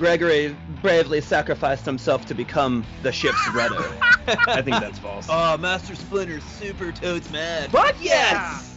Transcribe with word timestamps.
Gregory 0.00 0.56
bravely 0.80 1.20
sacrificed 1.20 1.84
himself 1.84 2.24
to 2.24 2.34
become 2.34 2.86
the 3.02 3.12
ship's 3.12 3.46
rudder. 3.52 3.76
I 4.26 4.62
think 4.62 4.80
that's 4.80 4.98
false. 4.98 5.26
Oh, 5.28 5.58
Master 5.58 5.94
Splinter's 5.94 6.42
super 6.42 6.90
totes 6.90 7.30
mad. 7.30 7.70
But 7.70 7.94
yes! 8.00 8.69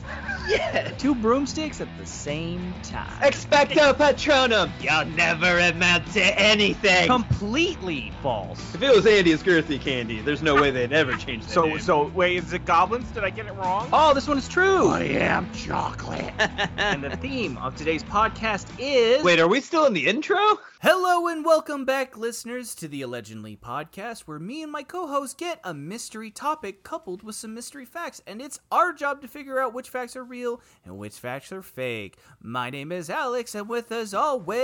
Yes! 0.47 0.99
Two 1.01 1.15
broomsticks 1.15 1.79
at 1.79 1.87
the 1.97 2.05
same 2.05 2.73
time. 2.83 3.07
Expecto 3.21 3.93
Patronum! 3.93 4.69
You'll 4.81 5.05
never 5.15 5.59
amount 5.59 6.11
to 6.13 6.21
anything. 6.39 7.07
Completely 7.07 8.11
false. 8.21 8.59
If 8.75 8.81
it 8.81 8.93
was 8.93 9.05
Andy's 9.05 9.41
girthy 9.41 9.79
candy, 9.79 10.19
there's 10.21 10.41
no 10.41 10.55
way 10.55 10.69
they'd 10.71 10.91
ever 10.91 11.15
change 11.15 11.45
that 11.45 11.51
So, 11.51 11.65
name. 11.65 11.79
so 11.79 12.07
wait, 12.09 12.37
is 12.43 12.51
it 12.53 12.65
goblins? 12.65 13.09
Did 13.11 13.23
I 13.23 13.29
get 13.29 13.45
it 13.45 13.53
wrong? 13.53 13.87
Oh, 13.93 14.13
this 14.13 14.27
one 14.27 14.37
is 14.37 14.47
true. 14.49 14.87
I 14.89 15.03
am 15.03 15.51
chocolate. 15.53 16.33
and 16.77 17.03
the 17.03 17.15
theme 17.17 17.57
of 17.59 17.75
today's 17.75 18.03
podcast 18.03 18.67
is. 18.79 19.23
Wait, 19.23 19.39
are 19.39 19.47
we 19.47 19.61
still 19.61 19.85
in 19.85 19.93
the 19.93 20.07
intro? 20.07 20.37
Hello 20.81 21.27
and 21.27 21.45
welcome 21.45 21.85
back, 21.85 22.17
listeners, 22.17 22.75
to 22.75 22.89
the 22.89 23.01
Allegedly 23.01 23.55
podcast, 23.55 24.21
where 24.21 24.39
me 24.39 24.61
and 24.61 24.69
my 24.71 24.83
co 24.83 25.07
host 25.07 25.37
get 25.37 25.61
a 25.63 25.73
mystery 25.73 26.29
topic 26.29 26.83
coupled 26.83 27.23
with 27.23 27.35
some 27.35 27.53
mystery 27.53 27.85
facts, 27.85 28.21
and 28.27 28.41
it's 28.41 28.59
our 28.69 28.91
job 28.91 29.21
to 29.21 29.29
figure 29.29 29.59
out 29.61 29.73
which 29.73 29.89
facts 29.89 30.17
are 30.17 30.25
real 30.33 30.59
and 30.83 30.97
which 30.97 31.13
facts 31.13 31.51
are 31.51 31.61
fake. 31.61 32.17
My 32.41 32.71
name 32.71 32.91
is 32.91 33.07
Alex, 33.07 33.53
and 33.53 33.69
with 33.69 33.91
us 33.91 34.15
always 34.15 34.63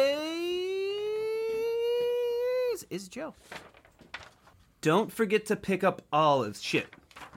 is 2.89 3.07
Joe. 3.07 3.35
Don't 4.81 5.11
forget 5.11 5.45
to 5.45 5.55
pick 5.55 5.83
up 5.83 6.01
olives. 6.11 6.59
Shit. 6.59 6.87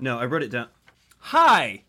No, 0.00 0.18
I 0.18 0.24
wrote 0.24 0.42
it 0.42 0.50
down. 0.50 0.68
Hi! 1.18 1.82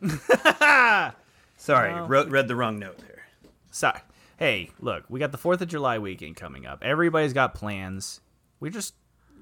Sorry, 1.56 1.92
Well- 1.92 2.06
wrote, 2.06 2.28
read 2.28 2.46
the 2.46 2.54
wrong 2.54 2.78
note 2.78 2.98
there. 2.98 3.24
Sorry. 3.72 3.98
Hey, 4.36 4.70
look, 4.80 5.02
we 5.08 5.18
got 5.18 5.32
the 5.32 5.38
4th 5.38 5.62
of 5.62 5.68
July 5.68 5.98
weekend 5.98 6.36
coming 6.36 6.64
up. 6.64 6.84
Everybody's 6.84 7.32
got 7.32 7.56
plans. 7.56 8.20
We're 8.60 8.70
just 8.70 8.94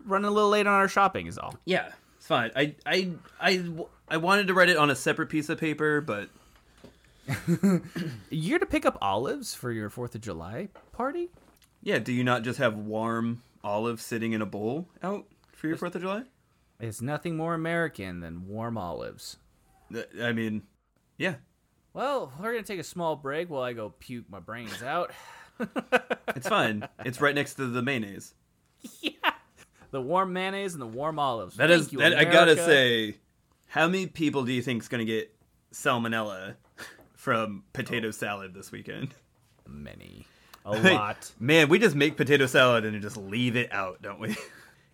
running 0.06 0.26
a 0.28 0.30
little 0.30 0.48
late 0.48 0.66
on 0.66 0.72
our 0.72 0.88
shopping, 0.88 1.26
is 1.26 1.36
all. 1.36 1.54
Yeah, 1.66 1.90
it's 2.16 2.26
fine. 2.26 2.50
I, 2.56 2.74
I, 2.86 3.10
I, 3.38 3.68
I 4.08 4.16
wanted 4.16 4.46
to 4.46 4.54
write 4.54 4.70
it 4.70 4.78
on 4.78 4.88
a 4.88 4.94
separate 4.96 5.28
piece 5.28 5.50
of 5.50 5.58
paper, 5.58 6.00
but 6.00 6.30
You're 8.30 8.58
to 8.58 8.66
pick 8.66 8.86
up 8.86 8.98
olives 9.00 9.54
for 9.54 9.72
your 9.72 9.90
4th 9.90 10.14
of 10.14 10.20
July 10.20 10.68
party? 10.92 11.30
yeah, 11.82 11.98
do 11.98 12.12
you 12.12 12.24
not 12.24 12.42
just 12.42 12.58
have 12.58 12.76
warm 12.76 13.42
olives 13.62 14.02
sitting 14.04 14.32
in 14.32 14.42
a 14.42 14.46
bowl 14.46 14.88
out 15.02 15.26
for 15.52 15.68
your 15.68 15.76
4th 15.76 15.94
of 15.94 16.02
July? 16.02 16.22
It's 16.80 17.00
nothing 17.00 17.36
more 17.36 17.54
American 17.54 18.20
than 18.20 18.46
warm 18.48 18.76
olives. 18.76 19.36
I 20.20 20.32
mean, 20.32 20.62
yeah. 21.16 21.36
Well, 21.94 22.32
we're 22.38 22.52
going 22.52 22.64
to 22.64 22.66
take 22.66 22.80
a 22.80 22.84
small 22.84 23.16
break 23.16 23.48
while 23.48 23.62
I 23.62 23.72
go 23.72 23.90
puke 23.98 24.28
my 24.28 24.40
brains 24.40 24.82
out. 24.82 25.12
It's 26.34 26.48
fine. 26.48 26.86
it's 27.02 27.18
right 27.22 27.34
next 27.34 27.54
to 27.54 27.66
the 27.66 27.80
mayonnaise. 27.80 28.34
yeah. 29.00 29.10
The 29.90 30.02
warm 30.02 30.34
mayonnaise 30.34 30.74
and 30.74 30.82
the 30.82 30.86
warm 30.86 31.18
olives. 31.18 31.56
That 31.56 31.70
Thank 31.70 31.80
is, 31.80 31.92
you, 31.92 32.00
that, 32.00 32.14
I 32.18 32.24
gotta 32.24 32.56
say, 32.56 33.16
how 33.68 33.86
many 33.86 34.06
people 34.06 34.44
do 34.44 34.52
you 34.52 34.60
think 34.60 34.82
is 34.82 34.88
gonna 34.88 35.06
get 35.06 35.34
salmonella 35.72 36.56
from 37.26 37.64
oh. 37.64 37.70
potato 37.72 38.12
salad 38.12 38.54
this 38.54 38.70
weekend? 38.70 39.12
Many. 39.66 40.28
A 40.64 40.78
lot. 40.78 41.32
Man, 41.40 41.68
we 41.68 41.80
just 41.80 41.96
make 41.96 42.16
potato 42.16 42.46
salad 42.46 42.84
and 42.84 43.02
just 43.02 43.16
leave 43.16 43.56
it 43.56 43.72
out, 43.72 44.00
don't 44.00 44.20
we? 44.20 44.36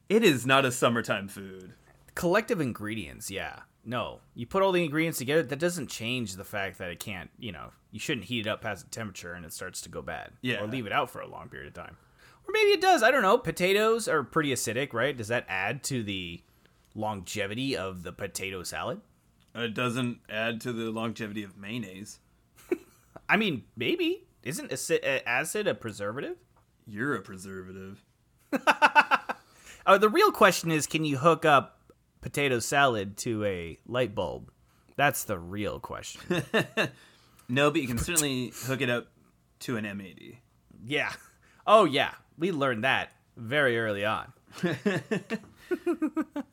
It 0.09 0.25
is 0.25 0.45
not 0.45 0.67
a 0.67 0.73
summertime 0.73 1.27
food. 1.27 1.73
Collective 2.15 2.61
ingredients, 2.61 3.31
yeah. 3.31 3.61
No, 3.83 4.21
you 4.35 4.47
put 4.47 4.63
all 4.63 4.73
the 4.73 4.85
ingredients 4.85 5.19
together. 5.19 5.43
That 5.43 5.59
doesn't 5.59 5.87
change 5.87 6.35
the 6.35 6.45
fact 6.45 6.77
that 6.79 6.91
it 6.91 7.01
can't. 7.01 7.31
You 7.39 7.53
know, 7.53 7.71
you 7.93 7.99
shouldn't 7.99 8.27
heat 8.27 8.47
it 8.47 8.51
up 8.51 8.61
past 8.61 8.85
the 8.85 8.91
temperature 8.91 9.33
and 9.33 9.47
it 9.47 9.55
starts 9.55 9.81
to 9.83 9.89
go 9.89 10.03
bad. 10.03 10.33
Yeah. 10.43 10.63
Or 10.63 10.67
leave 10.67 10.85
it 10.85 10.93
out 10.93 11.09
for 11.09 11.23
a 11.23 11.27
long 11.27 11.49
period 11.49 11.69
of 11.69 11.73
time. 11.73 11.97
Or 12.47 12.53
maybe 12.53 12.73
it 12.73 12.83
does. 12.83 13.03
I 13.03 13.11
don't 13.11 13.23
know. 13.23 13.39
Potatoes 13.39 14.07
are 14.07 14.23
pretty 14.23 14.53
acidic, 14.53 14.93
right? 14.93 15.17
Does 15.17 15.29
that 15.29 15.47
add 15.49 15.83
to 15.85 16.03
the 16.03 16.43
longevity 16.95 17.75
of 17.75 18.03
the 18.03 18.13
potato 18.13 18.63
salad? 18.65 19.01
It 19.55 19.73
doesn't 19.73 20.19
add 20.29 20.61
to 20.63 20.73
the 20.73 20.91
longevity 20.91 21.43
of 21.43 21.57
mayonnaise. 21.57 22.19
I 23.33 23.39
mean, 23.39 23.65
maybe. 23.77 24.27
Isn't 24.43 24.71
acid, 24.71 25.03
acid 25.27 25.67
a 25.67 25.75
preservative? 25.75 26.37
You're 26.87 27.15
a 27.15 27.23
preservative. 27.23 28.05
Oh, 29.85 29.99
the 29.99 30.09
real 30.09 30.31
question 30.31 30.71
is, 30.71 30.87
can 30.87 31.05
you 31.05 31.17
hook 31.17 31.45
up 31.45 31.93
potato 32.21 32.61
salad 32.61 33.17
to 33.17 33.45
a 33.45 33.81
light 33.85 34.15
bulb? 34.15 34.53
That's 34.95 35.25
the 35.25 35.37
real 35.39 35.81
question. 35.81 36.45
No, 37.49 37.69
but 37.73 37.81
you 37.83 37.89
can 37.89 37.99
certainly 37.99 38.53
hook 38.55 38.81
it 38.81 38.89
up 38.89 39.09
to 39.61 39.77
an 39.77 39.85
M80. 39.85 40.37
yeah. 40.85 41.13
Oh, 41.67 41.85
yeah. 41.85 42.13
We 42.39 42.53
learned 42.53 42.85
that 42.85 43.11
very 43.37 43.77
early 43.79 44.05
on. 44.05 44.33
I 44.63 44.77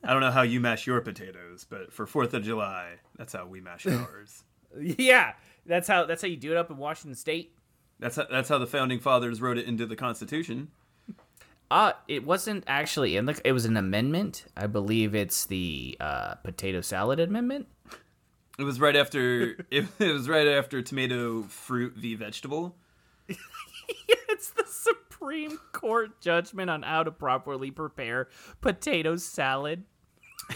don't 0.04 0.20
know 0.20 0.32
how 0.32 0.42
you 0.42 0.60
mash 0.60 0.86
your 0.88 1.00
potatoes, 1.00 1.64
but 1.70 1.92
for 1.92 2.06
4th 2.06 2.34
of 2.34 2.42
July, 2.42 2.94
that's 3.16 3.32
how 3.32 3.46
we 3.46 3.60
mash 3.60 3.86
ours. 3.86 4.42
Yeah, 4.78 5.34
that's 5.70 5.88
how 5.88 6.04
that's 6.04 6.22
how 6.22 6.28
you 6.28 6.36
do 6.36 6.50
it 6.50 6.56
up 6.56 6.70
in 6.70 6.76
Washington 6.76 7.14
State. 7.14 7.54
That's 7.98 8.16
how, 8.16 8.26
that's 8.30 8.48
how 8.48 8.58
the 8.58 8.66
founding 8.66 8.98
fathers 8.98 9.40
wrote 9.40 9.58
it 9.58 9.66
into 9.66 9.86
the 9.86 9.96
Constitution. 9.96 10.68
Uh, 11.70 11.92
it 12.08 12.24
wasn't 12.24 12.64
actually 12.66 13.16
in 13.16 13.26
the. 13.26 13.40
It 13.44 13.52
was 13.52 13.64
an 13.64 13.76
amendment. 13.76 14.46
I 14.56 14.66
believe 14.66 15.14
it's 15.14 15.46
the 15.46 15.96
uh, 16.00 16.34
potato 16.36 16.80
salad 16.80 17.20
amendment. 17.20 17.68
It 18.58 18.64
was 18.64 18.80
right 18.80 18.96
after 18.96 19.56
it, 19.70 19.86
it 19.98 20.12
was 20.12 20.28
right 20.28 20.48
after 20.48 20.82
tomato 20.82 21.42
fruit 21.42 21.94
v 21.94 22.16
vegetable. 22.16 22.76
it's 23.28 24.50
the 24.50 24.64
Supreme 24.66 25.58
Court 25.72 26.20
judgment 26.20 26.70
on 26.70 26.82
how 26.82 27.04
to 27.04 27.12
properly 27.12 27.70
prepare 27.70 28.28
potato 28.60 29.14
salad. 29.16 29.84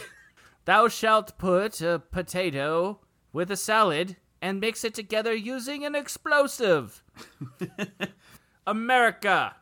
Thou 0.64 0.88
shalt 0.88 1.38
put 1.38 1.80
a 1.80 2.00
potato 2.10 3.00
with 3.32 3.50
a 3.50 3.56
salad 3.56 4.16
and 4.44 4.60
mix 4.60 4.84
it 4.84 4.93
together 4.93 5.34
using 5.34 5.87
an 5.87 5.94
explosive. 5.94 7.03
America. 8.66 9.56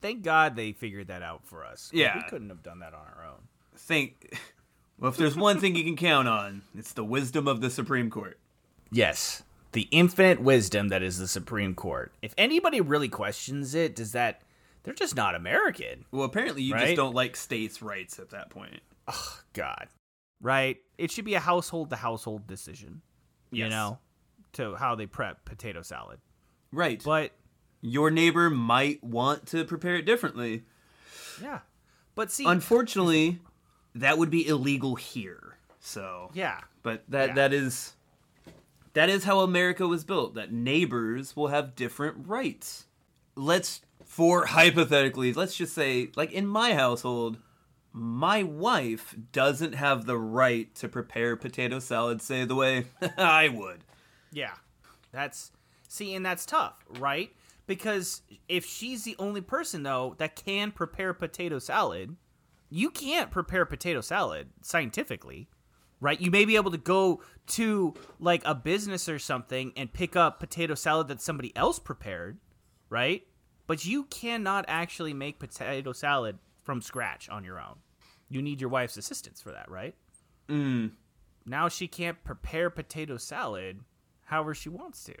Thank 0.00 0.22
God 0.22 0.54
they 0.54 0.72
figured 0.72 1.08
that 1.08 1.22
out 1.22 1.44
for 1.44 1.64
us. 1.64 1.90
Yeah. 1.92 2.16
We 2.16 2.22
couldn't 2.30 2.48
have 2.50 2.62
done 2.62 2.78
that 2.78 2.94
on 2.94 3.00
our 3.00 3.24
own. 3.26 3.48
Think 3.76 4.38
well, 4.98 5.10
if 5.10 5.16
there's 5.16 5.36
one 5.36 5.58
thing 5.58 5.74
you 5.74 5.82
can 5.84 5.96
count 5.96 6.28
on, 6.28 6.62
it's 6.76 6.92
the 6.92 7.04
wisdom 7.04 7.48
of 7.48 7.60
the 7.60 7.68
Supreme 7.68 8.10
Court. 8.10 8.38
Yes. 8.92 9.42
The 9.72 9.88
infinite 9.90 10.40
wisdom 10.40 10.88
that 10.88 11.02
is 11.02 11.18
the 11.18 11.28
Supreme 11.28 11.74
Court. 11.74 12.12
If 12.22 12.32
anybody 12.38 12.80
really 12.80 13.08
questions 13.08 13.74
it, 13.74 13.96
does 13.96 14.12
that. 14.12 14.42
They're 14.84 14.94
just 14.94 15.16
not 15.16 15.34
American. 15.34 16.04
Well, 16.12 16.22
apparently 16.24 16.62
you 16.62 16.74
Right? 16.74 16.84
just 16.86 16.96
don't 16.96 17.14
like 17.14 17.36
states' 17.36 17.82
rights 17.82 18.18
at 18.20 18.30
that 18.30 18.48
point. 18.50 18.80
Oh, 19.08 19.40
God. 19.52 19.88
Right? 20.40 20.78
It 20.96 21.10
should 21.10 21.24
be 21.24 21.34
a 21.34 21.40
household 21.40 21.90
to 21.90 21.96
household 21.96 22.46
decision, 22.46 23.02
Yes. 23.50 23.64
you 23.64 23.70
know, 23.70 23.98
to 24.54 24.74
how 24.76 24.94
they 24.94 25.06
prep 25.06 25.44
potato 25.44 25.82
salad. 25.82 26.18
Right. 26.72 27.02
But 27.04 27.32
Your 27.80 28.10
neighbor 28.10 28.50
might 28.50 29.02
want 29.04 29.46
to 29.48 29.64
prepare 29.64 29.96
it 29.96 30.04
differently. 30.06 30.64
yeah. 31.40 31.60
But 32.14 32.32
see, 32.32 32.44
Unfortunately, 32.46 33.38
that 33.94 34.18
would 34.18 34.30
be 34.30 34.46
illegal 34.46 34.96
here. 34.96 35.56
So 35.80 36.30
yeah. 36.34 36.60
But 36.82 37.04
that 37.08 37.28
Yeah. 37.28 37.34
that 37.34 37.52
is 37.52 37.94
that 38.94 39.08
is 39.08 39.24
how 39.24 39.40
America 39.40 39.86
was 39.86 40.02
built. 40.04 40.34
That 40.34 40.52
neighbors 40.52 41.36
will 41.36 41.48
have 41.48 41.76
different 41.76 42.26
rights. 42.26 42.86
Let's 43.36 43.82
for 44.04 44.46
hypothetically, 44.46 45.32
let's 45.32 45.54
just 45.56 45.74
say 45.74 46.10
like 46.16 46.32
in 46.32 46.46
my 46.46 46.74
household, 46.74 47.38
my 47.92 48.42
wife 48.42 49.14
doesn't 49.32 49.74
have 49.74 50.04
the 50.06 50.18
right 50.18 50.74
to 50.76 50.88
prepare 50.88 51.36
potato 51.36 51.78
salad 51.78 52.20
say 52.20 52.44
the 52.44 52.54
way 52.56 52.86
I 53.16 53.48
would. 53.48 53.84
Yeah. 54.32 54.54
That's 55.12 55.52
see, 55.88 56.14
and 56.14 56.24
that's 56.24 56.44
tough, 56.46 56.84
right? 56.98 57.30
Because 57.66 58.22
if 58.48 58.64
she's 58.64 59.04
the 59.04 59.16
only 59.18 59.40
person 59.40 59.82
though 59.82 60.14
that 60.18 60.36
can 60.36 60.70
prepare 60.72 61.14
potato 61.14 61.58
salad, 61.58 62.16
you 62.70 62.90
can't 62.90 63.30
prepare 63.30 63.64
potato 63.64 64.00
salad 64.00 64.48
scientifically. 64.62 65.48
Right? 66.00 66.20
You 66.20 66.30
may 66.30 66.44
be 66.44 66.54
able 66.54 66.70
to 66.70 66.78
go 66.78 67.22
to 67.48 67.92
like 68.20 68.42
a 68.44 68.54
business 68.54 69.08
or 69.08 69.18
something 69.18 69.72
and 69.76 69.92
pick 69.92 70.14
up 70.14 70.38
potato 70.38 70.76
salad 70.76 71.08
that 71.08 71.20
somebody 71.20 71.54
else 71.56 71.80
prepared, 71.80 72.38
right? 72.88 73.26
But 73.66 73.84
you 73.84 74.04
cannot 74.04 74.64
actually 74.68 75.12
make 75.12 75.40
potato 75.40 75.92
salad 75.92 76.38
from 76.62 76.82
scratch 76.82 77.28
on 77.28 77.42
your 77.42 77.58
own. 77.58 77.78
You 78.28 78.42
need 78.42 78.60
your 78.60 78.70
wife's 78.70 78.96
assistance 78.96 79.40
for 79.40 79.50
that, 79.50 79.68
right? 79.68 79.96
Mm. 80.48 80.92
Now 81.46 81.68
she 81.68 81.88
can't 81.88 82.22
prepare 82.22 82.70
potato 82.70 83.16
salad 83.16 83.80
however 84.28 84.54
she 84.54 84.68
wants 84.68 85.02
to. 85.04 85.14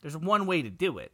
There's 0.00 0.16
one 0.16 0.46
way 0.46 0.62
to 0.62 0.70
do 0.70 0.98
it. 0.98 1.12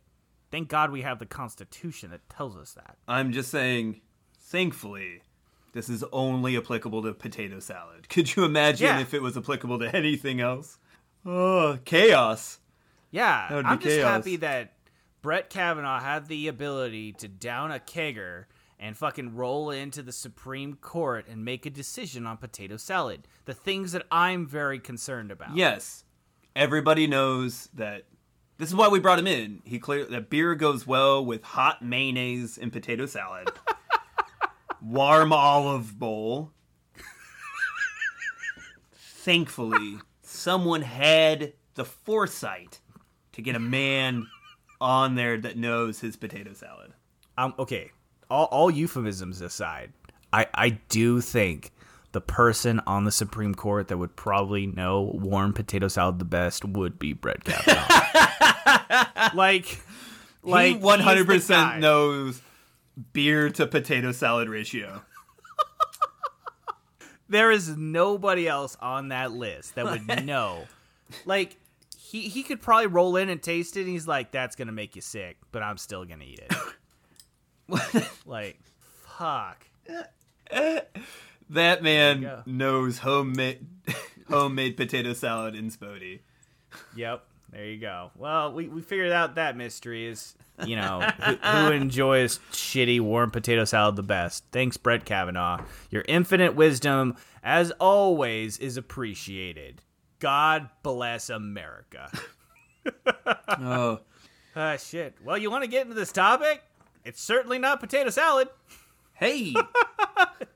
Thank 0.51 0.69
God 0.69 0.91
we 0.91 1.03
have 1.03 1.19
the 1.19 1.27
Constitution 1.27 2.11
that 2.11 2.27
tells 2.31 2.57
us 2.57 2.73
that. 2.73 2.97
I'm 3.07 3.33
just 3.33 3.51
saying, 3.51 4.01
thankfully, 4.39 5.23
this 5.75 5.89
is 5.89 6.03
only 6.13 6.57
applicable 6.57 7.03
to 7.03 7.13
potato 7.13 7.61
salad. 7.61 8.09
Could 8.11 8.35
you 8.35 8.45
imagine 8.45 8.87
Yeah. 8.87 9.01
if 9.01 9.13
it 9.15 9.21
was 9.23 9.37
applicable 9.37 9.79
to 9.81 9.95
anything 9.95 10.41
else? 10.41 10.79
Oh, 11.27 11.79
chaos. 11.85 12.61
Yeah, 13.11 13.47
That 13.49 13.55
would 13.57 13.65
be 13.65 13.69
I'm 13.71 13.79
just 13.79 13.97
chaos. 13.97 14.09
happy 14.11 14.37
that 14.37 14.73
Brett 15.23 15.51
Kavanaugh 15.51 16.01
had 16.01 16.27
the 16.29 16.49
ability 16.49 17.13
to 17.15 17.29
down 17.29 17.73
a 17.73 17.79
kegger 17.79 18.45
and 18.79 18.97
fucking 18.97 19.35
roll 19.35 19.71
into 19.71 20.03
the 20.03 20.13
Supreme 20.13 20.75
Court 20.75 21.27
and 21.29 21.45
make 21.45 21.67
a 21.67 21.71
decision 21.71 22.27
on 22.27 22.37
potato 22.37 22.77
salad. 22.77 23.27
The 23.45 23.53
things 23.55 23.93
that 23.93 24.07
I'm 24.11 24.47
very 24.47 24.79
concerned 24.79 25.31
about. 25.33 25.57
Yes, 25.57 26.05
everybody 26.55 27.07
knows 27.07 27.69
that. 27.75 28.05
This 28.59 28.71
is 28.71 28.75
why 28.75 28.89
we 28.89 28.99
brought 28.99 29.21
him 29.21 29.29
in. 29.29 29.63
He 29.65 29.79
clear 29.79 30.05
that 30.05 30.31
beer 30.31 30.57
goes 30.57 30.85
well 30.85 31.25
with 31.25 31.45
hot 31.45 31.81
mayonnaise 31.81 32.59
and 32.59 32.73
potato 32.73 33.07
salad, 33.07 33.49
warm 34.83 35.33
olive 35.33 35.97
bowl. 35.99 36.51
Thankfully, 38.97 39.99
someone 40.23 40.83
had 40.83 41.53
the 41.75 41.85
foresight 41.85 42.81
to 43.33 43.43
get 43.43 43.55
a 43.55 43.61
man 43.61 44.27
on 44.81 45.15
there 45.15 45.39
that 45.39 45.57
knows 45.57 46.01
his 46.01 46.17
potato 46.17 46.53
salad. 46.53 46.93
Um, 47.37 47.55
okay, 47.59 47.93
all, 48.31 48.47
all 48.47 48.71
euphemisms 48.71 49.41
aside, 49.41 49.93
I, 50.33 50.47
I 50.55 50.71
do 50.71 51.21
think 51.21 51.71
the 52.13 52.21
person 52.21 52.81
on 52.87 53.05
the 53.05 53.13
Supreme 53.13 53.55
Court 53.55 53.89
that 53.89 53.99
would 53.99 54.17
probably 54.17 54.67
know 54.67 55.03
warm 55.15 55.53
potato 55.53 55.89
salad 55.89 56.19
the 56.19 56.25
best 56.25 56.65
would 56.65 56.99
be 56.99 57.13
Brett 57.13 57.45
Kavanaugh. 57.45 59.31
like, 59.35 59.81
like 60.43 60.77
he 60.77 60.79
one 60.79 61.01
hundred 61.01 61.31
he's 61.31 61.47
the 61.47 61.55
guy. 61.55 61.63
percent 61.65 61.81
knows 61.81 62.41
beer 63.13 63.51
to 63.51 63.67
potato 63.67 64.13
salad 64.13 64.49
ratio. 64.49 65.03
There 67.29 67.51
is 67.51 67.77
nobody 67.77 68.49
else 68.49 68.77
on 68.81 69.09
that 69.09 69.33
list 69.33 69.75
that 69.75 69.85
would 69.85 70.25
know. 70.27 70.65
like, 71.27 71.57
he 71.99 72.23
he 72.29 72.43
could 72.43 72.63
probably 72.63 72.87
roll 72.87 73.17
in 73.17 73.29
and 73.29 73.43
taste 73.43 73.77
it, 73.77 73.81
and 73.83 73.91
he's 73.91 74.09
like, 74.09 74.31
"That's 74.33 74.57
gonna 74.57 74.73
make 74.73 74.97
you 74.97 75.03
sick," 75.03 75.37
but 75.53 75.63
I'm 75.63 75.77
still 75.77 76.07
gonna 76.07 76.25
eat 76.25 76.41
it. 76.41 78.09
like, 78.27 78.59
fuck. 79.19 79.67
That 81.51 81.83
man 81.83 82.43
knows 82.47 82.99
homemade 82.99 83.67
homemade 84.29 84.77
potato 84.77 85.13
salad 85.15 85.55
in 85.55 85.71
Spodey. 85.71 86.21
Yep. 86.97 87.25
There 87.51 87.65
you 87.65 87.79
go. 87.81 88.11
Well, 88.15 88.53
we, 88.53 88.69
we 88.69 88.83
figured 88.83 89.11
out 89.11 89.37
that 89.37 89.57
mystery 89.57 90.07
is, 90.07 90.35
you 90.67 90.77
know, 90.77 91.01
who, 91.23 91.35
who 91.37 91.73
enjoys 91.73 92.39
shitty 92.53 93.01
warm 93.01 93.31
potato 93.31 93.65
salad 93.65 93.97
the 93.97 94.03
best. 94.03 94.45
Thanks, 94.53 94.77
Brett 94.77 95.07
Kavanaugh. 95.07 95.63
Your 95.91 96.05
infinite 96.07 96.55
wisdom, 96.55 97.17
as 97.43 97.71
always, 97.81 98.59
is 98.59 98.77
appreciated. 98.77 99.81
God 100.19 100.69
bless 100.83 101.31
America. 101.31 102.11
Oh, 103.49 104.01
Ah, 104.57 104.77
shit. 104.77 105.15
Well, 105.25 105.37
you 105.39 105.51
want 105.51 105.63
to 105.65 105.71
get 105.71 105.83
into 105.83 105.95
this 105.95 106.11
topic? 106.13 106.63
It's 107.05 107.23
certainly 107.23 107.59
not 107.59 107.81
potato 107.81 108.11
salad. 108.11 108.49
hey, 109.15 109.55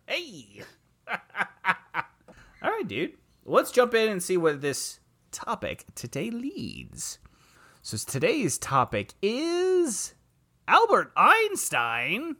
Hey. 0.06 0.62
All 1.08 2.70
right, 2.70 2.86
dude. 2.86 3.12
Let's 3.44 3.72
jump 3.72 3.94
in 3.94 4.08
and 4.08 4.22
see 4.22 4.36
what 4.36 4.60
this 4.60 5.00
topic 5.32 5.84
today 5.94 6.30
leads. 6.30 7.18
So 7.82 7.96
today's 7.96 8.56
topic 8.58 9.14
is 9.20 10.14
Albert 10.68 11.12
Einstein. 11.16 12.36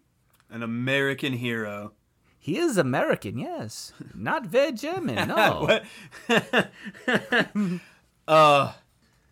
an 0.49 0.63
American 0.63 1.33
hero. 1.33 1.93
He 2.39 2.59
is 2.59 2.77
American, 2.77 3.39
yes. 3.39 3.93
Not 4.15 4.47
very 4.47 4.73
German, 4.73 5.29
no. 5.29 5.81
Uh, 8.29 8.73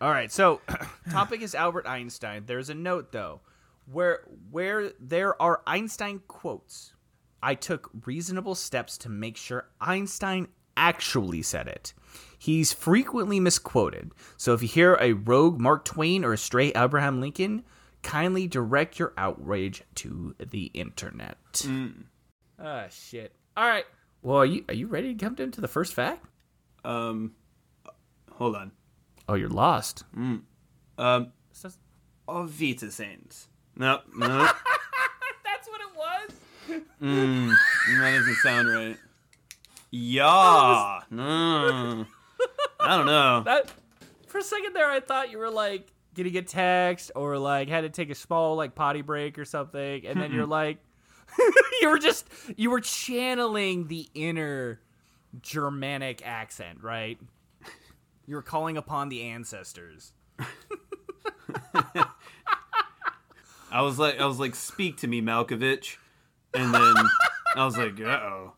All 0.01 0.09
right, 0.09 0.31
so 0.31 0.59
topic 1.11 1.41
is 1.41 1.55
Albert 1.55 1.87
Einstein. 1.87 2.43
There's 2.45 2.69
a 2.69 2.75
note 2.75 3.11
though, 3.13 3.39
where 3.89 4.23
where 4.51 4.91
there 4.99 5.41
are 5.41 5.61
Einstein 5.65 6.19
quotes. 6.27 6.93
I 7.43 7.55
took 7.55 7.89
reasonable 8.05 8.55
steps 8.55 8.97
to 8.99 9.09
make 9.09 9.37
sure 9.37 9.67
Einstein 9.79 10.47
actually 10.77 11.41
said 11.41 11.67
it. 11.67 11.93
He's 12.37 12.73
frequently 12.73 13.39
misquoted, 13.39 14.11
so 14.37 14.53
if 14.53 14.61
you 14.61 14.67
hear 14.67 14.97
a 14.99 15.13
rogue 15.13 15.59
Mark 15.59 15.85
Twain 15.85 16.23
or 16.25 16.33
a 16.33 16.37
stray 16.37 16.71
Abraham 16.73 17.21
Lincoln, 17.21 17.63
kindly 18.03 18.47
direct 18.47 18.97
your 18.99 19.13
outrage 19.17 19.83
to 19.95 20.35
the 20.39 20.65
internet. 20.73 21.37
Ah, 22.59 22.85
shit. 22.89 23.33
All 23.55 23.67
right. 23.67 23.85
Well, 24.23 24.37
are 24.37 24.45
you 24.45 24.63
are 24.69 24.73
you 24.73 24.87
ready 24.87 25.13
to 25.15 25.23
come 25.25 25.35
into 25.39 25.61
the 25.61 25.67
first 25.67 25.93
fact? 25.93 26.25
um, 26.85 27.33
hold 28.31 28.55
on. 28.55 28.71
Oh, 29.29 29.35
you're 29.35 29.49
lost. 29.49 30.03
Um, 30.15 31.31
This 31.49 31.61
does- 31.61 31.77
oh, 32.27 32.43
Vita 32.43 32.89
Saints. 32.91 33.47
No, 33.75 34.01
no, 34.15 34.27
That's 35.45 35.67
what 35.67 35.81
it 35.81 35.95
was. 35.95 36.31
Mm, 37.01 37.53
that 37.99 38.11
doesn't 38.11 38.35
sound 38.35 38.67
right. 38.67 38.97
Yeah, 39.91 41.01
no, 41.09 42.05
I 42.79 42.97
don't 42.97 43.05
know. 43.05 43.41
That 43.45 43.71
for 44.27 44.37
a 44.37 44.43
second 44.43 44.73
there, 44.73 44.89
I 44.89 44.99
thought 45.01 45.31
you 45.31 45.37
were 45.37 45.49
like 45.49 45.91
getting 46.13 46.35
a 46.37 46.41
text 46.41 47.11
or 47.15 47.37
like 47.37 47.69
had 47.69 47.81
to 47.81 47.89
take 47.89 48.09
a 48.09 48.15
small 48.15 48.55
like 48.55 48.75
potty 48.75 49.01
break 49.01 49.37
or 49.37 49.45
something, 49.45 50.05
and 50.05 50.21
then 50.21 50.31
you're 50.31 50.45
like, 50.45 50.77
you 51.81 51.89
were 51.89 51.99
just 51.99 52.27
you 52.55 52.69
were 52.69 52.81
channeling 52.81 53.87
the 53.87 54.07
inner 54.13 54.79
Germanic 55.41 56.25
accent, 56.25 56.79
right? 56.81 57.19
You 58.25 58.35
were 58.35 58.41
calling 58.41 58.77
upon 58.77 59.09
the 59.09 59.23
ancestors. 59.23 60.13
I 63.71 63.81
was 63.81 63.97
like, 63.99 64.19
I 64.19 64.25
was 64.25 64.39
like, 64.39 64.55
speak 64.55 64.97
to 64.97 65.07
me, 65.07 65.21
Malkovich, 65.21 65.97
and 66.53 66.73
then 66.73 66.93
I 67.55 67.65
was 67.65 67.77
like, 67.77 67.99
uh 67.99 68.05
oh. 68.05 68.53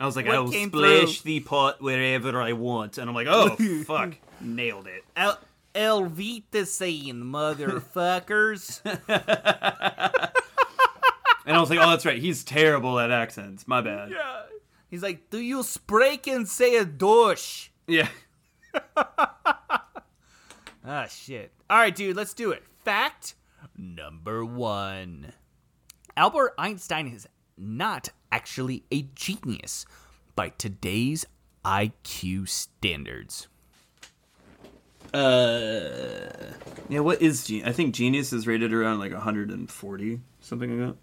I 0.00 0.06
was 0.06 0.16
like, 0.16 0.26
I 0.26 0.38
will 0.38 0.50
splash 0.52 1.22
the 1.22 1.40
pot 1.40 1.80
wherever 1.80 2.40
I 2.40 2.52
want, 2.52 2.98
and 2.98 3.08
I'm 3.08 3.14
like, 3.14 3.28
oh 3.28 3.56
fuck, 3.84 4.14
nailed 4.40 4.86
it. 4.88 5.04
El 5.16 5.38
Elvitacine, 5.74 7.22
motherfuckers. 7.22 8.80
And 11.46 11.56
I 11.56 11.60
was 11.60 11.70
like, 11.70 11.78
oh, 11.78 11.90
that's 11.90 12.04
right, 12.04 12.18
he's 12.20 12.42
terrible 12.42 12.98
at 12.98 13.12
accents. 13.12 13.68
My 13.68 13.80
bad. 13.80 14.10
yeah. 14.10 14.42
He's 14.88 15.00
like, 15.02 15.30
do 15.30 15.38
you 15.38 15.58
sprake 15.58 16.26
and 16.26 16.48
say 16.48 16.76
a 16.76 16.84
douche? 16.84 17.68
Yeah. 17.86 18.08
Ah, 20.88 21.06
shit. 21.06 21.50
All 21.68 21.78
right, 21.78 21.92
dude, 21.92 22.14
let's 22.16 22.32
do 22.32 22.52
it. 22.52 22.62
Fact 22.84 23.34
number 23.76 24.44
one 24.44 25.32
Albert 26.16 26.54
Einstein 26.56 27.08
is 27.08 27.28
not 27.58 28.08
actually 28.32 28.84
a 28.90 29.02
genius 29.14 29.84
by 30.34 30.48
today's 30.48 31.26
IQ 31.64 32.48
standards. 32.48 33.48
Uh, 35.12 36.28
yeah. 36.88 37.00
What 37.00 37.20
is 37.20 37.46
genius? 37.46 37.68
I 37.68 37.72
think 37.72 37.94
genius 37.94 38.32
is 38.32 38.46
rated 38.46 38.72
around 38.72 38.98
like 38.98 39.12
140, 39.12 40.20
something 40.40 40.80
like 40.80 40.88
that. 40.88 40.96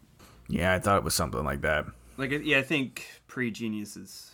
Yeah, 0.49 0.73
I 0.73 0.79
thought 0.79 0.97
it 0.97 1.03
was 1.03 1.13
something 1.13 1.43
like 1.43 1.61
that. 1.61 1.85
Like, 2.17 2.31
yeah, 2.43 2.57
I 2.59 2.63
think 2.63 3.05
pre-genius 3.27 3.95
is 3.95 4.31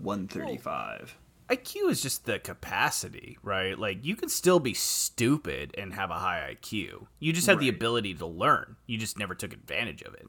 135. 0.00 1.16
IQ 1.48 1.90
is 1.90 2.00
just 2.00 2.24
the 2.24 2.38
capacity, 2.38 3.38
right? 3.42 3.78
Like, 3.78 4.04
you 4.04 4.16
can 4.16 4.28
still 4.28 4.60
be 4.60 4.74
stupid 4.74 5.74
and 5.76 5.92
have 5.94 6.10
a 6.10 6.14
high 6.14 6.54
IQ. 6.54 7.06
You 7.18 7.32
just 7.32 7.46
have 7.46 7.60
the 7.60 7.68
ability 7.68 8.14
to 8.14 8.26
learn. 8.26 8.76
You 8.86 8.98
just 8.98 9.18
never 9.18 9.34
took 9.34 9.52
advantage 9.52 10.02
of 10.02 10.14
it. 10.14 10.26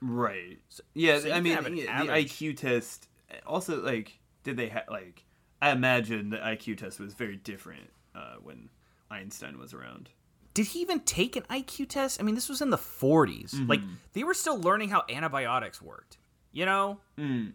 Right. 0.00 0.58
yeah, 0.94 1.18
so 1.20 1.32
I 1.32 1.40
mean, 1.40 1.76
yeah, 1.76 2.02
the. 2.02 2.08
IQ 2.08 2.56
test. 2.58 3.08
Also, 3.46 3.82
like, 3.82 4.18
did 4.44 4.56
they 4.56 4.68
have 4.68 4.84
like? 4.90 5.24
I 5.60 5.70
imagine 5.70 6.30
the 6.30 6.36
IQ 6.36 6.78
test 6.78 7.00
was 7.00 7.14
very 7.14 7.36
different 7.36 7.90
uh, 8.14 8.36
when 8.42 8.68
Einstein 9.10 9.58
was 9.58 9.74
around. 9.74 10.10
did 10.54 10.66
he 10.66 10.80
even 10.80 11.00
take 11.00 11.34
an 11.34 11.42
IQ 11.50 11.88
test? 11.88 12.20
I 12.20 12.22
mean, 12.22 12.34
this 12.34 12.48
was 12.48 12.60
in 12.60 12.70
the 12.70 12.76
40s. 12.78 13.68
Like, 13.68 13.80
they 14.12 14.22
were 14.24 14.34
still 14.34 14.60
learning 14.60 14.90
how 14.90 15.02
antibiotics 15.08 15.82
worked. 15.82 16.18
You 16.52 16.66
know? 16.66 17.00
Mm. 17.18 17.52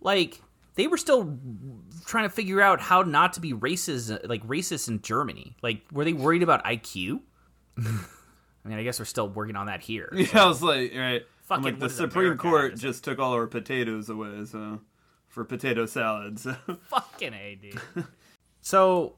Like, 0.00 0.40
they 0.74 0.86
were 0.86 0.96
still 0.96 1.38
trying 2.06 2.24
to 2.24 2.30
figure 2.30 2.60
out 2.60 2.80
how 2.80 3.02
not 3.02 3.34
to 3.34 3.40
be 3.40 3.52
racist, 3.52 4.28
like 4.28 4.46
racist 4.46 4.88
in 4.88 5.02
Germany. 5.02 5.56
Like, 5.62 5.82
were 5.92 6.04
they 6.04 6.12
worried 6.12 6.42
about 6.42 6.64
IQ? 6.64 7.20
I 7.78 8.68
mean, 8.68 8.78
I 8.78 8.82
guess 8.82 8.98
we're 8.98 9.06
still 9.06 9.28
working 9.28 9.56
on 9.56 9.66
that 9.66 9.80
here. 9.80 10.12
Yeah, 10.14 10.44
I 10.44 10.46
was 10.46 10.62
like, 10.62 10.92
right. 10.94 11.22
Fucking 11.44 11.64
like, 11.64 11.78
the 11.80 11.88
Supreme 11.90 12.26
America? 12.26 12.42
Court 12.42 12.72
Is 12.74 12.80
just 12.80 13.04
took 13.04 13.18
all 13.18 13.32
our 13.32 13.46
potatoes 13.46 14.08
away, 14.08 14.44
so 14.44 14.80
for 15.28 15.44
potato 15.44 15.86
salads. 15.86 16.46
Fucking 16.88 17.34
a, 17.34 17.58
dude. 17.60 18.06
so, 18.60 19.16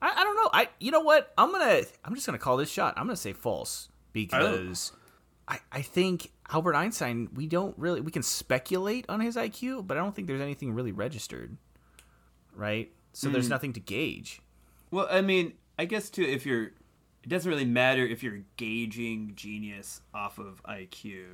I, 0.00 0.12
I 0.16 0.24
don't 0.24 0.36
know. 0.36 0.50
I, 0.52 0.68
you 0.80 0.90
know 0.90 1.00
what? 1.00 1.32
I'm 1.36 1.52
gonna, 1.52 1.82
I'm 2.04 2.14
just 2.14 2.26
gonna 2.26 2.38
call 2.38 2.56
this 2.56 2.70
shot. 2.70 2.94
I'm 2.96 3.06
gonna 3.06 3.16
say 3.16 3.32
false 3.34 3.88
because 4.12 4.92
I, 5.46 5.58
I 5.70 5.82
think 5.82 6.30
Albert 6.50 6.74
Einstein. 6.74 7.28
We 7.34 7.46
don't 7.46 7.76
really, 7.78 8.00
we 8.00 8.10
can 8.10 8.22
speculate 8.22 9.04
on 9.08 9.20
his 9.20 9.36
IQ, 9.36 9.86
but 9.86 9.96
I 9.96 10.00
don't 10.00 10.14
think 10.14 10.28
there's 10.28 10.40
anything 10.40 10.74
really 10.74 10.92
registered, 10.92 11.56
right? 12.54 12.90
So 13.12 13.28
there's 13.28 13.46
mm. 13.46 13.50
nothing 13.50 13.72
to 13.74 13.80
gauge. 13.80 14.40
well, 14.90 15.06
I 15.10 15.20
mean, 15.20 15.54
I 15.78 15.84
guess 15.84 16.10
too, 16.10 16.22
if 16.22 16.44
you're 16.46 16.72
it 17.24 17.30
doesn't 17.30 17.50
really 17.50 17.64
matter 17.64 18.06
if 18.06 18.22
you're 18.22 18.40
gauging 18.58 19.32
genius 19.34 20.02
off 20.12 20.38
of 20.38 20.62
IQ. 20.64 21.24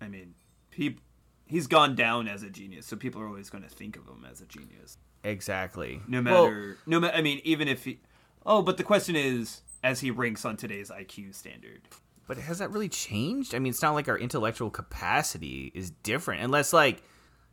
I 0.00 0.06
mean, 0.06 0.34
he 0.70 0.98
he's 1.46 1.66
gone 1.66 1.96
down 1.96 2.28
as 2.28 2.44
a 2.44 2.50
genius, 2.50 2.86
so 2.86 2.96
people 2.96 3.20
are 3.20 3.26
always 3.26 3.50
going 3.50 3.64
to 3.64 3.70
think 3.70 3.96
of 3.96 4.06
him 4.06 4.24
as 4.30 4.40
a 4.40 4.46
genius. 4.46 4.98
Exactly. 5.24 6.00
No 6.06 6.22
Well, 6.22 6.44
matter, 6.44 6.78
no 6.86 7.00
matter. 7.00 7.16
I 7.16 7.22
mean, 7.22 7.40
even 7.42 7.66
if 7.66 7.84
he. 7.84 8.00
Oh, 8.46 8.62
but 8.62 8.76
the 8.76 8.84
question 8.84 9.16
is, 9.16 9.62
as 9.82 10.00
he 10.00 10.10
ranks 10.10 10.44
on 10.44 10.56
today's 10.56 10.90
IQ 10.90 11.34
standard. 11.34 11.82
But 12.26 12.38
has 12.38 12.58
that 12.58 12.70
really 12.70 12.88
changed? 12.88 13.54
I 13.54 13.58
mean, 13.58 13.70
it's 13.70 13.82
not 13.82 13.94
like 13.94 14.08
our 14.08 14.18
intellectual 14.18 14.70
capacity 14.70 15.72
is 15.74 15.90
different, 15.90 16.42
unless 16.42 16.72
like, 16.72 17.02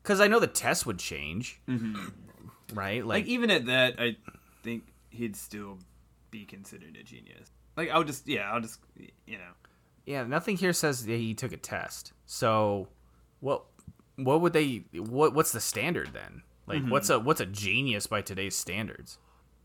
because 0.03 0.21
I 0.21 0.27
know 0.27 0.39
the 0.39 0.47
test 0.47 0.85
would 0.85 0.99
change, 0.99 1.59
mm-hmm. 1.67 2.07
right? 2.73 3.05
Like 3.05 3.23
Like, 3.23 3.25
even 3.25 3.49
at 3.51 3.65
that, 3.65 3.95
I 3.99 4.15
think 4.63 4.83
he'd 5.09 5.35
still 5.35 5.79
be 6.31 6.45
considered 6.45 6.97
a 6.99 7.03
genius. 7.03 7.49
Like 7.75 7.89
I'll 7.89 8.03
just, 8.03 8.27
yeah, 8.27 8.51
I'll 8.51 8.61
just, 8.61 8.79
you 9.25 9.37
know. 9.37 9.51
yeah, 10.05 10.23
nothing 10.23 10.57
here 10.57 10.73
says 10.73 11.05
that 11.05 11.17
he 11.17 11.33
took 11.33 11.51
a 11.51 11.57
test. 11.57 12.13
So, 12.25 12.87
what 13.39 13.63
what 14.15 14.41
would 14.41 14.53
they? 14.53 14.83
What 14.93 15.33
what's 15.33 15.51
the 15.51 15.61
standard 15.61 16.09
then? 16.13 16.43
Like, 16.67 16.79
mm-hmm. 16.79 16.91
what's 16.91 17.09
a 17.09 17.19
what's 17.19 17.41
a 17.41 17.45
genius 17.45 18.05
by 18.05 18.21
today's 18.21 18.55
standards? 18.55 19.17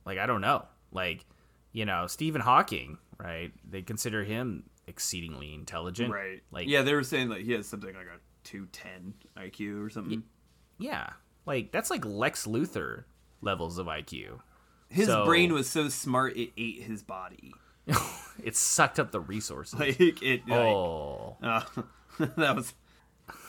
Like, 0.06 0.18
I 0.18 0.26
don't 0.26 0.40
know. 0.40 0.66
Like, 0.92 1.24
you 1.72 1.84
know, 1.84 2.06
Stephen 2.06 2.40
Hawking, 2.40 2.98
right? 3.18 3.52
They 3.68 3.82
consider 3.82 4.24
him 4.24 4.64
exceedingly 4.86 5.54
intelligent, 5.54 6.12
Right. 6.12 6.42
Like, 6.50 6.68
yeah, 6.68 6.82
they 6.82 6.94
were 6.94 7.02
saying 7.04 7.28
like 7.28 7.42
he 7.42 7.52
has 7.52 7.66
something 7.66 7.94
like 7.94 8.06
a 8.06 8.18
two 8.44 8.66
ten 8.72 9.14
IQ 9.36 9.84
or 9.84 9.90
something. 9.90 10.22
yeah, 10.78 11.10
like 11.46 11.72
that's 11.72 11.90
like 11.90 12.04
Lex 12.04 12.46
Luthor 12.46 13.04
levels 13.40 13.78
of 13.78 13.86
IQ. 13.86 14.40
His 14.88 15.06
So- 15.06 15.24
brain 15.24 15.52
was 15.52 15.68
so 15.68 15.88
smart 15.88 16.36
it 16.36 16.52
ate 16.56 16.82
his 16.82 17.02
body. 17.02 17.52
it 18.42 18.56
sucked 18.56 18.98
up 18.98 19.10
the 19.12 19.20
resources. 19.20 19.78
Like 19.78 20.00
it. 20.00 20.48
Like, 20.48 20.58
oh, 20.58 21.36
uh, 21.42 21.62
that 22.36 22.56
was 22.56 22.72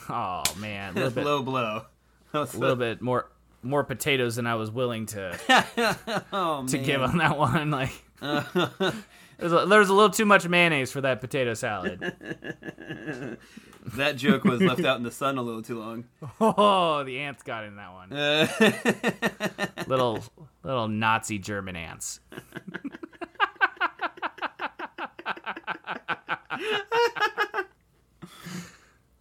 oh 0.08 0.42
man, 0.58 0.94
little 0.94 1.10
bit, 1.10 1.24
low 1.24 1.42
blow. 1.42 1.82
A 2.34 2.40
little 2.54 2.76
bit 2.76 3.00
more 3.00 3.30
more 3.62 3.82
potatoes 3.84 4.36
than 4.36 4.46
I 4.46 4.54
was 4.56 4.70
willing 4.70 5.06
to 5.06 5.38
oh, 6.32 6.66
to 6.66 6.76
man. 6.76 6.84
give 6.86 7.02
on 7.02 7.18
that 7.18 7.38
one. 7.38 7.70
Like, 7.70 7.92
there's 9.38 9.52
a, 9.52 9.66
there 9.66 9.78
was 9.78 9.88
a 9.88 9.94
little 9.94 10.10
too 10.10 10.26
much 10.26 10.46
mayonnaise 10.48 10.90
for 10.92 11.00
that 11.02 11.20
potato 11.20 11.54
salad. 11.54 13.36
That 13.94 14.16
joke 14.16 14.42
was 14.42 14.60
left 14.60 14.84
out 14.84 14.96
in 14.96 15.04
the 15.04 15.12
sun 15.12 15.38
a 15.38 15.42
little 15.42 15.62
too 15.62 15.78
long. 15.78 16.06
Oh, 16.40 17.04
the 17.04 17.20
ants 17.20 17.44
got 17.44 17.62
in 17.62 17.76
that 17.76 17.92
one. 17.92 18.12
Uh, 18.12 18.48
Little 19.86 20.24
little 20.64 20.88
Nazi 20.88 21.38
German 21.38 21.76
ants. 21.76 22.18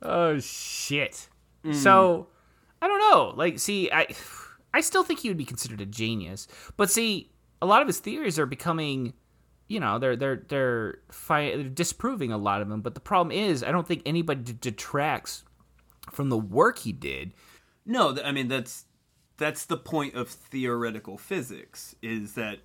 oh 0.02 0.40
shit. 0.40 1.30
So 1.72 2.28
I 2.82 2.88
don't 2.88 3.00
know. 3.00 3.34
Like, 3.36 3.60
see, 3.60 3.90
I 3.92 4.08
I 4.74 4.82
still 4.82 5.04
think 5.04 5.20
he 5.20 5.30
would 5.30 5.38
be 5.38 5.46
considered 5.46 5.82
a 5.82 5.86
genius, 5.86 6.48
but 6.78 6.92
see, 6.92 7.32
a 7.62 7.66
lot 7.66 7.82
of 7.82 7.88
his 7.88 8.00
theories 8.00 8.38
are 8.38 8.46
becoming, 8.46 9.14
you 9.68 9.80
know, 9.80 9.98
they're 10.00 10.16
they're 10.16 10.44
they're, 10.48 11.00
fi- 11.12 11.56
they're 11.56 11.70
disproving 11.70 12.32
a 12.32 12.38
lot 12.38 12.62
of 12.62 12.70
them. 12.70 12.82
But 12.82 12.94
the 12.94 13.00
problem 13.00 13.32
is, 13.36 13.64
I 13.64 13.72
don't 13.72 13.88
think 13.88 14.02
anybody 14.06 14.42
d- 14.42 14.58
detracts 14.60 15.44
from 16.12 16.30
the 16.30 16.38
work 16.38 16.80
he 16.80 16.92
did. 16.92 17.34
no, 17.86 18.14
th- 18.14 18.26
I 18.26 18.32
mean 18.32 18.48
that's 18.48 18.86
that's 19.38 19.66
the 19.66 19.78
point 19.78 20.16
of 20.16 20.30
theoretical 20.30 21.18
physics 21.18 21.96
is 22.02 22.34
that 22.34 22.60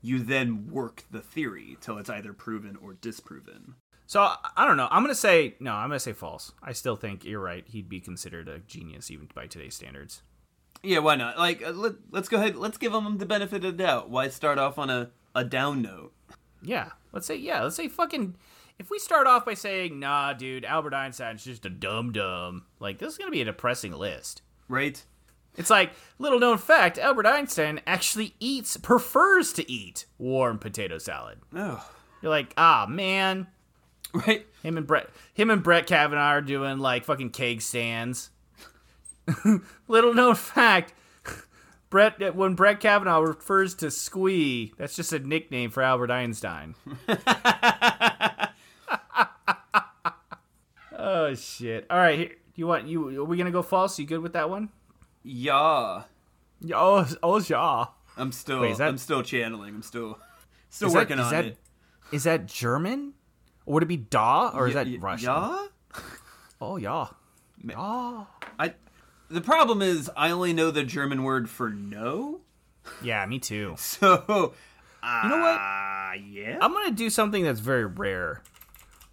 you 0.00 0.18
then 0.20 0.68
work 0.70 1.04
the 1.10 1.20
theory 1.20 1.76
till 1.80 1.98
it's 1.98 2.10
either 2.10 2.32
proven 2.32 2.76
or 2.82 2.94
disproven. 2.94 3.74
So 4.06 4.20
I, 4.20 4.66
don't 4.66 4.76
know. 4.76 4.88
I'm 4.90 5.02
gonna 5.02 5.14
say 5.14 5.56
no. 5.60 5.72
I'm 5.72 5.88
gonna 5.88 5.98
say 5.98 6.12
false. 6.12 6.52
I 6.62 6.72
still 6.72 6.94
think 6.96 7.24
you're 7.24 7.40
right. 7.40 7.64
He'd 7.66 7.88
be 7.88 8.00
considered 8.00 8.48
a 8.48 8.58
genius 8.60 9.10
even 9.10 9.28
by 9.34 9.46
today's 9.46 9.74
standards. 9.74 10.22
Yeah, 10.82 10.98
why 10.98 11.16
not? 11.16 11.38
Like, 11.38 11.62
uh, 11.66 11.70
let, 11.70 11.94
let's 12.10 12.28
go 12.28 12.36
ahead. 12.36 12.56
Let's 12.56 12.76
give 12.76 12.92
him 12.92 13.16
the 13.16 13.24
benefit 13.24 13.64
of 13.64 13.76
the 13.76 13.82
doubt. 13.84 14.10
Why 14.10 14.28
start 14.28 14.58
off 14.58 14.78
on 14.78 14.90
a, 14.90 15.10
a 15.34 15.42
down 15.42 15.80
note? 15.80 16.12
Yeah. 16.64 16.90
Let's 17.12 17.26
say 17.26 17.36
yeah. 17.36 17.62
Let's 17.62 17.76
say 17.76 17.88
fucking. 17.88 18.36
If 18.78 18.90
we 18.90 18.98
start 18.98 19.26
off 19.28 19.44
by 19.44 19.54
saying 19.54 20.00
nah, 20.00 20.32
dude, 20.32 20.64
Albert 20.64 20.94
Einstein's 20.94 21.44
just 21.44 21.64
a 21.64 21.70
dumb 21.70 22.12
dumb. 22.12 22.64
Like 22.80 22.98
this 22.98 23.12
is 23.12 23.18
gonna 23.18 23.30
be 23.30 23.40
a 23.42 23.44
depressing 23.46 23.92
list. 23.92 24.42
Right? 24.68 25.04
It's 25.56 25.70
like 25.70 25.92
little 26.18 26.40
known 26.40 26.58
fact: 26.58 26.98
Albert 26.98 27.26
Einstein 27.26 27.80
actually 27.86 28.34
eats, 28.40 28.76
prefers 28.76 29.52
to 29.52 29.70
eat 29.70 30.06
warm 30.18 30.58
potato 30.58 30.98
salad. 30.98 31.38
Oh, 31.54 31.88
You're 32.22 32.30
like, 32.30 32.52
ah, 32.56 32.86
man. 32.88 33.46
right. 34.12 34.46
Him 34.62 34.76
and 34.76 34.86
Brett, 34.86 35.08
him 35.32 35.50
and 35.50 35.62
Brett 35.62 35.86
Kavanaugh 35.86 36.30
are 36.30 36.40
doing 36.40 36.78
like 36.78 37.04
fucking 37.04 37.30
keg 37.30 37.62
stands. 37.62 38.30
Little 39.88 40.14
known 40.14 40.34
fact: 40.34 40.92
Brett, 41.94 42.34
when 42.34 42.54
Brett 42.56 42.80
Kavanaugh 42.80 43.20
refers 43.20 43.72
to 43.76 43.88
squee, 43.88 44.72
that's 44.76 44.96
just 44.96 45.12
a 45.12 45.20
nickname 45.20 45.70
for 45.70 45.80
Albert 45.80 46.10
Einstein. 46.10 46.74
oh 50.98 51.34
shit! 51.36 51.86
All 51.88 51.98
right, 51.98 52.18
here, 52.18 52.30
you 52.56 52.66
want 52.66 52.88
you? 52.88 53.20
Are 53.22 53.24
we 53.24 53.36
gonna 53.36 53.52
go 53.52 53.62
false? 53.62 53.96
You 53.98 54.06
good 54.06 54.18
with 54.18 54.32
that 54.32 54.50
one? 54.50 54.70
Yeah. 55.22 56.02
Yeah, 56.60 56.76
Oh, 56.80 57.06
oh 57.22 57.38
yeah. 57.38 57.84
I'm 58.16 58.32
still. 58.32 58.60
Wait, 58.62 58.76
that- 58.78 58.88
I'm 58.88 58.98
still 58.98 59.22
channeling. 59.22 59.76
I'm 59.76 59.82
still. 59.82 60.18
Still 60.70 60.88
Is 60.88 60.94
that- 60.94 60.98
working 60.98 61.18
is 61.20 61.26
on 61.26 61.32
that- 61.32 61.44
it. 61.44 61.58
Is 62.10 62.24
that 62.24 62.46
German? 62.46 63.14
Or 63.66 63.74
would 63.74 63.82
it 63.84 63.86
be 63.86 63.98
da? 63.98 64.50
Or 64.52 64.66
is 64.66 64.74
Y- 64.74 64.82
that 64.82 64.90
y- 64.90 64.98
Russian? 65.00 65.28
Yeah. 65.28 65.66
Oh 66.60 66.76
yeah. 66.76 67.06
Oh. 67.76 68.26
I. 68.58 68.74
The 69.30 69.40
problem 69.40 69.82
is, 69.82 70.10
I 70.16 70.30
only 70.30 70.52
know 70.52 70.70
the 70.70 70.84
German 70.84 71.22
word 71.24 71.48
for 71.48 71.70
no. 71.70 72.40
Yeah, 73.02 73.24
me 73.26 73.38
too. 73.38 73.74
So. 73.78 74.54
Uh, 75.02 75.20
You 75.24 75.28
know 75.30 75.38
what? 75.40 76.20
Yeah. 76.30 76.58
I'm 76.60 76.72
gonna 76.72 76.90
do 76.92 77.10
something 77.10 77.44
that's 77.44 77.60
very 77.60 77.84
rare 77.84 78.42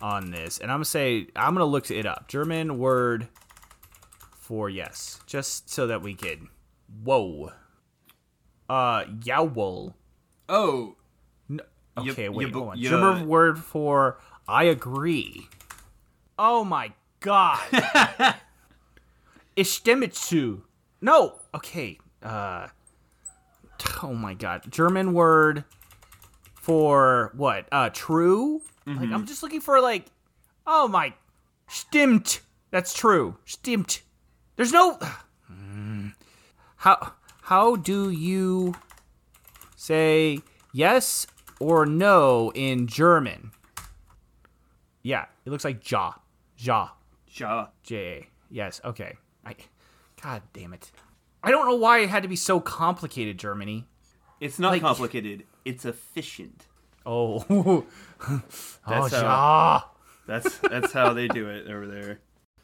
on 0.01 0.32
this, 0.32 0.58
and 0.60 0.72
I'm 0.72 0.77
gonna 0.77 0.86
say 0.86 1.27
I'm 1.36 1.53
gonna 1.53 1.65
look 1.65 1.91
it 1.91 2.06
up. 2.06 2.27
German 2.30 2.77
word 2.80 3.27
for 4.38 4.70
yes, 4.70 5.20
just 5.27 5.70
so 5.70 5.88
that 5.88 6.01
we 6.01 6.13
can. 6.13 6.48
Whoa. 7.03 7.51
Uh, 8.70 9.03
Yawohl. 9.06 9.94
oh. 10.48 10.96
No, 11.50 11.63
Okay, 11.98 12.24
Ye- 12.24 12.30
wait, 12.30 12.48
ye- 12.48 12.53
hold 12.53 12.70
on. 12.70 12.77
German 12.82 13.27
word 13.27 13.60
for 13.60 14.18
I 14.48 14.63
agree. 14.65 15.48
Oh 16.39 16.63
my 16.63 16.94
god. 17.20 17.60
Zu. 19.63 20.63
No. 21.01 21.39
Okay. 21.53 21.98
Uh. 22.22 22.68
Oh 24.03 24.13
my 24.13 24.34
god. 24.34 24.63
German 24.70 25.13
word 25.13 25.63
for 26.56 27.32
what? 27.36 27.68
Uh, 27.72 27.89
true. 27.91 28.62
Like 28.86 29.10
I'm 29.12 29.25
just 29.25 29.44
looking 29.44 29.62
for 29.62 29.80
like. 29.80 30.06
Oh 30.68 30.88
my. 30.88 31.13
Stimmt. 31.68 32.41
That's 32.72 32.94
true. 32.94 33.38
Stimmt. 33.46 34.01
There's 34.56 34.72
no. 34.74 35.00
How 36.77 37.13
how 37.44 37.75
do 37.75 38.10
you 38.10 38.74
say 39.75 40.39
yes 40.74 41.27
or 41.60 41.86
no 41.86 42.51
in 42.56 42.88
German? 42.88 43.51
Yeah, 45.03 45.25
it 45.46 45.50
looks 45.50 45.63
like 45.65 45.89
ja. 45.91 46.13
Ja. 46.58 46.89
Ja. 47.27 47.68
J. 47.84 48.27
Yes, 48.50 48.82
okay. 48.84 49.15
I 49.46 49.56
God 50.22 50.42
damn 50.54 50.74
it. 50.74 50.92
I 51.44 51.50
don't 51.52 51.66
know 51.68 51.76
why 51.76 52.00
it 52.00 52.10
had 52.10 52.24
to 52.24 52.30
be 52.30 52.36
so 52.36 52.60
complicated, 52.60 53.38
Germany. 53.40 53.88
It's 54.40 54.60
not 54.60 54.72
Like- 54.74 54.82
complicated. 54.82 55.46
It's 55.66 55.86
efficient. 55.86 56.68
Oh. 57.06 57.44
oh, 58.30 58.42
That's 58.88 59.14
how- 59.14 59.22
ja. 59.22 59.82
That's 60.28 60.58
that's 60.60 60.94
how 60.94 61.14
they 61.14 61.28
do 61.28 61.48
it 61.50 61.68
over 61.68 61.88
there. 61.88 62.20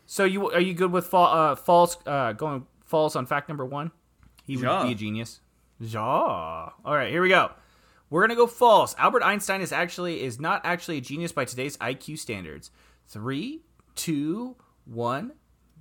So 0.05 0.23
you 0.23 0.49
are 0.51 0.59
you 0.61 0.73
good 0.73 0.91
with 0.91 1.07
fa- 1.07 1.17
uh, 1.17 1.55
false 1.55 1.97
uh, 2.05 2.33
going 2.33 2.65
false 2.85 3.15
on 3.15 3.25
fact 3.25 3.49
number 3.49 3.65
one? 3.65 3.91
He 4.45 4.55
would 4.55 4.63
be 4.83 4.91
a 4.91 4.95
genius. 4.95 5.41
Ja. 5.79 6.69
All 6.85 6.95
right, 6.95 7.09
here 7.11 7.21
we 7.21 7.29
go. 7.29 7.51
We're 8.09 8.21
gonna 8.21 8.35
go 8.35 8.47
false. 8.47 8.95
Albert 8.97 9.23
Einstein 9.23 9.59
is 9.61 9.71
actually 9.73 10.23
is 10.23 10.39
not 10.39 10.61
actually 10.63 10.97
a 10.97 11.01
genius 11.01 11.31
by 11.33 11.43
today's 11.45 11.75
IQ 11.77 12.19
standards. 12.19 12.71
Three, 13.07 13.63
two, 13.95 14.55
one, 14.85 15.33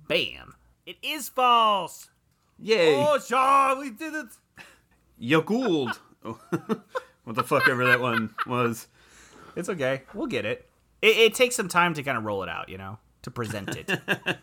bam. 0.09 0.55
It 0.87 0.95
is 1.03 1.27
false. 1.27 2.09
Yay. 2.57 2.95
Oh, 2.95 3.19
ja, 3.29 3.77
we 3.77 3.89
did 3.89 4.13
it. 4.13 4.27
Oh. 6.23 6.39
what 7.25 7.35
the 7.35 7.43
fuck 7.43 7.67
ever 7.67 7.85
that 7.87 7.99
one 7.99 8.33
was. 8.45 8.87
It's 9.57 9.67
okay. 9.67 10.03
We'll 10.13 10.27
get 10.27 10.45
it. 10.45 10.69
it. 11.01 11.17
It 11.17 11.35
takes 11.35 11.57
some 11.57 11.67
time 11.67 11.93
to 11.95 12.03
kind 12.03 12.17
of 12.17 12.23
roll 12.23 12.41
it 12.41 12.47
out, 12.47 12.69
you 12.69 12.77
know, 12.77 12.99
to 13.23 13.31
present 13.31 13.75
it. 13.75 13.91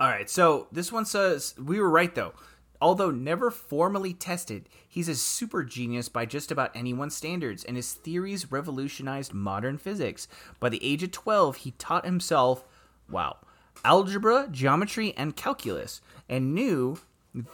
All 0.00 0.08
right. 0.08 0.30
So 0.30 0.66
this 0.72 0.90
one 0.90 1.04
says 1.04 1.54
we 1.62 1.78
were 1.78 1.90
right 1.90 2.14
though. 2.14 2.32
Although 2.80 3.10
never 3.10 3.50
formally 3.50 4.14
tested, 4.14 4.70
he's 4.88 5.10
a 5.10 5.14
super 5.14 5.62
genius 5.62 6.08
by 6.08 6.24
just 6.24 6.50
about 6.50 6.74
anyone's 6.74 7.14
standards, 7.14 7.64
and 7.64 7.76
his 7.76 7.92
theories 7.92 8.50
revolutionized 8.50 9.34
modern 9.34 9.76
physics. 9.76 10.26
By 10.58 10.70
the 10.70 10.82
age 10.82 11.02
of 11.02 11.12
12, 11.12 11.58
he 11.58 11.70
taught 11.72 12.04
himself, 12.04 12.64
wow, 13.08 13.36
algebra, 13.84 14.48
geometry, 14.50 15.14
and 15.16 15.36
calculus, 15.36 16.00
and 16.28 16.54
knew 16.54 16.98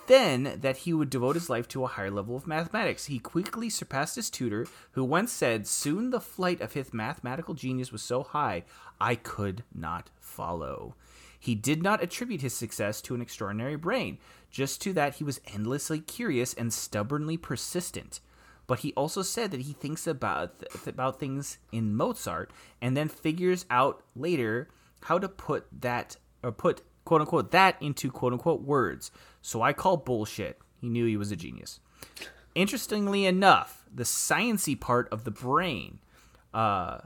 then 0.09 0.59
that 0.61 0.79
he 0.79 0.93
would 0.93 1.11
devote 1.11 1.37
his 1.37 1.49
life 1.49 1.69
to 1.69 1.85
a 1.85 1.89
higher 1.89 2.11
level 2.11 2.37
of 2.37 2.47
mathematics. 2.47 3.07
He 3.07 3.19
quickly 3.19 3.71
surpassed 3.71 4.17
his 4.17 4.31
tutor, 4.31 4.67
who 4.93 5.05
once 5.05 5.31
said, 5.31 5.67
Soon 5.67 6.11
the 6.11 6.21
flight 6.21 6.61
of 6.61 6.73
his 6.73 6.93
mathematical 6.93 7.55
genius 7.55 7.93
was 7.93 8.03
so 8.03 8.23
high, 8.23 8.65
I 9.01 9.15
could 9.15 9.63
not 9.73 10.11
follow. 10.21 10.97
He 11.39 11.55
did 11.55 11.83
not 11.83 12.03
attribute 12.03 12.41
his 12.41 12.55
success 12.55 13.01
to 13.03 13.15
an 13.15 13.23
extraordinary 13.23 13.77
brain, 13.77 14.19
just 14.51 14.83
to 14.83 14.93
that 14.95 15.17
he 15.17 15.25
was 15.25 15.41
endlessly 15.55 16.01
curious 16.01 16.55
and 16.55 16.73
stubbornly 16.73 17.37
persistent. 17.37 18.21
But 18.67 18.81
he 18.81 18.93
also 18.95 19.23
said 19.23 19.53
that 19.53 19.63
he 19.63 19.73
thinks 19.73 20.07
about 20.07 20.59
th- 20.59 20.87
about 20.87 21.21
things 21.21 21.59
in 21.73 21.95
Mozart 21.95 22.51
and 22.83 22.97
then 22.97 23.09
figures 23.09 23.65
out 23.71 24.03
later 24.15 24.69
how 25.01 25.19
to 25.19 25.29
put 25.29 25.67
that 25.81 26.17
or 26.43 26.53
put 26.53 26.83
quote 27.05 27.21
unquote 27.21 27.51
that 27.53 27.81
into 27.81 28.11
quote 28.11 28.33
unquote 28.33 28.63
words. 28.63 29.11
So 29.43 29.63
I 29.63 29.73
call 29.73 29.97
bullshit. 29.97 30.59
He 30.81 30.89
knew 30.89 31.07
he 31.07 31.17
was 31.17 31.33
a 31.33 31.37
genius. 31.37 31.81
Interestingly 32.55 33.25
enough, 33.25 33.85
the 33.93 34.05
sciency 34.05 34.79
part 34.79 35.09
of 35.11 35.25
the 35.25 35.31
brain 35.31 36.01
uh, 36.53 36.99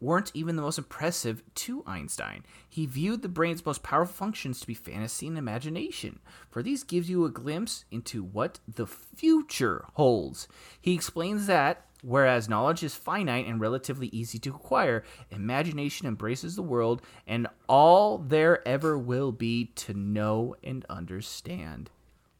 weren't 0.00 0.30
even 0.34 0.56
the 0.56 0.62
most 0.62 0.78
impressive 0.78 1.42
to 1.54 1.82
Einstein. 1.86 2.44
He 2.68 2.86
viewed 2.86 3.22
the 3.22 3.28
brain's 3.28 3.64
most 3.64 3.82
powerful 3.82 4.14
functions 4.14 4.60
to 4.60 4.66
be 4.66 4.74
fantasy 4.74 5.26
and 5.26 5.38
imagination, 5.38 6.20
for 6.48 6.62
these 6.62 6.84
gives 6.84 7.10
you 7.10 7.24
a 7.24 7.30
glimpse 7.30 7.84
into 7.90 8.22
what 8.22 8.60
the 8.66 8.86
future 8.86 9.84
holds. 9.94 10.48
He 10.80 10.94
explains 10.94 11.46
that 11.46 11.86
whereas 12.02 12.48
knowledge 12.48 12.82
is 12.82 12.94
finite 12.94 13.46
and 13.46 13.60
relatively 13.60 14.08
easy 14.08 14.38
to 14.40 14.50
acquire, 14.50 15.04
imagination 15.30 16.06
embraces 16.06 16.56
the 16.56 16.62
world 16.62 17.02
and 17.26 17.46
all 17.68 18.18
there 18.18 18.66
ever 18.66 18.98
will 18.98 19.32
be 19.32 19.66
to 19.76 19.94
know 19.94 20.54
and 20.62 20.84
understand. 20.88 21.90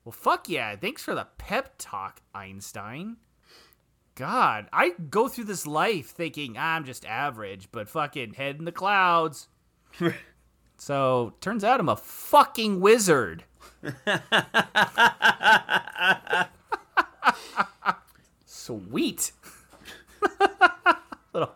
Well, 0.05 0.13
fuck 0.13 0.49
yeah. 0.49 0.77
Thanks 0.77 1.03
for 1.03 1.15
the 1.15 1.29
pep 1.39 1.75
talk, 1.79 2.21
Einstein. 2.35 3.17
God, 4.15 4.67
I 4.73 4.95
go 5.09 5.29
through 5.29 5.45
this 5.45 5.67
life 5.67 6.11
thinking 6.11 6.57
ah, 6.59 6.77
I'm 6.77 6.85
just 6.85 7.07
average, 7.07 7.69
but 7.73 7.89
fucking 7.89 8.35
head 8.35 8.57
in 8.59 8.65
the 8.65 8.73
clouds. 8.73 9.49
so, 10.77 11.35
turns 11.41 11.65
out 11.65 11.81
I'm 11.81 11.89
a 11.89 11.97
fucking 11.97 12.81
wizard. 12.81 13.45
Sweet. 18.45 19.33
little 21.33 21.53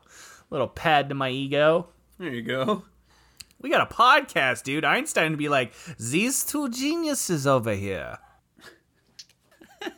little 0.50 0.68
pad 0.68 1.08
to 1.08 1.14
my 1.14 1.30
ego. 1.30 1.88
There 2.18 2.28
you 2.32 2.42
go. 2.42 2.84
We 3.60 3.70
got 3.70 3.90
a 3.90 3.94
podcast, 3.94 4.62
dude. 4.64 4.84
Einstein 4.84 5.30
would 5.32 5.38
be 5.38 5.48
like, 5.48 5.72
"These 5.98 6.44
two 6.44 6.68
geniuses 6.68 7.46
over 7.46 7.74
here." 7.74 8.18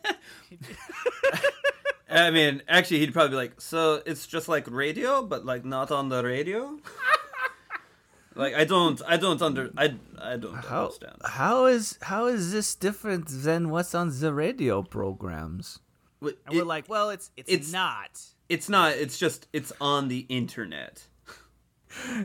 I 2.08 2.30
mean, 2.30 2.62
actually, 2.68 3.00
he'd 3.00 3.12
probably 3.12 3.30
be 3.30 3.36
like, 3.36 3.60
"So 3.60 4.02
it's 4.06 4.26
just 4.26 4.48
like 4.48 4.70
radio, 4.70 5.22
but 5.22 5.44
like 5.44 5.64
not 5.64 5.90
on 5.90 6.08
the 6.08 6.22
radio." 6.24 6.78
like 8.36 8.54
I 8.54 8.64
don't, 8.64 9.00
I 9.06 9.16
don't 9.16 9.42
under, 9.42 9.70
I, 9.76 9.96
I 10.20 10.36
don't 10.36 10.54
How, 10.54 10.84
understand. 10.84 11.16
how 11.24 11.66
is 11.66 11.98
how 12.02 12.26
is 12.26 12.52
this 12.52 12.74
different 12.76 13.26
than 13.28 13.70
what's 13.70 13.94
on 13.94 14.18
the 14.20 14.32
radio 14.32 14.82
programs? 14.82 15.80
Wait, 16.20 16.38
And 16.46 16.54
we're 16.56 16.64
like, 16.64 16.88
well, 16.88 17.10
it's 17.10 17.30
it's, 17.36 17.50
it's- 17.50 17.72
not. 17.72 18.20
It's 18.48 18.68
not. 18.68 18.92
It's 18.94 19.18
just, 19.18 19.46
it's 19.52 19.72
on 19.80 20.08
the 20.08 20.26
internet. 20.28 21.02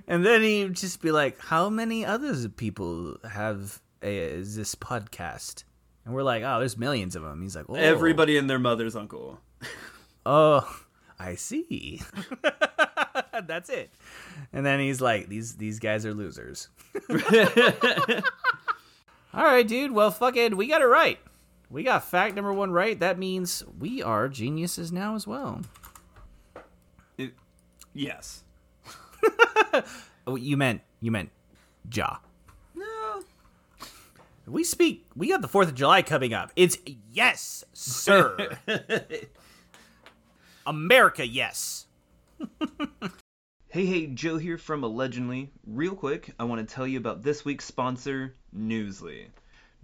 And 0.06 0.26
then 0.26 0.42
he'd 0.42 0.74
just 0.74 1.02
be 1.02 1.12
like, 1.14 1.40
"How 1.40 1.70
many 1.70 2.06
other 2.06 2.50
people 2.50 3.16
have 3.24 3.80
a, 4.02 4.42
this 4.42 4.76
podcast?" 4.76 5.64
And 6.04 6.14
we're 6.14 6.24
like, 6.24 6.44
"Oh, 6.44 6.60
there's 6.60 6.78
millions 6.78 7.16
of 7.16 7.24
them." 7.24 7.42
He's 7.42 7.56
like, 7.56 7.68
oh. 7.70 7.76
Everybody 7.76 8.36
and 8.38 8.50
their 8.50 8.60
mother's 8.60 8.96
uncle. 8.98 9.40
Oh, 10.26 10.68
I 11.18 11.36
see. 11.36 12.02
That's 13.48 13.70
it." 13.70 13.92
And 14.52 14.66
then 14.66 14.82
he's 14.82 15.00
like, 15.00 15.30
"These 15.30 15.56
these 15.56 15.80
guys 15.80 16.06
are 16.06 16.14
losers." 16.14 16.68
All 19.34 19.46
right, 19.46 19.66
dude. 19.68 19.94
Well, 19.94 20.12
fucking, 20.12 20.58
we 20.58 20.68
got 20.68 20.82
it 20.82 20.86
right. 20.86 21.18
We 21.70 21.84
got 21.84 22.04
fact 22.04 22.36
number 22.36 22.52
one 22.52 22.72
right. 22.72 23.00
That 23.00 23.18
means 23.18 23.64
we 23.80 24.04
are 24.04 24.28
geniuses 24.28 24.92
now 24.92 25.16
as 25.16 25.26
well. 25.26 25.62
It- 27.18 27.34
yes. 27.94 28.44
Oh, 30.28 30.36
you 30.36 30.56
meant 30.56 30.82
you 31.00 31.10
meant 31.12 31.32
Ja. 31.92 32.18
No. 32.76 33.24
We 34.46 34.64
speak. 34.64 35.08
We 35.16 35.30
got 35.30 35.42
the 35.42 35.48
Fourth 35.48 35.70
of 35.70 35.76
July 35.76 36.04
coming 36.04 36.34
up. 36.34 36.52
It's 36.56 36.78
yes, 37.12 37.64
sir. 37.74 38.58
America, 40.66 41.26
yes. 41.26 41.88
Hey, 43.70 43.86
hey, 43.86 44.08
Joe 44.08 44.38
here 44.38 44.58
from 44.58 44.84
Allegedly. 44.84 45.50
Real 45.66 45.96
quick, 45.96 46.34
I 46.40 46.44
want 46.44 46.68
to 46.68 46.74
tell 46.74 46.86
you 46.86 46.98
about 47.00 47.24
this 47.24 47.44
week's 47.46 47.66
sponsor, 47.66 48.36
Newsly. 48.56 49.28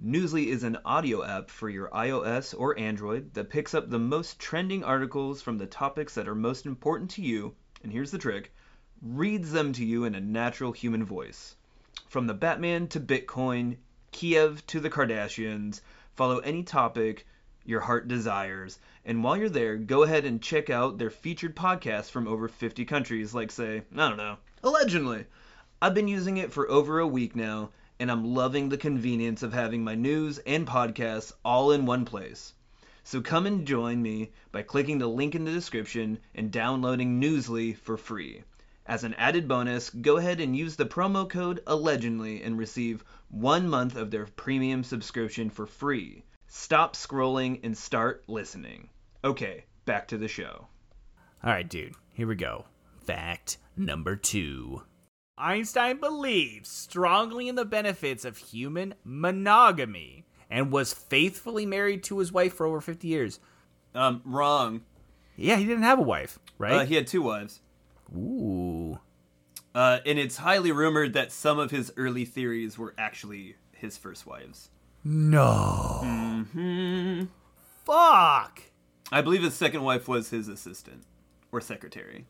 Newsly 0.04 0.46
is 0.46 0.64
an 0.64 0.78
audio 0.86 1.24
app 1.24 1.50
for 1.50 1.70
your 1.70 1.90
iOS 1.90 2.54
or 2.56 2.78
Android 2.78 3.34
that 3.34 3.50
picks 3.50 3.74
up 3.74 3.90
the 3.90 3.98
most 3.98 4.38
trending 4.38 4.84
articles 4.84 5.42
from 5.42 5.58
the 5.58 5.66
topics 5.66 6.14
that 6.14 6.28
are 6.28 6.36
most 6.36 6.68
important 6.68 7.10
to 7.10 7.24
you, 7.24 7.56
and 7.82 7.92
here's 7.92 8.12
the 8.12 8.20
trick 8.20 8.54
reads 9.02 9.52
them 9.52 9.74
to 9.74 9.84
you 9.84 10.04
in 10.04 10.14
a 10.14 10.22
natural 10.22 10.72
human 10.72 11.04
voice. 11.04 11.56
From 12.10 12.28
the 12.28 12.36
Batman 12.36 12.88
to 12.90 13.00
Bitcoin, 13.00 13.78
Kiev 14.12 14.66
to 14.68 14.80
the 14.80 14.90
Kardashians, 14.92 15.82
follow 16.14 16.40
any 16.40 16.62
topic 16.62 17.26
your 17.66 17.82
heart 17.82 18.08
desires. 18.08 18.78
And 19.04 19.24
while 19.24 19.36
you're 19.36 19.50
there, 19.50 19.78
go 19.78 20.04
ahead 20.04 20.26
and 20.26 20.44
check 20.44 20.70
out 20.70 21.00
their 21.00 21.10
featured 21.10 21.56
podcasts 21.56 22.12
from 22.12 22.28
over 22.28 22.48
50 22.48 22.86
countries, 22.86 23.34
like, 23.34 23.50
say, 23.50 23.82
I 23.96 24.10
don't 24.10 24.18
know, 24.18 24.38
Allegedly. 24.62 25.26
I've 25.82 25.96
been 25.96 26.08
using 26.08 26.38
it 26.38 26.54
for 26.54 26.70
over 26.70 27.00
a 27.00 27.08
week 27.08 27.36
now, 27.36 27.72
and 28.00 28.12
I'm 28.12 28.36
loving 28.36 28.70
the 28.70 28.78
convenience 28.78 29.44
of 29.44 29.54
having 29.54 29.84
my 29.84 29.96
news 29.96 30.38
and 30.40 30.68
podcasts 30.68 31.32
all 31.44 31.72
in 31.72 31.86
one 31.86 32.06
place. 32.06 32.54
So 33.04 33.22
come 33.22 33.46
and 33.46 33.66
join 33.66 34.02
me 34.02 34.32
by 34.52 34.64
clicking 34.64 34.98
the 35.00 35.08
link 35.08 35.34
in 35.34 35.46
the 35.46 35.52
description 35.52 36.20
and 36.36 36.52
downloading 36.52 37.22
Newsly 37.22 37.78
for 37.78 37.98
free. 37.98 38.44
As 38.86 39.04
an 39.04 39.14
added 39.16 39.48
bonus, 39.48 39.90
go 39.90 40.18
ahead 40.18 40.40
and 40.40 40.56
use 40.56 40.76
the 40.76 40.86
promo 40.86 41.30
code 41.30 41.62
Allegedly 41.68 42.44
and 42.44 42.58
receive 42.58 43.04
one 43.30 43.68
month 43.68 43.96
of 43.96 44.12
their 44.12 44.26
premium 44.26 44.84
subscription 44.84 45.50
for 45.50 45.66
free. 45.66 46.24
Stop 46.48 46.96
scrolling 46.96 47.60
and 47.64 47.78
start 47.78 48.24
listening. 48.28 48.90
Okay, 49.24 49.66
back 49.86 50.08
to 50.10 50.18
the 50.18 50.28
show. 50.28 50.68
All 51.44 51.52
right, 51.52 51.68
dude. 51.68 51.96
Here 52.14 52.28
we 52.28 52.36
go. 52.36 52.66
Fact 53.06 53.58
number 53.76 54.16
two. 54.16 54.82
Einstein 55.38 56.00
believed 56.00 56.66
strongly 56.66 57.48
in 57.48 57.56
the 57.56 57.66
benefits 57.66 58.26
of 58.26 58.38
human 58.38 58.96
monogamy 59.04 60.26
and 60.50 60.72
was 60.72 60.94
faithfully 60.94 61.66
married 61.66 62.04
to 62.04 62.20
his 62.20 62.32
wife 62.32 62.54
for 62.54 62.66
over 62.66 62.82
50 62.82 63.08
years. 63.08 63.40
Um, 63.94 64.22
wrong. 64.26 64.82
Yeah, 65.36 65.58
he 65.58 65.66
didn't 65.66 65.84
have 65.84 66.00
a 66.00 66.04
wife, 66.04 66.40
right? 66.58 66.74
Uh, 66.82 66.86
he 66.86 66.96
had 66.96 67.06
two 67.08 67.22
wives. 67.22 67.62
Ooh. 68.16 69.00
Uh, 69.76 70.00
and 70.06 70.18
it's 70.18 70.38
highly 70.38 70.72
rumored 70.72 71.14
that 71.14 71.32
some 71.32 71.60
of 71.60 71.70
his 71.70 71.92
early 71.98 72.26
theories 72.26 72.78
were 72.78 72.96
actually 72.98 73.56
his 73.74 73.98
first 73.98 74.26
wives. 74.26 74.70
No. 75.04 76.00
hmm 76.04 77.24
Fuck. 77.86 78.64
I 79.12 79.22
believe 79.22 79.44
his 79.44 79.54
second 79.54 79.84
wife 79.84 80.08
was 80.08 80.32
his 80.32 80.48
assistant 80.48 81.04
or 81.52 81.62
secretary. 81.62 82.26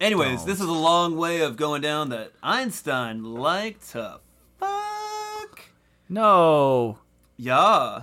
Anyways, 0.00 0.44
this 0.44 0.60
is 0.60 0.66
a 0.66 0.72
long 0.72 1.16
way 1.16 1.40
of 1.40 1.56
going 1.56 1.82
down 1.82 2.10
that 2.10 2.32
Einstein 2.42 3.24
liked 3.24 3.90
to 3.90 4.20
fuck. 4.58 5.60
No. 6.08 6.98
Yeah. 7.36 8.02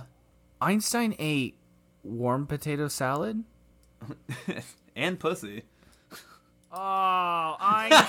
Einstein 0.60 1.14
ate 1.18 1.56
warm 2.02 2.46
potato 2.46 2.88
salad? 2.88 3.44
and 4.96 5.18
pussy. 5.18 5.62
Oh, 6.70 7.56
Einstein. 7.58 8.02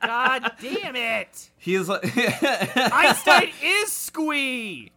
God 0.04 0.52
damn 0.60 0.96
it. 0.96 1.50
He's 1.56 1.88
like 1.88 2.02
Einstein 2.76 3.50
is 3.62 3.92
squee. 3.92 4.90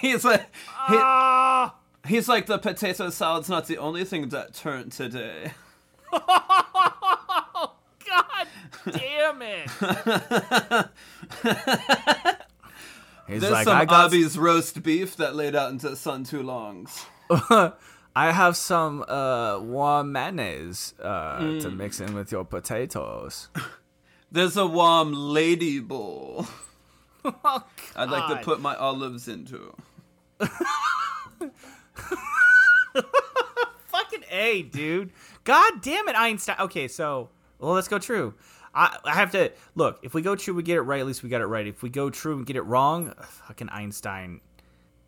he's 0.00 0.24
like 0.24 0.42
he- 0.42 0.96
Ah. 1.00 1.74
he's 2.06 2.28
like 2.28 2.44
the 2.46 2.58
potato 2.58 3.08
salad's 3.08 3.48
not 3.48 3.66
the 3.66 3.78
only 3.78 4.04
thing 4.04 4.28
that 4.28 4.52
turned 4.54 4.92
today. 4.92 5.52
God 8.06 8.46
damn 8.90 9.42
it. 9.42 9.68
He's 13.28 13.42
There's 13.42 13.52
like, 13.52 13.64
some 13.66 13.76
I 13.76 13.84
got, 13.84 14.04
Arby's 14.04 14.38
roast 14.38 14.82
beef 14.82 15.16
that 15.16 15.36
laid 15.36 15.54
out 15.54 15.70
into 15.70 15.90
the 15.90 15.96
sun 15.96 16.24
too 16.24 16.42
longs. 16.42 17.04
I 17.30 18.32
have 18.32 18.56
some 18.56 19.04
uh, 19.06 19.60
warm 19.60 20.12
mayonnaise 20.12 20.94
uh, 21.00 21.60
to 21.60 21.70
mix 21.70 22.00
in 22.00 22.14
with 22.14 22.32
your 22.32 22.44
potatoes. 22.44 23.48
There's 24.32 24.56
a 24.56 24.66
warm 24.66 25.12
lady 25.12 25.78
bowl. 25.78 26.46
oh, 27.24 27.64
I'd 27.94 28.10
like 28.10 28.28
to 28.28 28.44
put 28.44 28.60
my 28.60 28.74
olives 28.74 29.28
into. 29.28 29.74
fucking 33.86 34.24
a, 34.30 34.62
dude. 34.62 35.12
God 35.48 35.80
damn 35.80 36.06
it, 36.08 36.14
Einstein. 36.14 36.56
Okay, 36.60 36.88
so 36.88 37.30
well, 37.58 37.72
let's 37.72 37.88
go 37.88 37.98
true. 37.98 38.34
I, 38.74 38.98
I 39.02 39.14
have 39.14 39.30
to 39.30 39.50
look. 39.74 39.98
If 40.02 40.12
we 40.12 40.20
go 40.20 40.36
true, 40.36 40.52
we 40.52 40.62
get 40.62 40.76
it 40.76 40.82
right. 40.82 41.00
At 41.00 41.06
least 41.06 41.22
we 41.22 41.30
got 41.30 41.40
it 41.40 41.46
right. 41.46 41.66
If 41.66 41.82
we 41.82 41.88
go 41.88 42.10
true 42.10 42.36
and 42.36 42.44
get 42.44 42.56
it 42.56 42.62
wrong, 42.62 43.14
ugh, 43.18 43.24
fucking 43.24 43.70
Einstein. 43.70 44.42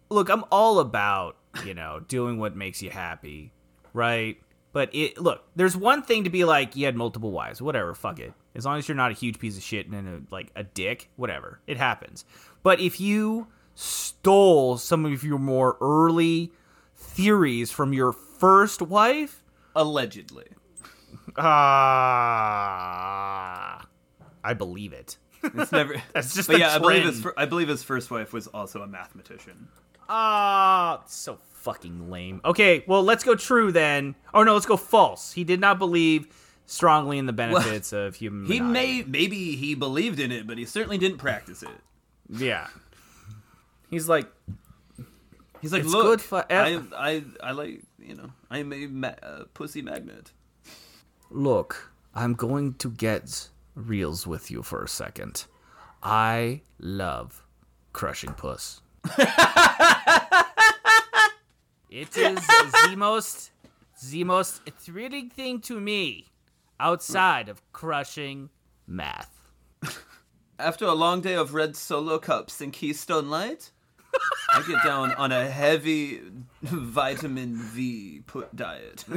Look, 0.09 0.31
I'm 0.31 0.45
all 0.51 0.79
about 0.79 1.37
you 1.67 1.75
know 1.75 2.01
doing 2.09 2.39
what 2.39 2.57
makes 2.57 2.81
you 2.81 2.89
happy, 2.89 3.53
right? 3.93 4.39
But 4.73 4.89
it 4.95 5.19
look, 5.21 5.45
there's 5.57 5.77
one 5.77 6.01
thing 6.01 6.25
to 6.25 6.31
be 6.31 6.47
like, 6.47 6.75
you 6.75 6.87
had 6.87 6.97
multiple 6.97 7.33
wives, 7.33 7.61
whatever, 7.61 7.93
fuck 7.93 8.19
it. 8.19 8.33
As 8.55 8.65
long 8.65 8.79
as 8.79 8.89
you're 8.89 8.97
not 8.97 9.11
a 9.11 9.15
huge 9.15 9.39
piece 9.39 9.59
of 9.59 9.63
shit 9.63 9.89
and 9.89 10.09
a, 10.09 10.35
like 10.35 10.53
a 10.57 10.65
dick, 10.65 11.11
whatever, 11.17 11.61
it 11.67 11.77
happens. 11.77 12.25
But 12.63 12.81
if 12.81 12.99
you 12.99 13.49
stole 13.75 14.79
some 14.79 15.05
of 15.05 15.23
your 15.23 15.39
more 15.39 15.77
early 15.83 16.51
theories 16.97 17.71
from 17.71 17.93
your 17.93 18.15
first 18.15 18.81
wife, 18.81 19.45
Allegedly. 19.77 20.47
ah, 22.61 23.87
I 24.43 24.55
believe 24.55 24.93
it. 24.93 25.17
It's 25.43 25.73
never. 25.73 25.95
That's 26.15 26.35
just 26.35 26.49
But 26.49 26.55
the 26.55 26.61
yeah, 26.61 26.75
I 26.75 26.79
believe 26.79 27.05
his. 27.05 27.27
I 27.37 27.47
believe 27.47 27.69
his 27.69 27.83
first 27.83 28.11
wife 28.11 28.33
was 28.33 28.47
also 28.49 28.83
a 28.83 28.87
mathematician. 28.87 29.69
Ah, 30.09 31.03
so 31.07 31.39
fucking 31.55 32.11
lame. 32.11 32.41
Okay, 32.45 32.85
well, 32.87 33.03
let's 33.03 33.23
go 33.25 33.35
true 33.35 33.73
then. 33.73 34.15
Oh 34.35 34.43
no, 34.43 34.55
let's 34.55 34.67
go 34.67 34.77
false. 34.77 35.33
He 35.33 35.45
did 35.45 35.61
not 35.61 35.79
believe 35.79 36.27
strongly 36.67 37.19
in 37.19 37.27
the 37.27 37.33
benefits 37.33 37.93
of 37.93 38.17
human. 38.17 38.47
He 38.47 38.61
monogamy. 38.61 39.03
may 39.03 39.05
maybe 39.07 39.57
he 39.57 39.75
believed 39.75 40.19
in 40.21 40.33
it, 40.33 40.47
but 40.47 40.59
he 40.59 40.65
certainly 40.65 40.99
didn't 40.99 41.19
practice 41.19 41.63
it. 41.63 41.71
yeah. 42.29 42.67
He's 43.91 44.09
like, 44.09 44.29
He's 45.61 45.73
like, 45.73 45.83
It's 45.83 45.93
look, 45.93 46.05
good 46.05 46.21
for 46.21 46.45
I, 46.51 46.81
I, 46.97 47.23
I 47.43 47.53
like, 47.53 47.83
you 47.99 48.15
know, 48.15 48.31
I'm 48.51 48.73
a 48.73 48.87
ma- 48.87 49.09
uh, 49.23 49.45
pussy 49.55 49.83
magnet. 49.83 50.33
look, 51.31 51.91
I'm 52.15 52.35
going 52.35 52.75
to 52.75 52.91
get 52.91 53.49
reels 53.75 54.27
with 54.27 54.51
you 54.51 54.63
for 54.63 54.83
a 54.83 54.89
second. 54.89 55.45
I 56.03 56.63
love 56.79 57.45
crushing 57.93 58.33
puss. 58.33 58.81
it 61.91 62.17
is 62.17 62.47
the 62.47 62.95
most, 62.97 63.51
the 64.11 64.25
most 64.25 64.63
thrilling 64.79 65.31
thing 65.31 65.61
to 65.61 65.81
me 65.81 66.27
outside 66.79 67.49
of 67.49 67.63
crushing 67.73 68.51
math. 68.87 69.41
After 70.59 70.85
a 70.85 70.95
long 70.95 71.21
day 71.21 71.35
of 71.35 71.55
red 71.55 71.77
solo 71.77 72.19
cups 72.19 72.61
and 72.61 72.73
Keystone 72.73 73.31
Light, 73.31 73.71
I 74.53 74.63
get 74.67 74.83
down 74.85 75.13
on 75.15 75.33
a 75.33 75.49
heavy 75.49 76.21
vitamin 76.63 77.57
V 77.57 78.23
put 78.27 78.55
diet. 78.55 79.05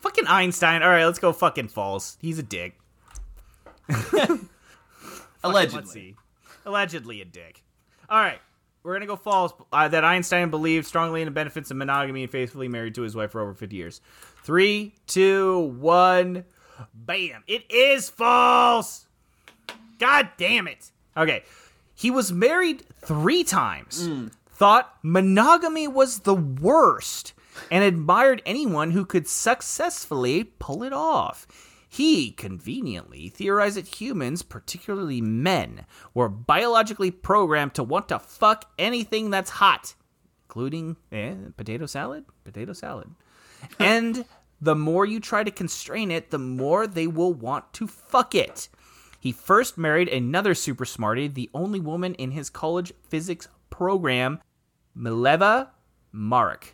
Fucking 0.00 0.26
Einstein. 0.26 0.82
All 0.82 0.90
right, 0.90 1.04
let's 1.04 1.18
go 1.18 1.32
fucking 1.32 1.68
false. 1.68 2.18
He's 2.20 2.38
a 2.38 2.42
dick. 2.42 2.78
Allegedly. 5.42 5.80
Let's 5.80 5.92
see. 5.92 6.14
Allegedly 6.66 7.20
a 7.20 7.24
dick. 7.24 7.62
All 8.08 8.20
right. 8.20 8.38
We're 8.82 8.92
gonna 8.92 9.06
go 9.06 9.16
false. 9.16 9.52
Uh, 9.72 9.88
that 9.88 10.04
Einstein 10.04 10.50
believed 10.50 10.86
strongly 10.86 11.22
in 11.22 11.24
the 11.24 11.32
benefits 11.32 11.70
of 11.70 11.78
monogamy 11.78 12.22
and 12.22 12.30
faithfully 12.30 12.68
married 12.68 12.94
to 12.96 13.02
his 13.02 13.16
wife 13.16 13.30
for 13.30 13.40
over 13.40 13.54
50 13.54 13.74
years. 13.74 14.02
Three, 14.42 14.94
two, 15.06 15.74
one. 15.78 16.44
Bam! 16.92 17.42
It 17.46 17.64
is 17.70 18.10
false. 18.10 19.06
God 19.98 20.28
damn 20.36 20.68
it. 20.68 20.90
Okay. 21.16 21.44
He 21.94 22.10
was 22.10 22.32
married 22.32 22.84
three 23.00 23.44
times. 23.44 24.08
Thought 24.50 24.94
monogamy 25.02 25.88
was 25.88 26.20
the 26.20 26.34
worst 26.34 27.32
and 27.70 27.84
admired 27.84 28.42
anyone 28.44 28.90
who 28.90 29.04
could 29.04 29.28
successfully 29.28 30.44
pull 30.44 30.82
it 30.82 30.92
off. 30.92 31.46
He 31.88 32.32
conveniently 32.32 33.28
theorized 33.28 33.76
that 33.76 34.00
humans, 34.00 34.42
particularly 34.42 35.20
men, 35.20 35.86
were 36.12 36.28
biologically 36.28 37.12
programmed 37.12 37.74
to 37.74 37.84
want 37.84 38.08
to 38.08 38.18
fuck 38.18 38.68
anything 38.78 39.30
that's 39.30 39.50
hot, 39.50 39.94
including 40.46 40.96
eh, 41.12 41.34
potato 41.56 41.86
salad, 41.86 42.24
potato 42.42 42.72
salad. 42.72 43.10
and 43.78 44.24
the 44.60 44.74
more 44.74 45.06
you 45.06 45.20
try 45.20 45.44
to 45.44 45.50
constrain 45.52 46.10
it, 46.10 46.30
the 46.30 46.38
more 46.38 46.88
they 46.88 47.06
will 47.06 47.32
want 47.32 47.72
to 47.74 47.86
fuck 47.86 48.34
it. 48.34 48.68
He 49.24 49.32
first 49.32 49.78
married 49.78 50.08
another 50.08 50.54
super 50.54 50.84
smarty, 50.84 51.28
the 51.28 51.48
only 51.54 51.80
woman 51.80 52.12
in 52.16 52.32
his 52.32 52.50
college 52.50 52.92
physics 53.08 53.48
program, 53.70 54.38
Mileva 54.94 55.68
Marić. 56.14 56.72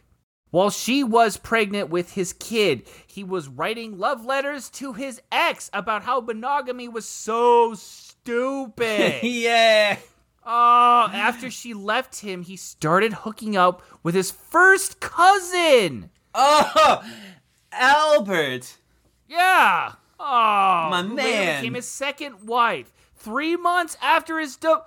While 0.51 0.71
she 0.71 1.05
was 1.05 1.37
pregnant 1.37 1.91
with 1.91 2.15
his 2.15 2.33
kid, 2.33 2.89
he 3.07 3.23
was 3.23 3.47
writing 3.47 4.01
love 4.01 4.25
letters 4.25 4.69
to 4.71 4.95
his 4.95 5.23
ex 5.31 5.71
about 5.73 6.03
how 6.03 6.21
monogamy 6.21 6.89
was 6.89 7.07
so 7.07 7.75
stupid. 7.75 9.21
yeah. 9.23 9.99
oh, 10.45 11.09
after 11.13 11.53
she 11.53 11.73
left 11.73 12.19
him, 12.19 12.43
he 12.43 12.57
started 12.57 13.13
hooking 13.13 13.57
up 13.57 13.81
with 14.03 14.17
his 14.17 14.33
first 14.33 14.99
cousin. 14.99 16.11
Oh, 16.35 17.05
Albert. 17.71 18.77
Yeah. 19.29 19.93
Oh, 20.23 20.89
My 20.91 21.03
man. 21.03 21.63
became 21.63 21.75
his 21.75 21.89
second 21.89 22.47
wife. 22.47 22.93
Three 23.17 23.57
months 23.57 23.97
after 24.03 24.39
his 24.39 24.57
do- 24.57 24.81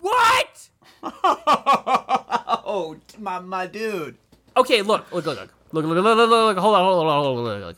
What? 0.00 0.68
oh, 1.02 2.96
my 3.18 3.38
my 3.40 3.66
dude. 3.66 4.16
Okay, 4.56 4.82
look, 4.82 5.10
look, 5.12 5.26
look, 5.26 5.38
look, 5.38 5.50
look, 5.72 5.84
look, 5.84 5.94
look, 5.94 6.04
look, 6.04 6.16
look, 6.16 6.30
look, 6.30 6.58
hold 6.58 6.74
on, 6.74 6.84
hold 6.84 7.06
on, 7.06 7.24
hold 7.24 7.28
on, 7.28 7.36
hold 7.36 7.48
on, 7.48 7.60
look. 7.60 7.76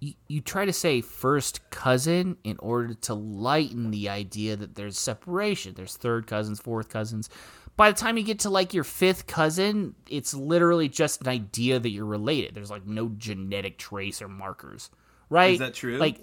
You, 0.00 0.14
you 0.28 0.40
try 0.40 0.64
to 0.64 0.72
say 0.72 1.00
first 1.02 1.68
cousin 1.70 2.36
in 2.44 2.56
order 2.58 2.94
to 2.94 3.14
lighten 3.14 3.90
the 3.90 4.08
idea 4.08 4.56
that 4.56 4.74
there's 4.74 4.98
separation. 4.98 5.74
There's 5.74 5.96
third 5.96 6.26
cousins, 6.26 6.58
fourth 6.60 6.88
cousins. 6.88 7.28
By 7.76 7.90
the 7.90 7.98
time 7.98 8.16
you 8.16 8.24
get 8.24 8.40
to 8.40 8.50
like 8.50 8.72
your 8.74 8.84
fifth 8.84 9.26
cousin, 9.26 9.94
it's 10.08 10.32
literally 10.34 10.88
just 10.88 11.20
an 11.22 11.28
idea 11.28 11.78
that 11.78 11.90
you're 11.90 12.04
related. 12.06 12.54
There's 12.54 12.70
like 12.70 12.86
no 12.86 13.08
genetic 13.16 13.78
trace 13.78 14.20
or 14.22 14.28
markers, 14.28 14.90
right? 15.28 15.52
Is 15.54 15.58
that 15.60 15.74
true? 15.74 15.96
Like, 15.98 16.22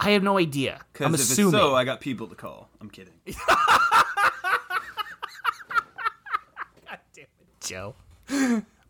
I 0.00 0.10
have 0.10 0.22
no 0.22 0.38
idea. 0.38 0.80
I'm 1.00 1.14
if 1.14 1.20
assuming. 1.20 1.54
it's 1.54 1.62
so, 1.62 1.74
I 1.74 1.84
got 1.84 2.00
people 2.00 2.28
to 2.28 2.34
call. 2.34 2.68
I'm 2.80 2.90
kidding. 2.90 3.14
God 3.26 3.36
damn 7.14 7.24
it, 7.24 7.28
Joe. 7.60 7.94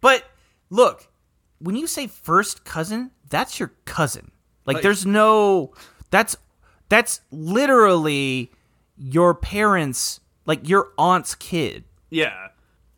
But 0.01 0.25
look, 0.71 1.09
when 1.59 1.77
you 1.77 1.87
say 1.87 2.07
first 2.07 2.65
cousin, 2.65 3.11
that's 3.29 3.59
your 3.59 3.73
cousin. 3.85 4.31
Like, 4.67 4.77
Like- 4.77 4.83
there's 4.83 5.07
no 5.07 5.73
that's 6.11 6.37
that's 6.89 7.21
literally 7.31 8.51
your 8.97 9.35
parents 9.35 10.21
like 10.47 10.69
your 10.69 10.89
aunt's 10.99 11.35
kid. 11.35 11.85
Yeah. 12.11 12.49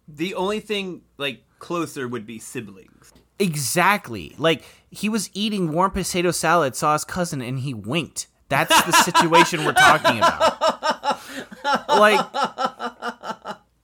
The 0.08 0.34
only 0.34 0.60
thing 0.60 1.02
like 1.18 1.42
closer 1.58 2.08
would 2.08 2.26
be 2.26 2.38
siblings. 2.38 3.12
Exactly. 3.40 4.34
Like 4.38 4.62
he 4.90 5.08
was 5.08 5.30
eating 5.34 5.72
warm 5.72 5.90
potato 5.90 6.30
salad, 6.30 6.76
saw 6.76 6.92
his 6.92 7.04
cousin, 7.04 7.40
and 7.40 7.58
he 7.60 7.74
winked. 7.74 8.28
That's 8.48 8.82
the 8.84 8.92
situation 8.92 9.64
we're 9.64 9.72
talking 9.72 10.18
about. 10.18 11.18
Like, 11.88 12.26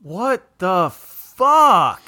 what 0.01 0.59
the 0.59 0.91
fuck? 0.91 2.03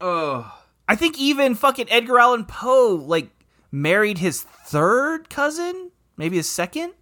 Oh, 0.00 0.58
I 0.88 0.96
think 0.96 1.18
even 1.18 1.54
fucking 1.54 1.86
Edgar 1.90 2.18
Allan 2.18 2.44
Poe 2.44 2.94
like 3.06 3.30
married 3.70 4.18
his 4.18 4.42
third 4.42 5.30
cousin, 5.30 5.90
maybe 6.16 6.36
his 6.36 6.50
second, 6.50 6.94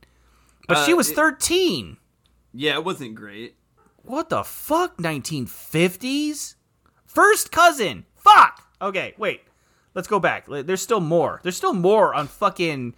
but 0.69 0.85
she 0.85 0.93
Uh, 0.93 0.97
was 0.97 1.11
it- 1.11 1.17
thirteen. 1.17 1.97
yeah, 2.53 2.75
it 2.75 2.85
wasn't 2.85 3.15
great. 3.15 3.57
What 4.03 4.29
the 4.31 4.43
fuck? 4.45 4.99
Nineteen 5.01 5.47
fifties? 5.47 6.57
First 7.07 7.51
cousin. 7.53 8.05
Fuck. 8.17 8.62
Okay, 8.83 9.15
wait. 9.17 9.43
Let's 9.95 10.09
go 10.09 10.19
back. 10.19 10.47
There's 10.49 10.83
still 10.83 11.01
more. 11.01 11.41
There's 11.43 11.57
still 11.57 11.75
more 11.75 12.15
on 12.15 12.27
fucking. 12.27 12.95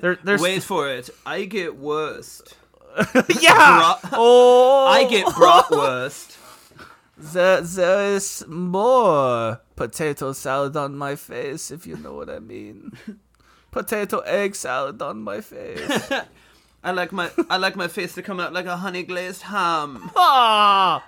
There, 0.00 0.16
there's 0.24 0.40
Wait 0.40 0.62
for 0.62 0.88
it. 0.88 1.10
I 1.26 1.44
get 1.44 1.76
worst. 1.76 2.56
yeah. 3.40 3.96
Bra- 4.00 4.10
oh, 4.14 4.86
I 4.88 5.04
get 5.04 5.26
bratwurst. 5.26 6.38
There, 7.16 7.60
there 7.60 8.16
is 8.16 8.44
more 8.48 9.60
potato 9.76 10.32
salad 10.32 10.76
on 10.76 10.96
my 10.96 11.14
face, 11.14 11.70
if 11.70 11.86
you 11.86 11.96
know 11.96 12.14
what 12.14 12.28
I 12.28 12.40
mean. 12.40 12.92
potato 13.70 14.18
egg 14.20 14.56
salad 14.56 15.00
on 15.00 15.22
my 15.22 15.40
face. 15.40 16.10
I 16.82 16.90
like 16.90 17.12
my 17.12 17.30
I 17.48 17.58
like 17.58 17.76
my 17.76 17.86
face 17.86 18.14
to 18.14 18.22
come 18.22 18.40
out 18.40 18.52
like 18.52 18.66
a 18.66 18.78
honey 18.78 19.04
glazed 19.04 19.42
ham. 19.42 20.10
Ah. 20.16 21.04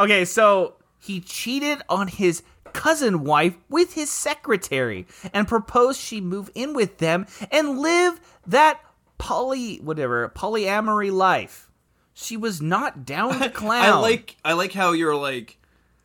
Okay, 0.00 0.24
so 0.24 0.74
he 0.98 1.20
cheated 1.20 1.80
on 1.88 2.08
his 2.08 2.42
cousin 2.72 3.24
wife 3.24 3.56
with 3.68 3.94
his 3.94 4.10
secretary 4.10 5.06
and 5.32 5.46
proposed 5.46 6.00
she 6.00 6.20
move 6.20 6.50
in 6.54 6.74
with 6.74 6.98
them 6.98 7.26
and 7.50 7.78
live 7.78 8.20
that 8.46 8.80
poly 9.18 9.76
whatever 9.78 10.28
polyamory 10.34 11.12
life. 11.12 11.70
She 12.14 12.36
was 12.36 12.60
not 12.60 13.04
down 13.04 13.38
to 13.40 13.50
clown. 13.50 13.84
I 13.84 13.98
like 13.98 14.36
I 14.44 14.54
like 14.54 14.72
how 14.72 14.92
you're 14.92 15.16
like 15.16 15.58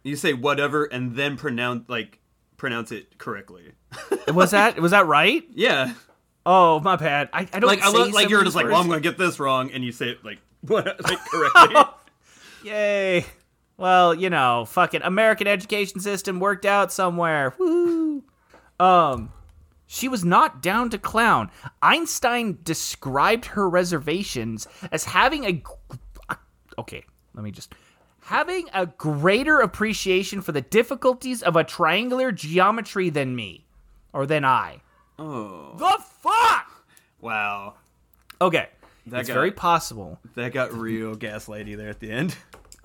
you 0.04 0.15
say 0.15 0.34
whatever 0.34 0.86
and 0.86 1.15
then 1.15 1.38
pronounce 1.38 1.89
like 1.89 2.19
pronounce 2.58 2.91
it 2.91 3.17
correctly. 3.17 3.71
was 4.28 4.51
that 4.51 4.80
was 4.80 4.91
that 4.91 5.08
right? 5.08 5.43
yeah. 5.54 5.93
Oh 6.45 6.80
my 6.82 6.95
bad. 6.95 7.30
I, 7.34 7.41
I 7.51 7.60
don't 7.60 7.63
Like 7.63 7.82
I 7.82 7.89
lo- 7.89 8.06
like 8.10 8.30
you're 8.30 8.43
just 8.43 8.56
these 8.56 8.63
like, 8.63 8.71
well, 8.71 8.80
I'm 8.80 8.88
gonna 8.88 9.01
get 9.01 9.17
this 9.17 9.39
wrong, 9.39 9.71
and 9.71 9.84
you 9.84 9.91
say 9.91 10.10
it 10.10 10.23
like 10.23 10.38
what 10.62 10.86
like 11.04 11.19
correctly. 11.25 11.82
Yay. 12.63 13.25
Well, 13.77 14.13
you 14.13 14.29
know, 14.29 14.65
fucking 14.65 15.01
American 15.03 15.47
education 15.47 15.99
system 15.99 16.39
worked 16.39 16.65
out 16.65 16.91
somewhere. 16.93 17.53
Woo. 17.59 18.23
Um, 18.79 19.31
she 19.88 20.07
was 20.07 20.23
not 20.23 20.61
down 20.61 20.89
to 20.91 20.97
clown. 20.97 21.51
Einstein 21.81 22.59
described 22.63 23.45
her 23.47 23.69
reservations 23.69 24.67
as 24.91 25.03
having 25.05 25.45
a. 25.45 25.63
Okay, 26.77 27.03
let 27.33 27.43
me 27.43 27.51
just. 27.51 27.73
Having 28.21 28.69
a 28.73 28.88
greater 28.88 29.59
appreciation 29.59 30.41
for 30.41 30.51
the 30.51 30.61
difficulties 30.61 31.43
of 31.43 31.55
a 31.55 31.63
triangular 31.63 32.31
geometry 32.31 33.09
than 33.09 33.35
me. 33.35 33.65
Or 34.13 34.25
than 34.25 34.43
I. 34.45 34.81
oh 35.19 35.75
The 35.77 36.01
fuck? 36.21 36.71
wow, 37.21 37.73
Okay. 38.41 38.69
That 39.07 39.19
it's 39.19 39.27
got- 39.29 39.35
very 39.35 39.51
possible. 39.51 40.19
that 40.35 40.53
got 40.53 40.73
real 40.73 41.15
gaslighty 41.15 41.77
there 41.77 41.89
at 41.89 41.99
the 41.99 42.09
end. 42.11 42.35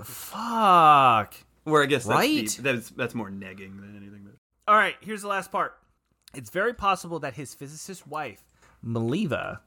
Fuck. 0.05 1.35
Where 1.65 1.83
I 1.83 1.87
guess 1.87 2.05
that's 2.05 2.17
Right? 2.17 2.47
deep. 2.47 2.51
that's 2.63 2.91
that's 2.91 3.15
more 3.15 3.31
negging 3.31 3.81
than 3.81 3.97
anything. 3.97 4.29
All 4.69 4.77
right, 4.77 4.95
here's 5.01 5.23
the 5.23 5.29
last 5.29 5.51
part. 5.51 5.77
It's 6.33 6.51
very 6.51 6.75
possible 6.75 7.19
that 7.21 7.35
his 7.35 7.55
physicist 7.55 8.07
wife, 8.07 8.45
Mileva, 8.87 9.59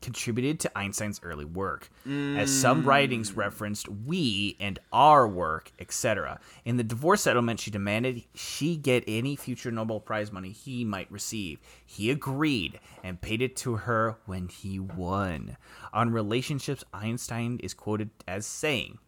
contributed 0.00 0.60
to 0.60 0.78
Einstein's 0.78 1.20
early 1.22 1.44
work, 1.44 1.90
as 2.06 2.50
some 2.50 2.82
mm. 2.82 2.86
writings 2.86 3.32
referenced 3.32 3.88
we 3.88 4.56
and 4.60 4.78
our 4.92 5.26
work, 5.26 5.72
etc. 5.78 6.40
In 6.64 6.76
the 6.76 6.84
divorce 6.84 7.22
settlement, 7.22 7.60
she 7.60 7.70
demanded 7.70 8.24
she 8.34 8.76
get 8.76 9.04
any 9.06 9.36
future 9.36 9.70
Nobel 9.70 10.00
Prize 10.00 10.32
money 10.32 10.52
he 10.52 10.84
might 10.84 11.10
receive. 11.10 11.58
He 11.84 12.10
agreed 12.10 12.80
and 13.02 13.20
paid 13.20 13.42
it 13.42 13.56
to 13.56 13.76
her 13.76 14.16
when 14.26 14.48
he 14.48 14.78
won. 14.78 15.56
On 15.92 16.10
relationships, 16.10 16.84
Einstein 16.94 17.58
is 17.62 17.74
quoted 17.74 18.10
as 18.28 18.46
saying, 18.46 18.98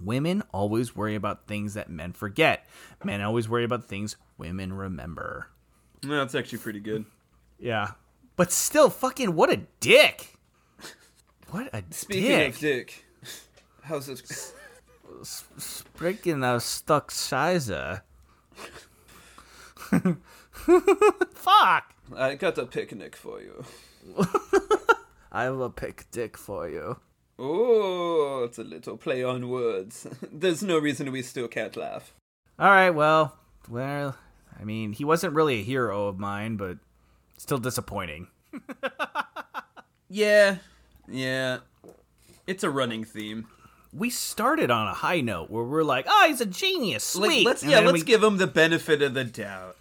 Women 0.00 0.42
always 0.52 0.96
worry 0.96 1.14
about 1.14 1.46
things 1.46 1.74
that 1.74 1.88
men 1.90 2.12
forget. 2.12 2.66
Men 3.04 3.20
always 3.20 3.48
worry 3.48 3.64
about 3.64 3.84
things 3.84 4.16
women 4.38 4.72
remember. 4.72 5.48
no, 6.02 6.16
that's 6.18 6.34
actually 6.34 6.58
pretty 6.58 6.80
good. 6.80 7.04
Yeah. 7.58 7.92
But 8.36 8.50
still, 8.50 8.90
fucking, 8.90 9.34
what 9.34 9.52
a 9.52 9.60
dick. 9.80 10.38
What 11.50 11.68
a 11.74 11.82
Speaking 11.90 12.22
dick. 12.28 12.54
of 12.54 12.58
dick, 12.60 13.04
how's 13.82 14.06
this? 14.06 14.54
Speaking 15.22 16.42
of 16.42 16.62
stuck 16.62 17.10
Scheiße. 17.10 18.00
Fuck. 21.34 21.94
I 22.16 22.34
got 22.36 22.58
a 22.58 22.66
picnic 22.66 23.14
for 23.16 23.40
you. 23.40 23.64
I 25.32 25.44
have 25.44 25.60
a 25.60 25.70
pick 25.70 26.06
dick 26.10 26.36
for 26.36 26.68
you. 26.68 26.98
Oh, 27.44 28.44
it's 28.44 28.58
a 28.58 28.62
little 28.64 28.96
play 28.96 29.24
on 29.24 29.48
words. 29.48 30.06
There's 30.32 30.62
no 30.62 30.78
reason 30.78 31.10
we 31.10 31.22
still 31.22 31.48
can't 31.48 31.76
laugh. 31.76 32.14
All 32.58 32.68
right, 32.70 32.90
well, 32.90 33.36
well, 33.68 34.16
I 34.60 34.62
mean, 34.64 34.92
he 34.92 35.04
wasn't 35.04 35.34
really 35.34 35.58
a 35.60 35.64
hero 35.64 36.06
of 36.06 36.18
mine, 36.20 36.56
but 36.56 36.78
still 37.36 37.58
disappointing. 37.58 38.28
Yeah, 40.08 40.56
yeah. 41.08 41.60
It's 42.46 42.62
a 42.62 42.68
running 42.68 43.02
theme. 43.04 43.46
We 43.94 44.10
started 44.10 44.70
on 44.70 44.86
a 44.88 44.92
high 44.92 45.22
note 45.22 45.48
where 45.50 45.64
we're 45.64 45.82
like, 45.84 46.04
"Oh, 46.06 46.26
he's 46.28 46.42
a 46.42 46.46
genius, 46.46 47.02
sweet." 47.02 47.38
Like, 47.38 47.46
let's 47.46 47.62
And 47.62 47.70
yeah, 47.70 47.80
let's 47.80 47.92
we- 47.94 48.02
give 48.02 48.22
him 48.22 48.36
the 48.36 48.46
benefit 48.46 49.00
of 49.00 49.14
the 49.14 49.24
doubt. 49.24 49.76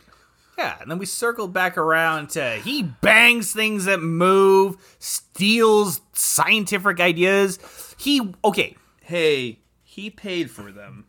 Yeah, 0.62 0.76
and 0.80 0.92
then 0.92 1.00
we 1.00 1.08
circled 1.08 1.54
back 1.54 1.76
around 1.76 2.30
to 2.32 2.58
he 2.64 2.84
bangs 2.84 3.52
things 3.52 3.86
that 3.86 4.00
move, 4.00 4.78
steals 5.00 6.02
scientific 6.14 7.00
ideas. 7.00 7.58
He 7.98 8.34
okay. 8.46 8.76
Hey, 9.02 9.60
he 9.84 10.12
paid 10.12 10.52
for 10.52 10.72
them. 10.72 11.06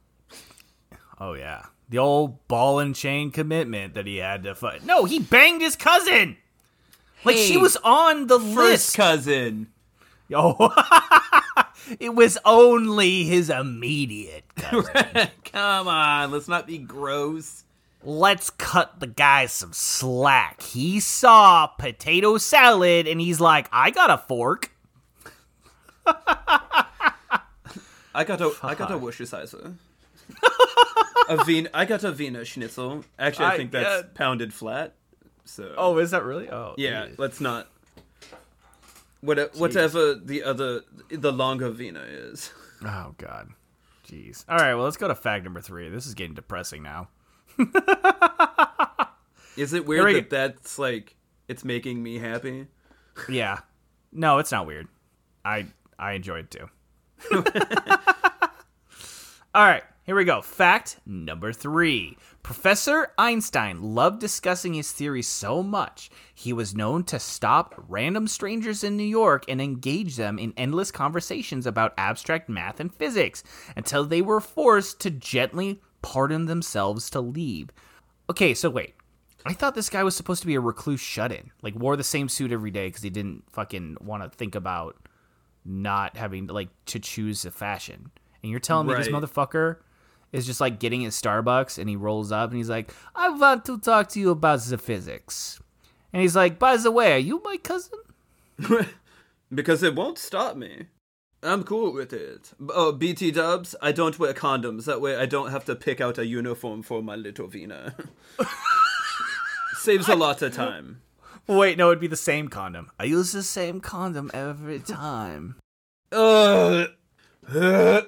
Oh 1.21 1.35
yeah, 1.35 1.67
the 1.91 1.99
old 1.99 2.49
ball 2.49 2.79
and 2.79 2.95
chain 2.95 3.31
commitment 3.31 3.93
that 3.93 4.07
he 4.07 4.17
had 4.17 4.43
to 4.45 4.55
fight. 4.55 4.87
No, 4.87 5.05
he 5.05 5.19
banged 5.19 5.61
his 5.61 5.77
cousin. 5.77 6.39
Like 7.23 7.37
she 7.37 7.59
was 7.59 7.77
on 7.85 8.29
the 8.29 8.41
First 8.41 8.57
list. 8.57 8.97
cousin. 8.97 9.69
Oh, 10.35 10.57
it 12.01 12.15
was 12.15 12.39
only 12.47 13.25
his 13.25 13.51
immediate. 13.51 14.45
cousin. 14.57 15.29
Come 15.45 15.89
on, 15.89 16.31
let's 16.31 16.49
not 16.49 16.67
be 16.67 16.79
gross. 16.79 17.65
Let's 18.05 18.51
cut 18.51 19.01
the 19.01 19.07
guy 19.07 19.47
some 19.47 19.73
slack. 19.73 20.61
He 20.63 20.99
saw 21.01 21.67
potato 21.69 22.37
salad 22.39 23.07
and 23.07 23.21
he's 23.21 23.41
like, 23.41 23.69
I 23.73 23.91
got 23.91 24.11
a 24.11 24.19
fork. 24.19 24.71
I 28.15 28.25
got 28.25 28.41
a 28.41 28.53
I 28.63 28.75
got 28.75 28.91
a 28.91 28.99
Worcestershire. 28.99 29.75
a 31.29 31.45
Wien, 31.47 31.69
I 31.73 31.85
got 31.85 32.05
a 32.05 32.13
Wiener 32.13 32.45
Schnitzel. 32.45 33.05
Actually, 33.19 33.47
I 33.47 33.53
I- 33.53 33.57
think 33.57 33.71
that's 33.71 34.03
yeah. 34.03 34.09
pounded 34.15 34.53
flat. 34.53 34.95
So 35.45 35.75
Oh, 35.77 35.99
is 35.99 36.11
that 36.13 36.25
really? 36.25 36.49
Oh, 36.51 36.75
yeah, 36.77 37.09
let's 37.19 37.41
not. 37.41 37.69
What, 39.21 39.39
uh, 39.39 39.49
whatever 39.55 40.15
the 40.15 40.43
other 40.43 40.83
the 41.09 41.33
longer 41.33 41.71
Wiener 41.71 42.05
is. 42.07 42.53
Oh 42.85 43.15
God, 43.19 43.51
jeez. 44.09 44.45
All 44.49 44.57
right, 44.59 44.75
well, 44.75 44.85
let's 44.85 44.97
go 44.97 45.09
to 45.09 45.15
fact 45.15 45.45
number 45.45 45.61
three. 45.61 45.89
This 45.89 46.07
is 46.07 46.15
getting 46.15 46.35
depressing 46.35 46.83
now. 46.83 47.09
Is 49.57 49.73
it 49.73 49.87
weird 49.87 50.05
we 50.05 50.15
that 50.15 50.31
that's 50.31 50.79
like 50.79 51.17
it's 51.49 51.65
making 51.65 52.03
me 52.03 52.19
happy? 52.19 52.67
Yeah, 53.29 53.61
no, 54.13 54.39
it's 54.39 54.51
not 54.53 54.67
weird. 54.67 54.89
I 55.45 55.67
I 55.99 56.13
enjoy 56.13 56.41
it 56.41 56.51
too. 56.51 56.69
All 59.55 59.67
right, 59.67 59.83
here 60.05 60.17
we 60.17 60.25
go. 60.25 60.41
Fact 60.41 60.99
number 61.07 61.53
three. 61.53 62.17
Professor 62.43 63.13
Einstein 63.19 63.81
loved 63.95 64.19
discussing 64.21 64.75
his 64.75 64.91
theories 64.91 65.29
so 65.29 65.63
much, 65.63 66.11
he 66.35 66.53
was 66.53 66.75
known 66.75 67.05
to 67.05 67.21
stop 67.21 67.75
random 67.89 68.27
strangers 68.27 68.83
in 68.83 68.97
New 68.97 69.05
York 69.05 69.45
and 69.49 69.61
engage 69.61 70.17
them 70.17 70.39
in 70.41 70.53
endless 70.57 70.91
conversations 70.91 71.67
about 71.67 71.95
abstract 71.97 72.49
math 72.49 72.81
and 72.81 72.93
physics 72.93 73.45
until 73.77 74.05
they 74.05 74.21
were 74.23 74.41
forced 74.41 75.01
to 75.01 75.11
gently 75.11 75.81
pardon 76.03 76.47
themselves 76.47 77.09
to 77.11 77.21
leave. 77.21 77.71
Okay, 78.29 78.55
so 78.55 78.71
wait. 78.71 78.95
I 79.45 79.55
thought 79.55 79.75
this 79.75 79.91
guy 79.91 80.05
was 80.05 80.15
supposed 80.15 80.41
to 80.43 80.47
be 80.47 80.55
a 80.55 80.61
recluse 80.61 81.01
shut 81.01 81.33
in. 81.33 81.51
Like, 81.63 81.75
wore 81.75 81.97
the 81.97 82.05
same 82.05 82.29
suit 82.29 82.53
every 82.53 82.71
day 82.71 82.87
because 82.87 83.03
he 83.03 83.11
didn't 83.11 83.43
fucking 83.51 83.97
want 84.01 84.23
to 84.23 84.29
think 84.29 84.55
about 84.55 84.97
not 85.65 86.17
having, 86.17 86.47
like, 86.47 86.69
to 86.87 87.01
choose 87.01 87.45
a 87.45 87.51
fashion. 87.51 88.13
And 88.43 88.51
you're 88.51 88.61
telling 88.61 88.87
me 88.87 88.95
this 88.95 89.09
motherfucker 89.09 89.79
is 90.33 90.47
just 90.47 90.61
like 90.61 90.81
getting 90.81 91.03
his 91.03 91.21
Starbucks 91.21 91.79
and 91.79 91.89
he 91.89 91.97
rolls 91.97 92.33
up 92.33 92.51
and 92.51 92.57
he's 92.57 92.71
like, 92.71 92.93
I 93.15 93.29
want 93.29 93.65
to 93.67 93.79
talk 93.79 94.09
to 94.11 94.21
you 94.21 94.31
about 94.31 94.61
the 94.61 94.79
physics. 94.79 95.61
And 96.13 96.23
he's 96.23 96.35
like, 96.35 96.59
by 96.59 96.77
the 96.77 96.91
way, 96.91 97.13
are 97.13 97.19
you 97.19 97.41
my 97.45 97.57
cousin? 97.59 97.99
because 99.55 99.83
it 99.83 99.95
won't 99.95 100.19
stop 100.19 100.57
me. 100.57 100.87
I'm 101.43 101.65
cool 101.65 101.93
with 101.93 102.13
it. 102.13 102.53
Oh, 102.71 102.93
BT 102.93 103.33
dubs, 103.33 103.75
I 103.83 103.91
don't 103.93 104.19
wear 104.19 104.33
condoms. 104.33 104.85
That 104.85 105.01
way 105.01 105.17
I 105.17 105.27
don't 105.27 105.51
have 105.51 105.65
to 105.65 105.75
pick 105.75 106.01
out 106.01 106.19
a 106.19 106.25
uniform 106.27 106.83
for 106.83 107.03
my 107.03 107.17
little 107.17 107.49
Vina. 107.49 107.97
Saves 109.75 110.09
a 110.09 110.15
lot 110.15 110.43
of 110.43 110.55
time. 110.55 111.03
Wait, 111.49 111.77
no, 111.77 111.89
it'd 111.91 112.01
be 112.01 112.07
the 112.07 112.17
same 112.17 112.47
condom. 112.49 112.91
I 113.01 113.05
use 113.05 113.33
the 113.33 113.43
same 113.43 113.81
condom 113.81 114.31
every 114.33 114.79
time. 114.79 115.57
Ugh. 116.13 116.89
Ugh. 117.53 118.07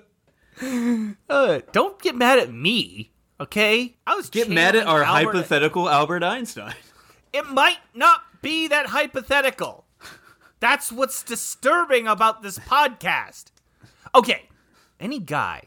Uh, 1.29 1.61
don't 1.73 2.01
get 2.01 2.15
mad 2.15 2.39
at 2.39 2.53
me, 2.53 3.11
okay? 3.41 3.97
I 4.07 4.15
was 4.15 4.31
Get 4.31 4.49
mad 4.49 4.77
at 4.77 4.87
our 4.87 5.03
Albert- 5.03 5.33
hypothetical 5.35 5.89
Albert 5.89 6.23
Einstein. 6.23 6.75
It 7.33 7.47
might 7.49 7.79
not 7.93 8.21
be 8.43 8.69
that 8.69 8.87
hypothetical. 8.87 9.85
That's 10.65 10.91
what's 10.91 11.23
disturbing 11.23 12.09
about 12.09 12.41
this 12.41 12.59
podcast. 12.59 13.49
Okay, 14.15 14.49
any 14.99 15.19
guy, 15.19 15.65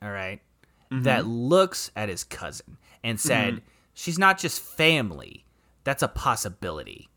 all 0.00 0.12
right, 0.12 0.40
that 0.88 1.22
mm-hmm. 1.22 1.28
looks 1.28 1.90
at 1.96 2.08
his 2.08 2.22
cousin 2.22 2.76
and 3.02 3.18
mm-hmm. 3.18 3.26
said, 3.26 3.62
she's 3.92 4.20
not 4.20 4.38
just 4.38 4.62
family, 4.62 5.44
that's 5.82 6.04
a 6.04 6.06
possibility. 6.06 7.08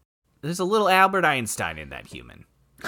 There's 0.42 0.58
a 0.58 0.64
little 0.64 0.90
Albert 0.90 1.24
Einstein 1.24 1.78
in 1.78 1.90
that 1.90 2.08
human. 2.08 2.46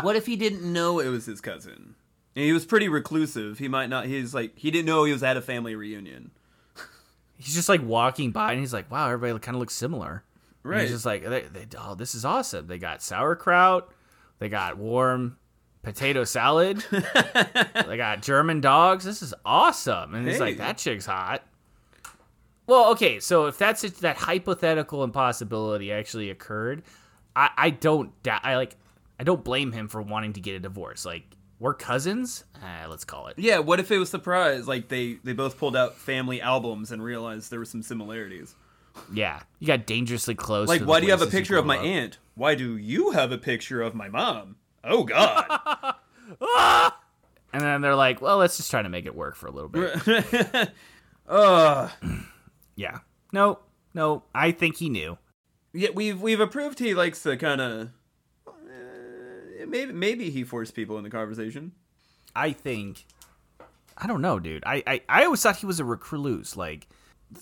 what 0.00 0.14
if 0.14 0.26
he 0.26 0.36
didn't 0.36 0.72
know 0.72 1.00
it 1.00 1.08
was 1.08 1.26
his 1.26 1.40
cousin? 1.40 1.96
And 2.36 2.44
he 2.44 2.52
was 2.52 2.64
pretty 2.64 2.88
reclusive. 2.88 3.58
He 3.58 3.66
might 3.66 3.88
not. 3.88 4.06
He's 4.06 4.32
like 4.32 4.56
he 4.56 4.70
didn't 4.70 4.86
know 4.86 5.02
he 5.02 5.12
was 5.12 5.24
at 5.24 5.36
a 5.36 5.42
family 5.42 5.74
reunion. 5.74 6.30
He's 7.38 7.56
just 7.56 7.68
like 7.68 7.82
walking 7.82 8.30
by 8.30 8.52
and 8.52 8.60
he's 8.60 8.72
like, 8.72 8.88
wow, 8.88 9.10
everybody 9.10 9.36
kind 9.40 9.56
of 9.56 9.58
looks 9.58 9.74
similar. 9.74 10.22
And 10.74 10.82
he's 10.82 10.90
just 10.90 11.06
like, 11.06 11.24
they, 11.24 11.42
they, 11.42 11.66
oh, 11.78 11.94
this 11.94 12.14
is 12.14 12.24
awesome. 12.24 12.66
They 12.66 12.78
got 12.78 13.02
sauerkraut. 13.02 13.92
They 14.38 14.48
got 14.48 14.78
warm 14.78 15.36
potato 15.82 16.24
salad. 16.24 16.84
they 16.90 17.96
got 17.96 18.22
German 18.22 18.60
dogs. 18.60 19.04
This 19.04 19.22
is 19.22 19.34
awesome. 19.44 20.14
And 20.14 20.26
he's 20.26 20.40
like, 20.40 20.58
that 20.58 20.78
chick's 20.78 21.06
hot. 21.06 21.42
Well, 22.66 22.90
okay, 22.90 23.18
so 23.18 23.46
if 23.46 23.56
that's 23.56 23.82
it, 23.82 23.96
that 24.00 24.18
hypothetical 24.18 25.02
impossibility 25.02 25.90
actually 25.90 26.28
occurred, 26.28 26.82
I, 27.34 27.50
I 27.56 27.70
don't. 27.70 28.12
I 28.26 28.56
like, 28.56 28.76
I 29.18 29.24
don't 29.24 29.42
blame 29.42 29.72
him 29.72 29.88
for 29.88 30.02
wanting 30.02 30.34
to 30.34 30.40
get 30.40 30.54
a 30.54 30.60
divorce. 30.60 31.06
Like, 31.06 31.24
we're 31.60 31.74
cousins. 31.74 32.44
Uh, 32.62 32.88
let's 32.88 33.04
call 33.04 33.28
it. 33.28 33.38
Yeah. 33.38 33.58
What 33.58 33.80
if 33.80 33.90
it 33.90 33.98
was 33.98 34.10
surprise? 34.10 34.68
Like 34.68 34.88
they 34.88 35.14
they 35.24 35.32
both 35.32 35.58
pulled 35.58 35.76
out 35.76 35.96
family 35.96 36.40
albums 36.40 36.92
and 36.92 37.02
realized 37.02 37.50
there 37.50 37.58
were 37.58 37.64
some 37.64 37.82
similarities. 37.82 38.54
Yeah, 39.12 39.40
you 39.58 39.66
got 39.66 39.86
dangerously 39.86 40.34
close. 40.34 40.68
Like, 40.68 40.82
why 40.82 41.00
do 41.00 41.06
you 41.06 41.12
have 41.12 41.22
a 41.22 41.26
picture 41.26 41.56
of 41.56 41.66
my 41.66 41.78
up. 41.78 41.84
aunt? 41.84 42.18
Why 42.34 42.54
do 42.54 42.76
you 42.76 43.10
have 43.12 43.32
a 43.32 43.38
picture 43.38 43.82
of 43.82 43.94
my 43.94 44.08
mom? 44.08 44.56
Oh 44.84 45.04
God. 45.04 45.94
And 47.52 47.62
then 47.62 47.80
they're 47.80 47.94
like, 47.94 48.20
well, 48.20 48.38
let's 48.38 48.56
just 48.56 48.70
try 48.70 48.82
to 48.82 48.88
make 48.88 49.06
it 49.06 49.14
work 49.14 49.34
for 49.34 49.46
a 49.46 49.50
little 49.50 49.70
bit. 49.70 50.70
Ugh. 51.28 51.90
yeah. 52.76 52.98
No, 53.32 53.60
no, 53.94 54.24
I 54.34 54.52
think 54.52 54.76
he 54.76 54.88
knew. 54.88 55.18
Yeah, 55.72 55.90
we've 55.94 56.20
we've 56.20 56.40
approved 56.40 56.78
he 56.78 56.94
likes 56.94 57.22
to 57.22 57.36
kind 57.36 57.60
of. 57.60 57.88
Eh, 58.46 59.64
maybe 59.66 59.92
maybe 59.92 60.30
he 60.30 60.44
forced 60.44 60.74
people 60.74 60.98
in 60.98 61.04
the 61.04 61.10
conversation. 61.10 61.72
I 62.34 62.52
think. 62.52 63.06
I 63.96 64.06
don't 64.06 64.22
know, 64.22 64.38
dude. 64.38 64.62
I, 64.64 64.82
I, 64.86 65.00
I 65.08 65.24
always 65.24 65.42
thought 65.42 65.56
he 65.56 65.66
was 65.66 65.80
a 65.80 65.84
recluse, 65.84 66.56
like, 66.56 66.86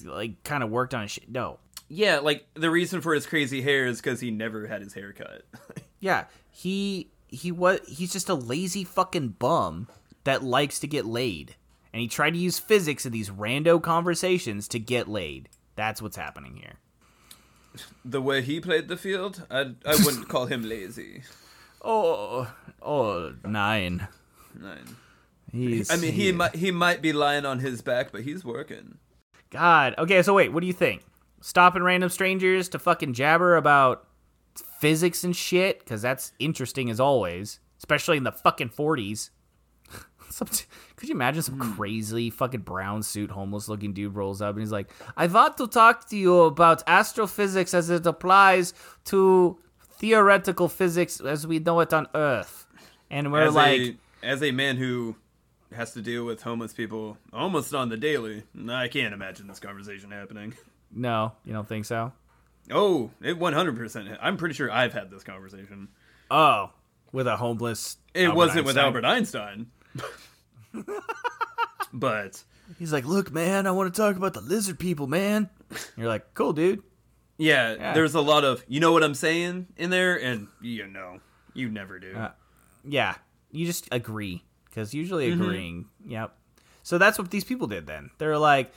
like 0.05 0.43
kind 0.45 0.63
of 0.63 0.71
worked 0.71 0.95
on 0.95 1.03
his 1.03 1.13
shit. 1.13 1.29
No, 1.31 1.59
Yeah, 1.89 2.19
like 2.19 2.47
the 2.55 2.71
reason 2.71 3.01
for 3.01 3.15
his 3.15 3.27
crazy 3.27 3.63
hair 3.63 3.87
is 3.87 4.01
because 4.01 4.21
he 4.21 4.31
never 4.31 4.67
had 4.67 4.83
his 4.83 4.95
hair 4.95 5.13
cut. 5.13 5.43
yeah, 6.01 6.25
he 6.51 7.11
he 7.29 7.53
was 7.53 7.81
he's 7.87 8.13
just 8.13 8.29
a 8.29 8.35
lazy 8.35 8.85
fucking 8.85 9.29
bum 9.39 9.89
that 10.25 10.43
likes 10.43 10.79
to 10.81 10.87
get 10.87 11.07
laid, 11.07 11.55
and 11.93 12.01
he 12.01 12.09
tried 12.09 12.31
to 12.31 12.39
use 12.39 12.59
physics 12.59 13.07
in 13.07 13.13
these 13.13 13.31
rando 13.31 13.81
conversations 13.83 14.69
to 14.69 14.79
get 14.79 15.09
laid. 15.09 15.49
That's 15.77 16.01
what's 16.01 16.17
happening 16.17 16.57
here. 16.57 16.75
the 18.05 18.23
way 18.23 18.43
he 18.43 18.61
played 18.61 18.89
the 18.89 18.97
field, 18.97 19.47
I 19.51 19.73
I 19.85 19.97
wouldn't 20.05 20.29
call 20.31 20.47
him 20.47 20.63
lazy. 20.63 21.23
Oh, 21.83 22.53
oh, 22.83 23.35
nine. 23.45 24.09
Nine. 24.59 24.97
He's, 25.53 25.91
I 25.91 25.97
mean, 25.97 26.13
he 26.13 26.33
might 26.33 26.57
he 26.57 26.71
might 26.71 27.01
be 27.01 27.13
lying 27.13 27.47
on 27.47 27.61
his 27.61 27.81
back, 27.81 28.11
but 28.13 28.23
he's 28.23 28.45
working. 28.45 28.99
God. 29.51 29.95
Okay, 29.99 30.23
so 30.23 30.35
wait, 30.35 30.53
what 30.53 30.61
do 30.61 30.67
you 30.67 30.73
think? 30.73 31.03
Stopping 31.41 31.83
random 31.83 32.11
strangers 32.11 32.69
to 32.71 32.79
fucking 32.79 33.15
jabber 33.15 33.57
about 33.57 34.07
physics 34.81 35.25
and 35.25 35.35
shit? 35.35 35.81
Because 35.81 36.03
that's 36.03 36.33
interesting 36.39 36.91
as 36.91 37.01
always, 37.01 37.61
especially 37.79 38.17
in 38.17 38.25
the 38.25 38.33
fucking 38.33 38.71
40s. 38.71 39.31
Could 40.97 41.09
you 41.09 41.15
imagine 41.15 41.43
some 41.43 41.61
hmm. 41.61 41.73
crazy 41.75 42.31
fucking 42.31 42.61
brown 42.61 43.03
suit 43.03 43.31
homeless 43.31 43.69
looking 43.69 43.93
dude 43.93 44.15
rolls 44.15 44.43
up 44.43 44.55
and 44.55 44.61
he's 44.61 44.73
like, 44.73 44.91
I 45.17 45.27
want 45.27 45.57
to 45.59 45.67
talk 45.67 46.09
to 46.11 46.17
you 46.17 46.41
about 46.43 46.83
astrophysics 46.87 47.75
as 47.75 47.91
it 47.91 48.07
applies 48.07 48.75
to 49.07 49.59
theoretical 49.99 50.69
physics 50.69 51.21
as 51.21 51.47
we 51.47 51.59
know 51.59 51.81
it 51.81 51.93
on 51.93 52.09
Earth. 52.15 52.67
And 53.11 53.33
we're 53.33 53.43
as 53.43 53.55
like, 53.55 53.81
a, 53.81 53.97
as 54.23 54.43
a 54.43 54.51
man 54.51 54.77
who 54.77 55.17
has 55.75 55.93
to 55.95 56.03
deal 56.03 56.25
with 56.25 56.43
homeless 56.43 56.73
people 56.73 57.19
almost 57.33 57.75
on 57.75 57.89
the 57.89 57.97
daily, 57.97 58.45
I 58.69 58.89
can't 58.89 59.13
imagine 59.15 59.47
this 59.47 59.61
conversation 59.61 60.11
happening. 60.11 60.55
no, 60.93 61.33
you 61.45 61.53
don't 61.53 61.69
think 61.69 61.85
so? 61.85 62.13
Oh, 62.71 63.11
it 63.23 63.39
100%. 63.39 64.19
I'm 64.21 64.37
pretty 64.37 64.55
sure 64.55 64.71
I've 64.71 64.93
had 64.93 65.11
this 65.11 65.23
conversation. 65.25 65.89
Oh, 66.31 66.71
with 67.13 67.27
a 67.27 67.37
homeless. 67.37 67.97
It 68.15 68.25
Albert 68.25 68.37
wasn't 68.37 68.67
with 68.67 68.77
Albert 68.79 69.05
Einstein. 69.05 69.67
but 71.93 72.43
He's 72.79 72.93
like, 72.93 73.05
"Look, 73.05 73.33
man, 73.33 73.67
I 73.67 73.71
want 73.71 73.95
to 73.95 74.01
talk 74.01 74.17
about 74.17 74.35
the 74.35 74.41
lizard 74.41 74.79
people, 74.79 75.07
man." 75.07 75.49
You're 75.97 76.09
like, 76.09 76.35
"Cool, 76.35 76.53
dude." 76.53 76.83
yeah, 77.39 77.75
Yeah. 77.75 77.93
there's 77.93 78.15
a 78.15 78.21
lot 78.21 78.45
of 78.45 78.65
you 78.67 78.81
know 78.81 78.93
what 78.93 79.05
I'm 79.05 79.15
saying 79.15 79.67
in 79.77 79.91
there, 79.91 80.17
and 80.21 80.49
you 80.61 80.87
know, 80.87 81.21
you 81.55 81.69
never 81.71 81.99
do. 81.99 82.15
Uh, 82.17 82.33
Yeah, 82.85 83.15
you 83.53 83.67
just 83.67 83.89
agree 83.93 84.43
because 84.77 84.93
usually 84.93 85.31
mm-hmm. 85.31 85.41
agreeing. 85.41 85.87
Yep. 86.07 86.37
So 86.83 86.99
that's 86.99 87.19
what 87.19 87.31
these 87.31 87.45
people 87.45 87.67
did. 87.67 87.87
Then 87.87 88.11
they're 88.19 88.39
like, 88.39 88.71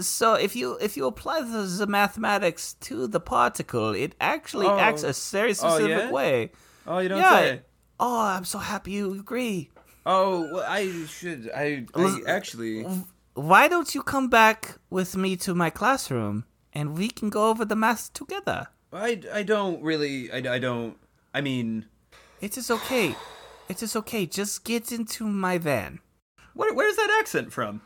"So 0.00 0.34
if 0.34 0.56
you 0.56 0.78
if 0.80 0.96
you 0.96 1.06
apply 1.06 1.42
the, 1.42 1.62
the 1.62 1.86
mathematics 1.86 2.72
to 2.88 3.06
the 3.06 3.20
particle, 3.20 3.90
it 3.92 4.14
actually 4.18 4.66
Oh. 4.66 4.78
acts 4.78 5.02
a 5.02 5.12
very 5.36 5.50
oh, 5.50 5.52
specific 5.52 6.04
yeah? 6.04 6.10
way." 6.10 6.52
oh, 6.86 6.98
you 6.98 7.08
don't 7.10 7.18
yeah. 7.18 7.38
say. 7.38 7.60
Oh, 8.00 8.22
I'm 8.22 8.46
so 8.46 8.58
happy 8.58 8.92
you 8.92 9.12
agree. 9.12 9.70
Oh, 10.04 10.48
well, 10.52 10.64
I 10.66 10.90
should. 11.06 11.50
I, 11.54 11.84
I 11.94 12.20
actually. 12.26 12.86
Why 13.34 13.68
don't 13.68 13.94
you 13.94 14.02
come 14.02 14.28
back 14.28 14.78
with 14.90 15.16
me 15.16 15.36
to 15.36 15.54
my 15.54 15.70
classroom 15.70 16.44
and 16.72 16.98
we 16.98 17.08
can 17.08 17.30
go 17.30 17.50
over 17.50 17.64
the 17.64 17.76
math 17.76 18.12
together? 18.12 18.68
I, 18.92 19.20
I 19.32 19.42
don't 19.42 19.82
really. 19.82 20.32
I, 20.32 20.56
I 20.56 20.58
don't. 20.58 20.96
I 21.32 21.40
mean, 21.40 21.86
It 22.40 22.58
is 22.58 22.70
okay. 22.70 23.14
It 23.72 23.76
is 23.76 23.80
just 23.80 23.96
okay. 23.96 24.26
Just 24.26 24.64
get 24.64 24.92
into 24.92 25.24
my 25.24 25.56
van. 25.56 26.00
where, 26.52 26.74
where's 26.74 26.96
that 26.96 27.16
accent 27.18 27.54
from? 27.54 27.80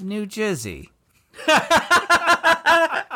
New 0.00 0.26
Jersey. 0.26 0.90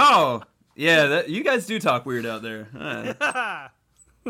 Oh, 0.00 0.42
yeah. 0.76 1.06
That, 1.06 1.28
you 1.28 1.42
guys 1.42 1.66
do 1.66 1.80
talk 1.80 2.06
weird 2.06 2.24
out 2.26 2.42
there. 2.42 2.68
Uh, 2.78 3.68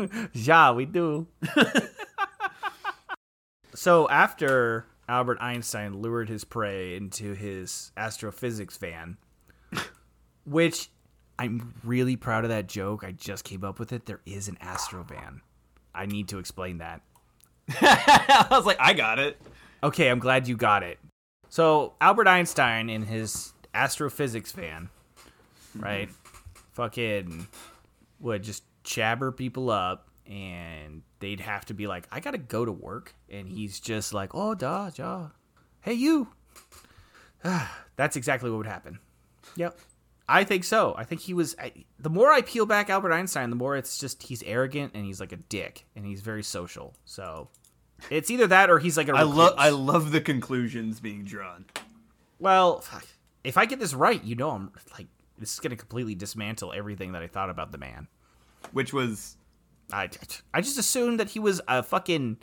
Yeah, 0.33 0.71
we 0.71 0.85
do. 0.85 1.27
so 3.75 4.09
after 4.09 4.85
Albert 5.07 5.39
Einstein 5.41 6.01
lured 6.01 6.29
his 6.29 6.43
prey 6.43 6.95
into 6.95 7.33
his 7.33 7.91
astrophysics 7.97 8.77
van, 8.77 9.17
which 10.45 10.89
I'm 11.39 11.73
really 11.85 12.17
proud 12.17 12.43
of 12.43 12.49
that 12.49 12.67
joke. 12.67 13.05
I 13.05 13.13
just 13.13 13.45
came 13.45 13.63
up 13.63 13.79
with 13.79 13.93
it. 13.93 14.05
There 14.05 14.19
is 14.25 14.49
an 14.49 14.57
astro 14.59 15.03
van. 15.03 15.39
I 15.95 16.05
need 16.05 16.27
to 16.27 16.37
explain 16.37 16.79
that. 16.79 17.01
I 17.69 18.47
was 18.51 18.65
like, 18.65 18.75
I 18.77 18.91
got 18.91 19.19
it. 19.19 19.41
Okay, 19.81 20.09
I'm 20.09 20.19
glad 20.19 20.49
you 20.49 20.57
got 20.57 20.83
it. 20.83 20.99
So 21.47 21.93
Albert 22.01 22.27
Einstein 22.27 22.89
in 22.89 23.03
his 23.03 23.53
astrophysics 23.73 24.51
van, 24.51 24.89
right? 25.77 26.09
Fucking 26.73 27.47
would 28.19 28.43
just 28.43 28.63
chabber 28.83 29.35
people 29.35 29.69
up 29.69 30.09
and 30.27 31.03
they'd 31.19 31.39
have 31.39 31.63
to 31.67 31.73
be 31.73 31.87
like, 31.87 32.05
I 32.11 32.19
gotta 32.19 32.37
go 32.37 32.65
to 32.65 32.71
work. 32.71 33.15
And 33.29 33.47
he's 33.47 33.79
just 33.79 34.13
like, 34.13 34.31
Oh 34.33 34.55
da 34.55 34.91
ja. 34.93 35.29
Hey 35.79 35.93
you. 35.93 36.27
That's 37.95 38.17
exactly 38.17 38.49
what 38.49 38.57
would 38.57 38.67
happen. 38.67 38.99
Yep. 39.55 39.79
I 40.29 40.43
think 40.43 40.63
so. 40.63 40.93
I 40.95 41.03
think 41.03 41.21
he 41.21 41.33
was. 41.33 41.55
I, 41.59 41.73
the 41.97 42.09
more 42.09 42.31
I 42.31 42.41
peel 42.41 42.67
back 42.67 42.89
Albert 42.89 43.11
Einstein, 43.11 43.49
the 43.49 43.55
more 43.55 43.75
it's 43.75 43.97
just 43.97 44.21
he's 44.21 44.43
arrogant 44.43 44.91
and 44.93 45.03
he's 45.03 45.19
like 45.19 45.31
a 45.31 45.37
dick 45.37 45.85
and 45.95 46.05
he's 46.05 46.21
very 46.21 46.43
social. 46.43 46.93
So 47.03 47.49
it's 48.11 48.29
either 48.29 48.45
that 48.47 48.69
or 48.69 48.77
he's 48.77 48.95
like 48.95 49.09
a. 49.09 49.13
I 49.13 49.23
love. 49.23 49.55
I 49.57 49.69
love 49.69 50.11
the 50.11 50.21
conclusions 50.21 50.99
being 50.99 51.25
drawn. 51.25 51.65
Well, 52.37 52.85
if 53.43 53.57
I 53.57 53.65
get 53.65 53.79
this 53.79 53.95
right, 53.95 54.23
you 54.23 54.35
know, 54.35 54.51
I'm 54.51 54.71
like 54.93 55.07
this 55.39 55.53
is 55.53 55.59
gonna 55.59 55.75
completely 55.75 56.13
dismantle 56.13 56.73
everything 56.73 57.13
that 57.13 57.23
I 57.23 57.27
thought 57.27 57.49
about 57.49 57.71
the 57.71 57.79
man. 57.79 58.07
Which 58.71 58.93
was 58.93 59.35
I 59.91 60.09
I 60.53 60.61
just 60.61 60.77
assumed 60.77 61.19
that 61.19 61.29
he 61.29 61.39
was 61.39 61.59
a 61.67 61.81
fucking 61.81 62.37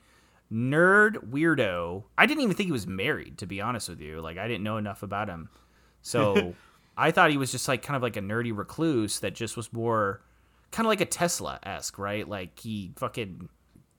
nerd 0.53 1.31
weirdo. 1.31 2.03
I 2.19 2.27
didn't 2.27 2.43
even 2.43 2.57
think 2.57 2.67
he 2.67 2.73
was 2.73 2.87
married, 2.87 3.39
to 3.39 3.47
be 3.47 3.61
honest 3.61 3.89
with 3.89 4.01
you. 4.01 4.21
Like 4.21 4.39
I 4.39 4.49
didn't 4.49 4.65
know 4.65 4.77
enough 4.77 5.05
about 5.05 5.29
him, 5.29 5.51
so 6.03 6.55
I 6.97 7.11
thought 7.11 7.31
he 7.31 7.37
was 7.37 7.53
just 7.53 7.69
like 7.69 7.83
kind 7.83 7.97
of 7.97 8.03
like 8.03 8.17
a 8.17 8.21
nerdy 8.21 8.57
recluse 8.57 9.21
that 9.21 9.35
just 9.35 9.57
was 9.57 9.73
more 9.73 10.23
kind 10.71 10.87
of 10.87 10.89
like 10.89 11.01
a 11.01 11.07
Tesla 11.07 11.59
esque, 11.63 11.99
right? 11.99 12.29
Like 12.29 12.59
he 12.59 12.93
fucking 12.97 13.49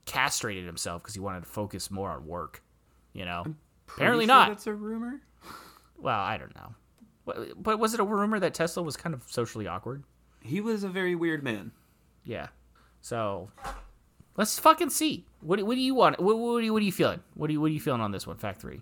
castrated 0.04 0.64
himself 0.64 1.02
because 1.02 1.14
he 1.14 1.20
wanted 1.20 1.44
to 1.44 1.48
focus 1.48 1.90
more 1.90 2.10
on 2.10 2.26
work. 2.26 2.62
You 3.12 3.24
know, 3.24 3.44
apparently 3.94 4.24
sure 4.24 4.34
not. 4.34 4.48
That's 4.48 4.66
a 4.66 4.74
rumor. 4.74 5.20
Well, 5.96 6.18
I 6.18 6.36
don't 6.36 6.54
know. 6.54 6.74
But, 7.24 7.62
but 7.62 7.78
was 7.78 7.94
it 7.94 8.00
a 8.00 8.04
rumor 8.04 8.38
that 8.40 8.54
Tesla 8.54 8.82
was 8.82 8.96
kind 8.96 9.14
of 9.14 9.22
socially 9.26 9.66
awkward? 9.66 10.04
He 10.40 10.60
was 10.60 10.84
a 10.84 10.88
very 10.88 11.14
weird 11.14 11.42
man. 11.42 11.72
Yeah. 12.24 12.48
So 13.02 13.50
let's 14.36 14.58
fucking 14.58 14.90
see. 14.90 15.24
What, 15.40 15.62
what 15.62 15.74
do 15.74 15.80
you 15.80 15.94
want? 15.94 16.20
What, 16.20 16.38
what, 16.38 16.56
are 16.56 16.60
you, 16.62 16.72
what 16.72 16.82
are 16.82 16.84
you 16.86 16.92
feeling? 16.92 17.20
What 17.34 17.50
are 17.50 17.52
you 17.52 17.60
What 17.60 17.70
are 17.70 17.74
you 17.74 17.80
feeling 17.80 18.00
on 18.00 18.12
this 18.12 18.26
one? 18.26 18.36
Fact 18.36 18.60
three. 18.60 18.80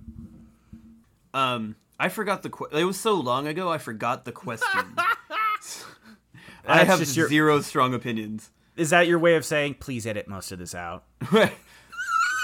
Um, 1.34 1.76
I 1.98 2.08
forgot 2.08 2.42
the. 2.42 2.50
Que- 2.50 2.68
it 2.72 2.84
was 2.84 2.98
so 3.00 3.14
long 3.14 3.46
ago. 3.46 3.70
I 3.70 3.78
forgot 3.78 4.24
the 4.24 4.32
question. 4.32 4.96
I 6.66 6.84
have 6.84 6.98
just 6.98 7.16
your- 7.16 7.28
zero 7.28 7.60
strong 7.60 7.94
opinions. 7.94 8.50
Is 8.76 8.90
that 8.90 9.06
your 9.06 9.18
way 9.18 9.36
of 9.36 9.44
saying 9.44 9.74
please 9.80 10.06
edit 10.06 10.28
most 10.28 10.52
of 10.52 10.58
this 10.58 10.74
out? 10.74 11.04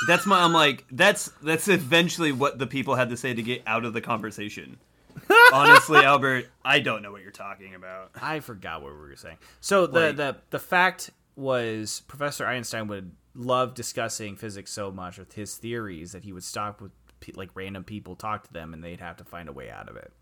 That's 0.08 0.26
my. 0.26 0.42
I'm 0.42 0.52
like 0.52 0.84
that's 0.90 1.26
that's 1.42 1.68
eventually 1.68 2.32
what 2.32 2.58
the 2.58 2.66
people 2.66 2.94
had 2.96 3.10
to 3.10 3.16
say 3.16 3.34
to 3.34 3.42
get 3.42 3.62
out 3.66 3.84
of 3.84 3.92
the 3.92 4.00
conversation. 4.00 4.78
Honestly, 5.52 5.98
Albert, 5.98 6.46
I 6.64 6.80
don't 6.80 7.02
know 7.02 7.12
what 7.12 7.22
you're 7.22 7.30
talking 7.30 7.74
about. 7.74 8.10
I 8.20 8.40
forgot 8.40 8.82
what 8.82 8.92
we 8.92 8.98
were 8.98 9.14
saying. 9.16 9.36
So 9.60 9.86
the 9.86 10.00
Right. 10.00 10.16
the 10.16 10.36
the 10.50 10.58
fact 10.58 11.10
was 11.36 12.02
Professor 12.08 12.46
Einstein 12.46 12.88
would 12.88 13.12
love 13.34 13.74
discussing 13.74 14.34
physics 14.36 14.72
so 14.72 14.90
much 14.90 15.18
with 15.18 15.34
his 15.34 15.56
theories 15.56 16.12
that 16.12 16.24
he 16.24 16.32
would 16.32 16.44
stop 16.44 16.80
with 16.80 16.90
pe- 17.01 17.01
like 17.34 17.50
random 17.54 17.84
people, 17.84 18.16
talk 18.16 18.44
to 18.44 18.52
them, 18.52 18.74
and 18.74 18.82
they'd 18.82 19.00
have 19.00 19.16
to 19.18 19.24
find 19.24 19.48
a 19.48 19.52
way 19.52 19.70
out 19.70 19.88
of 19.88 19.96
it. 19.96 20.12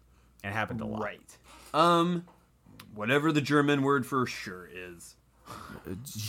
It 0.44 0.52
happened 0.52 0.80
a 0.80 0.86
lot. 0.86 1.02
Right. 1.02 1.38
Um, 1.74 2.24
whatever 2.94 3.32
the 3.32 3.40
German 3.40 3.82
word 3.82 4.06
for 4.06 4.26
sure 4.26 4.68
is. 4.72 5.16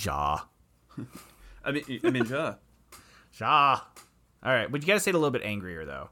Ja. 0.03 0.39
I 1.63 1.71
mean, 1.71 1.99
I 2.03 2.09
mean, 2.09 2.25
yeah. 2.25 2.55
Ja. 3.39 3.79
All 4.43 4.53
right, 4.53 4.71
but 4.71 4.81
you 4.81 4.87
got 4.87 4.95
to 4.95 4.99
say 4.99 5.11
it 5.11 5.15
a 5.15 5.17
little 5.17 5.31
bit 5.31 5.43
angrier 5.43 5.85
though. 5.85 6.09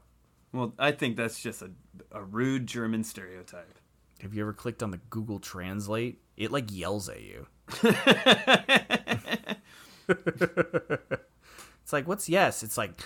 Well, 0.52 0.74
I 0.78 0.92
think 0.92 1.16
that's 1.16 1.40
just 1.40 1.62
a 1.62 1.70
a 2.12 2.22
rude 2.22 2.66
German 2.66 3.04
stereotype. 3.04 3.78
Have 4.22 4.34
you 4.34 4.42
ever 4.42 4.52
clicked 4.52 4.82
on 4.82 4.90
the 4.90 4.98
Google 5.08 5.38
Translate? 5.38 6.20
It 6.36 6.50
like 6.50 6.66
yells 6.70 7.08
at 7.08 7.22
you. 7.22 7.46
it's 11.82 11.92
like, 11.92 12.06
what's 12.06 12.28
yes? 12.28 12.62
It's 12.62 12.76
like, 12.76 13.00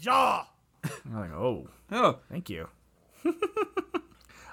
ja. 0.00 0.44
I'm 0.84 1.14
like, 1.20 1.32
oh, 1.32 1.68
Oh, 1.92 2.18
thank 2.30 2.48
you. 2.48 2.68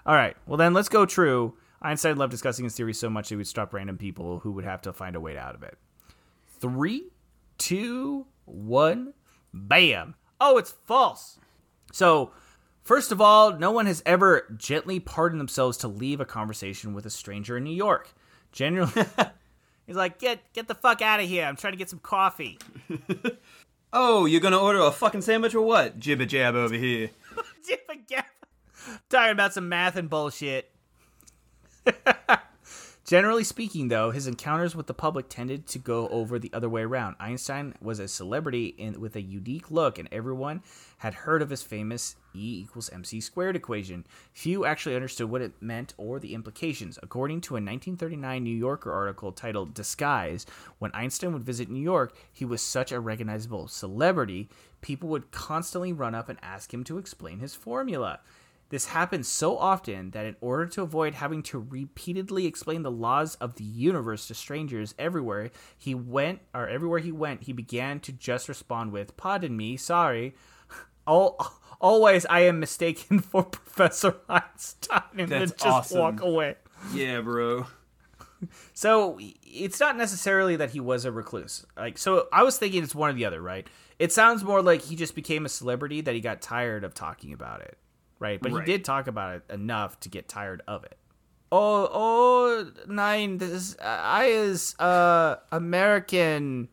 All 0.06 0.16
right, 0.16 0.36
well 0.46 0.58
then 0.58 0.74
let's 0.74 0.90
go 0.90 1.06
true. 1.06 1.54
Einstein 1.82 2.18
loved 2.18 2.32
discussing 2.32 2.64
his 2.66 2.76
theory 2.76 2.94
so 2.94 3.10
much 3.10 3.30
that 3.30 3.36
he 3.36 3.38
would 3.38 3.48
stop 3.48 3.74
random 3.74 3.98
people 3.98 4.40
who 4.40 4.52
would 4.54 4.66
have 4.66 4.82
to 4.84 4.94
find 4.94 5.16
a 5.16 5.20
way 5.20 5.38
out 5.38 5.54
of 5.54 5.64
it. 5.64 5.78
Three, 6.60 7.10
two, 7.58 8.26
one, 8.46 9.14
bam. 9.54 10.16
Oh, 10.42 10.58
it's 10.58 10.72
false. 10.86 11.40
So, 11.92 12.32
first 12.84 13.12
of 13.12 13.22
all, 13.22 13.58
no 13.58 13.72
one 13.72 13.86
has 13.86 14.02
ever 14.06 14.48
gently 14.58 15.00
pardoned 15.00 15.40
themselves 15.40 15.78
to 15.80 15.88
leave 15.88 16.20
a 16.20 16.26
conversation 16.26 16.94
with 16.94 17.06
a 17.06 17.10
stranger 17.12 17.58
in 17.58 17.64
New 17.64 17.76
York. 17.76 18.14
Generally, 18.52 19.06
he's 19.86 19.96
like, 19.96 20.20
"Get 20.20 20.40
get 20.54 20.68
the 20.68 20.76
fuck 20.76 21.02
out 21.02 21.20
of 21.20 21.28
here! 21.28 21.46
I'm 21.46 21.56
trying 21.58 21.74
to 21.74 21.78
get 21.78 21.90
some 21.90 22.00
coffee." 22.00 22.58
oh, 23.94 24.26
you're 24.26 24.42
gonna 24.42 24.60
order 24.60 24.80
a 24.80 24.92
fucking 24.92 25.22
sandwich 25.22 25.56
or 25.56 25.62
what? 25.62 26.00
Jibba 26.00 26.28
jab 26.28 26.56
over 26.56 26.76
here. 26.76 27.10
Jibba 27.70 28.08
jab. 28.08 28.26
Talking 29.10 29.32
about 29.32 29.54
some 29.54 29.70
math 29.70 29.96
and 29.96 30.10
bullshit. 30.10 30.72
Generally 33.08 33.46
speaking, 33.46 33.88
though, 33.88 34.12
his 34.12 34.28
encounters 34.28 34.76
with 34.76 34.88
the 34.88 34.94
public 34.94 35.30
tended 35.30 35.66
to 35.68 35.80
go 35.80 36.10
over 36.10 36.38
the 36.38 36.52
other 36.52 36.68
way 36.68 36.82
around. 36.82 37.16
Einstein 37.22 37.74
was 37.80 38.00
a 38.00 38.08
celebrity 38.10 38.76
in, 38.78 39.00
with 39.00 39.16
a 39.16 39.22
unique 39.22 39.72
look, 39.72 39.98
and 39.98 40.10
everyone 40.12 40.62
had 40.98 41.14
heard 41.14 41.42
of 41.42 41.50
his 41.50 41.64
famous 41.64 42.18
E 42.36 42.60
equals 42.60 42.90
MC 42.90 43.22
squared 43.22 43.56
equation. 43.56 44.06
Few 44.34 44.66
actually 44.66 44.94
understood 44.94 45.30
what 45.30 45.42
it 45.42 45.54
meant 45.62 45.94
or 45.96 46.20
the 46.20 46.34
implications. 46.34 47.00
According 47.02 47.40
to 47.42 47.54
a 47.54 47.64
1939 47.64 48.44
New 48.44 48.50
Yorker 48.54 48.92
article 48.92 49.32
titled 49.32 49.74
Disguise, 49.74 50.46
when 50.80 50.92
Einstein 50.94 51.32
would 51.32 51.46
visit 51.46 51.70
New 51.70 51.80
York, 51.80 52.14
he 52.34 52.44
was 52.44 52.62
such 52.62 52.92
a 52.92 53.00
recognizable 53.00 53.70
celebrity, 53.70 54.50
people 54.82 55.08
would 55.08 55.32
constantly 55.32 55.94
run 55.94 56.14
up 56.14 56.28
and 56.28 56.40
ask 56.42 56.74
him 56.74 56.84
to 56.84 56.98
explain 56.98 57.40
his 57.40 57.56
formula. 57.56 58.20
This 58.70 58.88
happened 58.88 59.26
so 59.26 59.58
often 59.58 60.12
that 60.12 60.26
in 60.26 60.36
order 60.42 60.66
to 60.68 60.82
avoid 60.82 61.16
having 61.16 61.42
to 61.44 61.60
repeatedly 61.60 62.46
explain 62.46 62.84
the 62.84 62.92
laws 62.92 63.36
of 63.36 63.56
the 63.56 63.64
universe 63.64 64.28
to 64.28 64.34
strangers 64.34 64.94
everywhere 65.00 65.52
he 65.78 65.96
went 65.96 66.40
or 66.54 66.68
everywhere 66.68 67.00
he 67.00 67.12
went, 67.12 67.44
he 67.44 67.54
began 67.54 68.00
to 68.02 68.12
just 68.12 68.50
respond 68.50 68.92
with 68.92 69.16
"Pardon 69.18 69.56
me, 69.56 69.78
sorry." 69.78 70.36
All, 71.08 71.38
always, 71.80 72.26
I 72.26 72.42
am 72.42 72.60
mistaken 72.60 73.20
for 73.22 73.44
Professor 73.44 74.18
Einstein, 74.28 75.02
and 75.18 75.30
then 75.30 75.48
just 75.48 75.66
awesome. 75.66 76.00
walk 76.00 76.22
away. 76.22 76.56
Yeah, 76.94 77.22
bro. 77.22 77.66
So 78.74 79.18
it's 79.44 79.80
not 79.80 79.98
necessarily 79.98 80.56
that 80.58 80.72
he 80.72 80.80
was 80.80 81.06
a 81.06 81.12
recluse. 81.12 81.66
Like, 81.76 81.98
so 81.98 82.28
I 82.32 82.44
was 82.44 82.58
thinking 82.58 82.84
it's 82.84 82.94
one 82.94 83.10
or 83.10 83.14
the 83.14 83.26
other, 83.26 83.42
right? 83.42 83.68
It 84.00 84.12
sounds 84.12 84.44
more 84.44 84.62
like 84.62 84.84
he 84.84 84.96
just 84.96 85.16
became 85.16 85.46
a 85.46 85.50
celebrity 85.50 86.02
that 86.02 86.14
he 86.14 86.22
got 86.22 86.42
tired 86.42 86.84
of 86.84 86.94
talking 86.94 87.34
about 87.34 87.62
it, 87.62 87.78
right? 88.20 88.40
But 88.42 88.52
Right. 88.52 88.66
he 88.68 88.72
did 88.74 88.86
talk 88.86 89.08
about 89.08 89.36
it 89.36 89.44
enough 89.54 90.00
to 90.02 90.10
get 90.10 90.28
tired 90.28 90.62
of 90.68 90.84
it. 90.84 90.98
Oh, 91.52 91.90
oh, 91.92 92.72
nine. 92.88 93.38
This 93.38 93.78
I 93.82 94.26
is 94.26 94.76
uh 94.80 95.38
American 95.52 96.70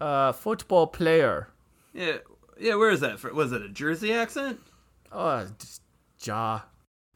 uh 0.00 0.32
football 0.32 0.86
player. 0.86 1.48
Yeah, 1.92 2.18
yeah. 2.58 2.74
Where 2.76 2.90
is 2.90 3.00
that? 3.00 3.18
For? 3.18 3.32
Was 3.32 3.52
it 3.52 3.62
a 3.62 3.68
Jersey 3.68 4.12
accent? 4.12 4.60
Oh, 5.10 5.46
just 5.58 5.82
jaw. 6.18 6.64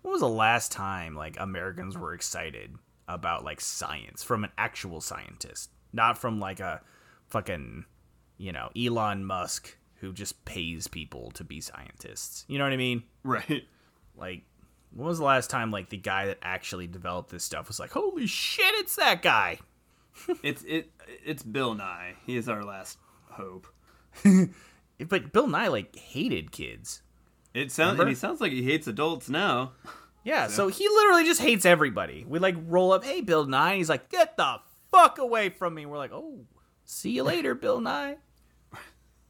When 0.02 0.12
was 0.12 0.20
the 0.22 0.28
last 0.28 0.72
time 0.72 1.14
like 1.14 1.36
Americans 1.38 1.96
were 1.96 2.14
excited 2.14 2.74
about 3.06 3.44
like 3.44 3.60
science 3.60 4.22
from 4.22 4.44
an 4.44 4.50
actual 4.56 5.00
scientist, 5.00 5.70
not 5.92 6.16
from 6.16 6.40
like 6.40 6.58
a 6.60 6.80
fucking, 7.28 7.84
you 8.38 8.50
know, 8.52 8.70
Elon 8.76 9.24
Musk 9.24 9.76
who 10.00 10.12
just 10.12 10.44
pays 10.44 10.86
people 10.88 11.30
to 11.32 11.44
be 11.44 11.60
scientists. 11.60 12.44
You 12.48 12.58
know 12.58 12.64
what 12.64 12.72
I 12.72 12.76
mean? 12.78 13.02
Right. 13.22 13.64
Like, 14.16 14.42
when 14.94 15.06
was 15.06 15.18
the 15.18 15.24
last 15.24 15.50
time 15.50 15.70
like 15.70 15.88
the 15.90 15.96
guy 15.96 16.26
that 16.26 16.38
actually 16.42 16.86
developed 16.86 17.30
this 17.30 17.44
stuff 17.44 17.68
was 17.68 17.78
like, 17.78 17.90
holy 17.90 18.26
shit, 18.26 18.74
it's 18.74 18.96
that 18.96 19.22
guy? 19.22 19.58
It's 20.42 20.64
it. 20.64 20.90
It's 21.24 21.42
Bill 21.42 21.74
Nye. 21.74 22.14
He 22.26 22.36
is 22.36 22.48
our 22.48 22.64
last 22.64 22.98
hope. 23.30 23.66
But 25.08 25.32
Bill 25.32 25.46
Nye 25.46 25.68
like 25.68 25.96
hated 25.96 26.52
kids. 26.52 27.00
It 27.54 27.72
sounds. 27.72 27.92
Remember? 27.92 28.02
And 28.02 28.10
he 28.10 28.14
sounds 28.14 28.40
like 28.40 28.52
he 28.52 28.62
hates 28.62 28.86
adults 28.86 29.28
now. 29.28 29.72
Yeah, 30.22 30.48
so 30.48 30.68
he 30.68 30.86
literally 30.86 31.24
just 31.24 31.40
hates 31.40 31.64
everybody. 31.64 32.26
We 32.28 32.38
like 32.40 32.54
roll 32.66 32.92
up, 32.92 33.04
hey 33.04 33.22
Bill 33.22 33.46
Nye, 33.46 33.76
he's 33.76 33.88
like, 33.88 34.10
get 34.10 34.36
the 34.36 34.56
fuck 34.90 35.16
away 35.16 35.48
from 35.48 35.72
me. 35.74 35.86
We're 35.86 35.96
like, 35.96 36.12
oh, 36.12 36.40
see 36.84 37.12
you 37.12 37.22
later, 37.22 37.54
Bill 37.54 37.80
Nye. 37.80 38.18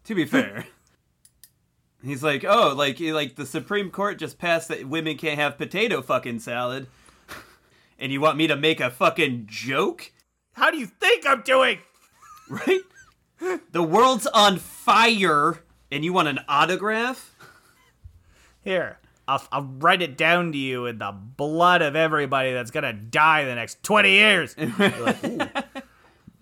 To 0.05 0.15
be 0.15 0.25
fair. 0.25 0.67
He's 2.03 2.23
like, 2.23 2.45
oh, 2.45 2.73
like, 2.75 3.01
eh, 3.01 3.13
like 3.13 3.37
the 3.37 3.45
Supreme 3.45 3.91
Court 3.91 4.19
just 4.19 4.39
passed 4.39 4.69
that 4.69 4.89
women 4.89 5.19
can't 5.19 5.39
have 5.39 5.59
potato 5.59 6.01
fucking 6.01 6.41
salad, 6.41 6.87
and 7.99 8.11
you 8.11 8.21
want 8.23 8.39
me 8.39 8.47
to 8.47 8.57
make 8.57 8.81
a 8.81 8.91
fucking 8.91 9.45
joke, 9.47 10.11
How 10.53 10.71
do 10.71 10.79
you 10.79 10.87
think 10.87 11.27
I'm 11.27 11.43
doing? 11.43 11.79
right? 12.49 12.81
The 13.73 13.83
world's 13.83 14.27
on 14.29 14.59
fire, 14.59 15.63
and 15.93 16.03
you 16.05 16.13
want 16.15 16.29
an 16.29 16.41
autograph? 16.49 17.35
Here, 18.63 18.99
I'll, 19.29 19.43
I'll 19.53 19.63
write 19.79 20.01
it 20.01 20.17
down 20.17 20.53
to 20.53 20.59
you 20.59 20.87
in 20.87 20.99
the 20.99 21.13
blood 21.13 21.83
of 21.83 21.97
everybody 21.97 22.53
that's 22.55 22.71
gonna 22.71 22.95
die 22.95 23.41
in 23.41 23.49
the 23.49 23.55
next 23.57 23.83
20 23.83 24.11
years. 24.11 24.57
Like, 24.59 25.25
"Ooh, 25.25 25.39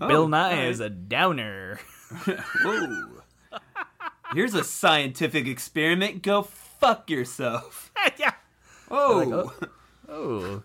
oh, 0.01 0.09
Bill 0.09 0.29
Nye 0.29 0.51
alright. 0.53 0.69
is 0.69 0.79
a 0.81 0.89
downer. 0.89 1.81
Whoa. 2.63 3.18
Here's 4.35 4.55
a 4.55 4.65
scientific 4.65 5.47
experiment. 5.47 6.23
Go 6.23 6.43
fuck 6.43 7.11
yourself. 7.11 7.93
yeah. 8.19 8.33
Oh. 8.91 9.53
oh. 9.61 9.69
Oh. 10.09 10.63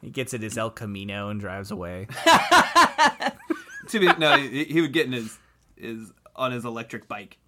He 0.00 0.10
gets 0.10 0.34
in 0.34 0.42
his 0.42 0.58
El 0.58 0.70
Camino 0.70 1.28
and 1.30 1.40
drives 1.40 1.70
away. 1.70 2.06
to 3.88 3.98
be, 3.98 4.06
no, 4.18 4.36
he, 4.36 4.64
he 4.64 4.80
would 4.80 4.92
get 4.92 5.06
in 5.06 5.12
his, 5.12 5.38
his 5.76 6.12
on 6.36 6.52
his 6.52 6.64
electric 6.64 7.08
bike. 7.08 7.38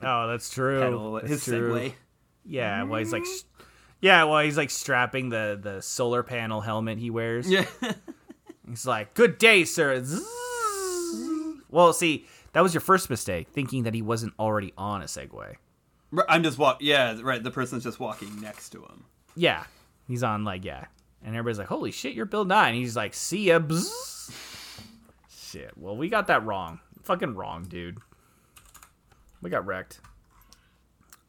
Oh, 0.00 0.28
that's 0.28 0.50
true. 0.50 0.80
Pedal, 0.80 1.12
That's 1.14 1.28
his 1.28 1.44
true. 1.44 1.72
Segway. 1.72 1.92
Yeah, 2.46 2.82
well, 2.84 2.98
he's 2.98 3.12
like, 3.12 3.24
yeah, 4.00 4.24
well, 4.24 4.40
he's 4.40 4.58
like 4.58 4.70
strapping 4.70 5.30
the 5.30 5.58
the 5.60 5.80
solar 5.80 6.22
panel 6.22 6.60
helmet 6.60 6.98
he 6.98 7.08
wears. 7.10 7.48
Yeah. 7.50 7.64
He's 8.68 8.86
like, 8.86 9.14
"Good 9.14 9.38
day, 9.38 9.64
sir." 9.64 10.02
Zzz. 10.02 10.22
Well, 11.70 11.92
see, 11.92 12.26
that 12.54 12.62
was 12.62 12.72
your 12.72 12.80
first 12.80 13.10
mistake, 13.10 13.48
thinking 13.48 13.82
that 13.82 13.94
he 13.94 14.02
wasn't 14.02 14.32
already 14.38 14.72
on 14.78 15.02
a 15.02 15.04
Segway. 15.04 15.56
I'm 16.28 16.42
just 16.42 16.58
walk. 16.58 16.78
Yeah, 16.80 17.18
right. 17.22 17.42
The 17.42 17.50
person's 17.50 17.82
just 17.82 18.00
walking 18.00 18.40
next 18.40 18.70
to 18.70 18.78
him. 18.78 19.04
Yeah, 19.36 19.64
he's 20.08 20.22
on 20.22 20.44
like 20.44 20.64
yeah, 20.64 20.86
and 21.22 21.34
everybody's 21.34 21.58
like, 21.58 21.68
"Holy 21.68 21.90
shit, 21.90 22.14
you're 22.14 22.26
Bill 22.26 22.44
Nye," 22.44 22.68
and 22.68 22.76
he's 22.76 22.96
like, 22.96 23.14
"See 23.14 23.48
ya." 23.48 23.58
Bzz. 23.58 24.32
Shit. 25.28 25.72
Well, 25.76 25.96
we 25.96 26.08
got 26.08 26.28
that 26.28 26.44
wrong. 26.44 26.80
Fucking 27.02 27.34
wrong, 27.34 27.64
dude. 27.64 27.98
We 29.42 29.50
got 29.50 29.66
wrecked. 29.66 30.00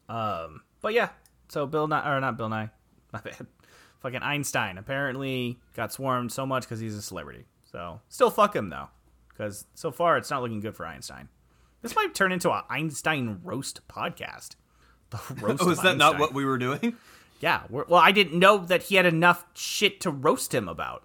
Um, 0.08 0.62
but 0.80 0.94
yeah. 0.94 1.10
So 1.48 1.66
Bill 1.66 1.88
Nye, 1.88 2.16
or 2.16 2.20
not 2.20 2.36
Bill 2.36 2.48
Nye, 2.48 2.70
my 3.12 3.20
bad. 3.20 3.46
Fucking 4.00 4.22
Einstein 4.22 4.78
apparently 4.78 5.58
got 5.74 5.92
swarmed 5.92 6.30
so 6.30 6.46
much 6.46 6.62
because 6.62 6.78
he's 6.80 6.94
a 6.94 7.02
celebrity. 7.02 7.44
So 7.72 8.00
still 8.08 8.30
fuck 8.30 8.54
him 8.54 8.68
though, 8.70 8.88
because 9.36 9.66
so 9.74 9.90
far 9.90 10.16
it's 10.16 10.30
not 10.30 10.42
looking 10.42 10.60
good 10.60 10.76
for 10.76 10.86
Einstein. 10.86 11.28
This 11.82 11.94
might 11.94 12.14
turn 12.14 12.32
into 12.32 12.50
a 12.50 12.64
Einstein 12.70 13.40
roast 13.44 13.86
podcast. 13.88 14.50
The 15.10 15.18
roast. 15.40 15.62
Oh, 15.62 15.70
is 15.70 15.80
that 15.82 15.96
not 15.96 16.18
what 16.18 16.34
we 16.34 16.44
were 16.44 16.58
doing? 16.58 16.96
Yeah. 17.38 17.62
We're, 17.68 17.84
well, 17.86 18.00
I 18.00 18.12
didn't 18.12 18.38
know 18.38 18.64
that 18.64 18.84
he 18.84 18.94
had 18.96 19.04
enough 19.04 19.44
shit 19.54 20.00
to 20.00 20.10
roast 20.10 20.54
him 20.54 20.68
about. 20.70 21.04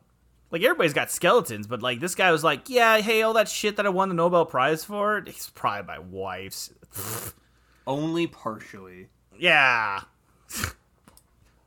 Like 0.49 0.63
everybody's 0.63 0.93
got 0.93 1.11
skeletons, 1.11 1.67
but 1.67 1.81
like 1.81 1.99
this 1.99 2.15
guy 2.15 2.31
was 2.31 2.41
like, 2.41 2.69
yeah, 2.69 2.99
hey, 3.01 3.21
all 3.21 3.33
that 3.33 3.49
shit 3.49 3.75
that 3.75 3.85
I 3.85 3.89
won 3.89 4.07
the 4.07 4.15
Nobel 4.15 4.45
Prize 4.45 4.85
for, 4.85 5.17
it's 5.17 5.49
probably 5.49 5.87
my 5.87 5.99
wife's. 5.99 6.73
Only 7.85 8.27
partially. 8.27 9.09
yeah. 9.37 10.01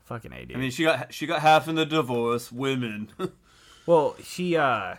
Fucking 0.05 0.31
dude. 0.31 0.57
I 0.57 0.59
mean, 0.59 0.71
she 0.71 0.85
got 0.85 1.13
she 1.13 1.27
got 1.27 1.41
half 1.41 1.69
in 1.69 1.75
the 1.75 1.87
divorce. 1.87 2.51
Women. 2.51 3.11
well, 3.87 4.17
she 4.23 4.57
uh, 4.57 4.97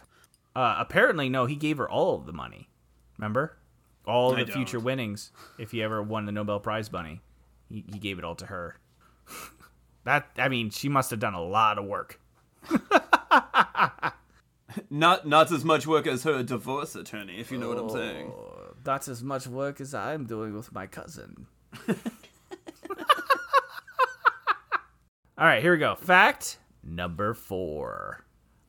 uh, 0.55 0.75
apparently 0.79 1.29
no, 1.29 1.45
he 1.45 1.55
gave 1.55 1.77
her 1.77 1.89
all 1.89 2.15
of 2.15 2.25
the 2.25 2.33
money. 2.33 2.69
Remember, 3.17 3.57
all 4.05 4.31
of 4.31 4.45
the 4.45 4.51
future 4.51 4.79
winnings. 4.79 5.31
If 5.57 5.71
he 5.71 5.81
ever 5.83 6.01
won 6.01 6.25
the 6.25 6.31
Nobel 6.31 6.59
Prize 6.59 6.91
money, 6.91 7.21
he, 7.69 7.83
he 7.91 7.99
gave 7.99 8.17
it 8.19 8.25
all 8.25 8.35
to 8.35 8.45
her. 8.47 8.77
that 10.03 10.29
I 10.37 10.49
mean, 10.49 10.69
she 10.69 10.89
must 10.89 11.09
have 11.11 11.19
done 11.19 11.33
a 11.33 11.43
lot 11.43 11.77
of 11.77 11.85
work. 11.85 12.19
not 14.89 15.27
not 15.27 15.51
as 15.51 15.63
much 15.63 15.85
work 15.87 16.07
as 16.07 16.23
her 16.23 16.43
divorce 16.43 16.95
attorney, 16.95 17.39
if 17.39 17.51
you 17.51 17.57
know 17.57 17.69
what 17.69 17.77
I'm 17.77 17.89
saying. 17.89 18.31
That's 18.83 19.07
as 19.07 19.23
much 19.23 19.47
work 19.47 19.81
as 19.81 19.93
I'm 19.93 20.25
doing 20.25 20.53
with 20.53 20.71
my 20.71 20.87
cousin. 20.87 21.47
All 25.37 25.45
right, 25.45 25.61
here 25.61 25.73
we 25.73 25.79
go. 25.79 25.95
Fact 25.95 26.59
number 26.83 27.33
four 27.33 28.24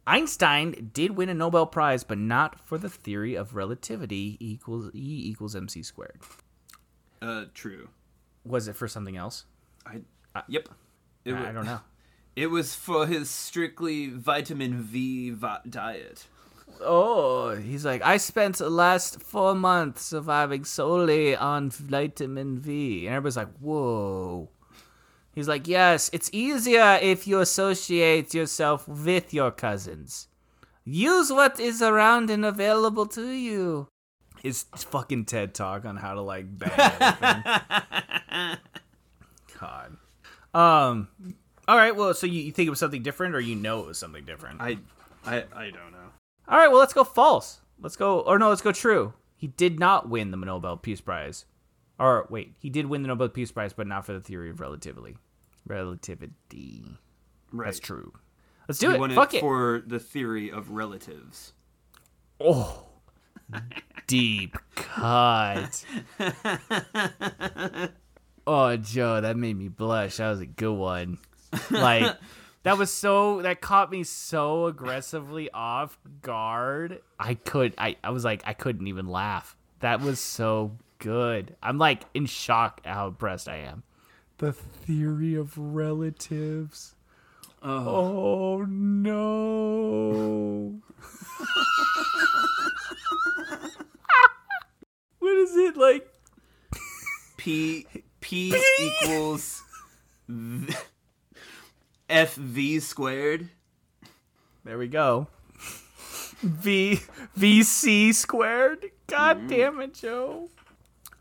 Einstein 0.06 0.90
did 0.92 1.12
win 1.16 1.28
a 1.28 1.34
Nobel 1.34 1.66
Prize, 1.66 2.04
but 2.04 2.18
not 2.18 2.60
for 2.60 2.78
the 2.78 2.88
theory 2.88 3.34
of 3.34 3.54
relativity 3.56 4.36
equals 4.40 4.90
E 4.94 5.22
equals 5.30 5.56
mc 5.56 5.82
squared. 5.82 6.20
Uh, 7.20 7.46
true. 7.54 7.88
Was 8.44 8.68
it 8.68 8.76
for 8.76 8.86
something 8.86 9.16
else? 9.16 9.44
I. 9.84 10.02
yep. 10.48 10.68
It 11.24 11.34
I 11.34 11.42
wa- 11.44 11.52
don't 11.52 11.64
know. 11.66 11.80
It 12.36 12.50
was 12.50 12.74
for 12.74 13.06
his 13.06 13.30
strictly 13.30 14.08
vitamin 14.10 14.82
V 14.82 15.34
diet. 15.70 16.26
Oh, 16.82 17.54
he's 17.56 17.82
like, 17.82 18.02
I 18.02 18.18
spent 18.18 18.58
the 18.58 18.68
last 18.68 19.22
four 19.22 19.54
months 19.54 20.02
surviving 20.04 20.66
solely 20.66 21.34
on 21.34 21.70
vitamin 21.70 22.58
V. 22.58 23.06
And 23.06 23.14
everybody's 23.16 23.38
like, 23.38 23.56
whoa. 23.58 24.50
He's 25.36 25.48
like, 25.48 25.68
yes, 25.68 26.08
it's 26.14 26.30
easier 26.32 26.98
if 27.02 27.26
you 27.26 27.40
associate 27.40 28.32
yourself 28.32 28.88
with 28.88 29.34
your 29.34 29.50
cousins. 29.50 30.28
Use 30.82 31.30
what 31.30 31.60
is 31.60 31.82
around 31.82 32.30
and 32.30 32.42
available 32.42 33.04
to 33.08 33.28
you. 33.28 33.86
His 34.42 34.64
fucking 34.74 35.26
TED 35.26 35.52
talk 35.52 35.84
on 35.84 35.98
how 35.98 36.14
to 36.14 36.22
like 36.22 36.46
bang 36.58 36.70
everything. 36.78 38.56
God. 39.60 39.96
Um. 40.54 41.08
All 41.68 41.76
right. 41.76 41.94
Well, 41.94 42.14
so 42.14 42.26
you, 42.26 42.40
you 42.40 42.52
think 42.52 42.66
it 42.66 42.70
was 42.70 42.78
something 42.78 43.02
different, 43.02 43.34
or 43.34 43.40
you 43.40 43.56
know 43.56 43.80
it 43.80 43.86
was 43.86 43.98
something 43.98 44.24
different? 44.24 44.62
I, 44.62 44.78
I, 45.26 45.44
I 45.54 45.64
don't 45.64 45.92
know. 45.92 46.12
All 46.48 46.56
right, 46.58 46.68
well, 46.68 46.78
let's 46.78 46.94
go 46.94 47.04
false. 47.04 47.60
Let's 47.78 47.96
go, 47.96 48.20
or 48.20 48.38
no, 48.38 48.48
let's 48.48 48.62
go 48.62 48.72
true. 48.72 49.12
He 49.36 49.48
did 49.48 49.78
not 49.78 50.08
win 50.08 50.30
the 50.30 50.36
Nobel 50.38 50.78
Peace 50.78 51.02
Prize. 51.02 51.44
Or 51.98 52.26
wait, 52.30 52.54
he 52.58 52.70
did 52.70 52.86
win 52.86 53.02
the 53.02 53.08
Nobel 53.08 53.28
Peace 53.28 53.50
Prize, 53.50 53.72
but 53.74 53.86
not 53.86 54.06
for 54.06 54.12
the 54.12 54.20
theory 54.20 54.48
of 54.48 54.60
relativity. 54.60 55.18
Relativity. 55.66 56.98
Right. 57.52 57.66
That's 57.66 57.80
true. 57.80 58.12
Let's 58.68 58.78
do 58.78 58.90
He 58.90 58.96
it. 58.96 59.12
Fuck 59.12 59.34
it 59.34 59.38
it. 59.38 59.40
for 59.40 59.82
the 59.86 59.98
theory 59.98 60.50
of 60.50 60.70
relatives. 60.70 61.52
oh, 62.40 62.86
deep 64.06 64.56
cut. 64.74 65.84
oh, 68.46 68.76
Joe, 68.76 69.20
that 69.20 69.36
made 69.36 69.56
me 69.56 69.68
blush. 69.68 70.16
That 70.16 70.30
was 70.30 70.40
a 70.40 70.46
good 70.46 70.74
one. 70.74 71.18
Like. 71.70 72.16
That 72.64 72.78
was 72.78 72.92
so 72.92 73.42
that 73.42 73.60
caught 73.60 73.92
me 73.92 74.02
so 74.02 74.66
aggressively 74.66 75.48
off 75.52 75.96
guard. 76.20 77.00
I 77.16 77.34
could 77.34 77.74
I, 77.78 77.94
I 78.02 78.10
was 78.10 78.24
like 78.24 78.42
I 78.44 78.54
couldn't 78.54 78.88
even 78.88 79.06
laugh. 79.06 79.56
That 79.78 80.00
was 80.00 80.18
so 80.18 80.76
good. 80.98 81.54
I'm 81.62 81.78
like 81.78 82.02
in 82.12 82.26
shock 82.26 82.80
at 82.84 82.92
how 82.92 83.06
impressed 83.06 83.48
I 83.48 83.58
am. 83.58 83.84
The 84.38 84.52
theory 84.52 85.34
of 85.34 85.56
relatives. 85.56 86.94
Oh 87.62 88.66
no. 88.68 90.74
what 95.18 95.36
is 95.36 95.56
it 95.56 95.78
like? 95.78 96.06
P 97.38 97.86
P 98.20 98.54
equals 98.80 99.62
v- 100.28 100.74
FV 102.10 102.82
squared. 102.82 103.48
There 104.64 104.76
we 104.76 104.88
go. 104.88 105.28
V 106.42 107.00
VC 107.38 108.14
squared. 108.14 108.90
God 109.06 109.42
mm. 109.42 109.48
damn 109.48 109.80
it, 109.80 109.94
Joe. 109.94 110.50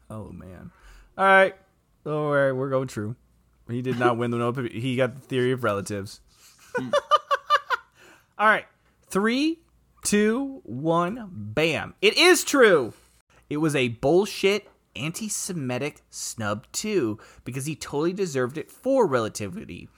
Oh 0.09 0.32
man. 0.32 0.72
All 1.18 1.26
right. 1.26 1.55
Don't 2.06 2.28
worry, 2.28 2.53
we're 2.53 2.70
going 2.70 2.88
true. 2.88 3.16
He 3.68 3.82
did 3.82 3.97
not 3.97 4.18
win 4.18 4.30
the 4.30 4.38
Nobel. 4.38 4.66
He 4.72 4.95
got 4.95 5.16
the 5.16 5.22
theory 5.22 5.51
of 5.51 5.64
relatives. 5.64 6.22
All 6.80 6.91
right. 8.47 8.66
Three, 9.08 9.60
two, 10.03 10.62
one, 10.64 11.28
bam. 11.32 11.95
It 12.03 12.16
is 12.16 12.43
true. 12.43 12.93
It 13.49 13.58
was 13.58 13.76
a 13.76 13.88
bullshit 13.88 14.70
anti 14.95 15.28
Semitic 15.28 16.03
snub, 16.12 16.68
too, 16.72 17.18
because 17.43 17.66
he 17.66 17.76
totally 17.76 18.14
deserved 18.14 18.60
it 18.60 18.70
for 18.70 19.08
relativity, 19.08 19.89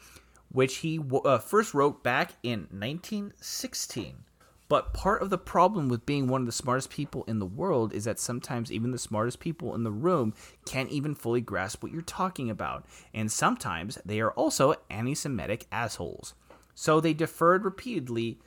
which 0.49 0.77
he 0.77 1.01
uh, 1.25 1.39
first 1.39 1.73
wrote 1.73 2.03
back 2.03 2.33
in 2.41 2.61
1916. 2.71 4.23
But 4.69 4.93
part 4.93 5.21
of 5.21 5.29
the 5.29 5.37
problem 5.37 5.87
with 5.87 6.05
being 6.05 6.27
one 6.27 6.41
of 6.41 6.45
the 6.45 6.51
smartest 6.51 6.89
people 6.89 7.23
in 7.25 7.39
the 7.39 7.45
world 7.45 7.93
is 7.93 8.03
that 8.03 8.19
sometimes 8.19 8.71
even 8.71 8.91
the 8.91 8.97
smartest 8.97 9.39
people 9.39 9.73
in 9.75 9.83
the 9.83 9.91
room 9.91 10.33
can't 10.65 10.89
even 10.89 11.15
fully 11.15 11.41
grasp 11.41 11.81
what 11.81 11.91
you're 11.91 12.01
talking 12.01 12.49
about. 12.49 12.85
And 13.13 13.31
sometimes 13.31 13.97
they 14.03 14.19
are 14.19 14.31
also 14.31 14.75
anti 14.89 15.15
Semitic 15.15 15.67
assholes. 15.71 16.33
So 16.75 16.99
they 16.99 17.13
deferred 17.13 17.63
repeatedly 17.63 18.39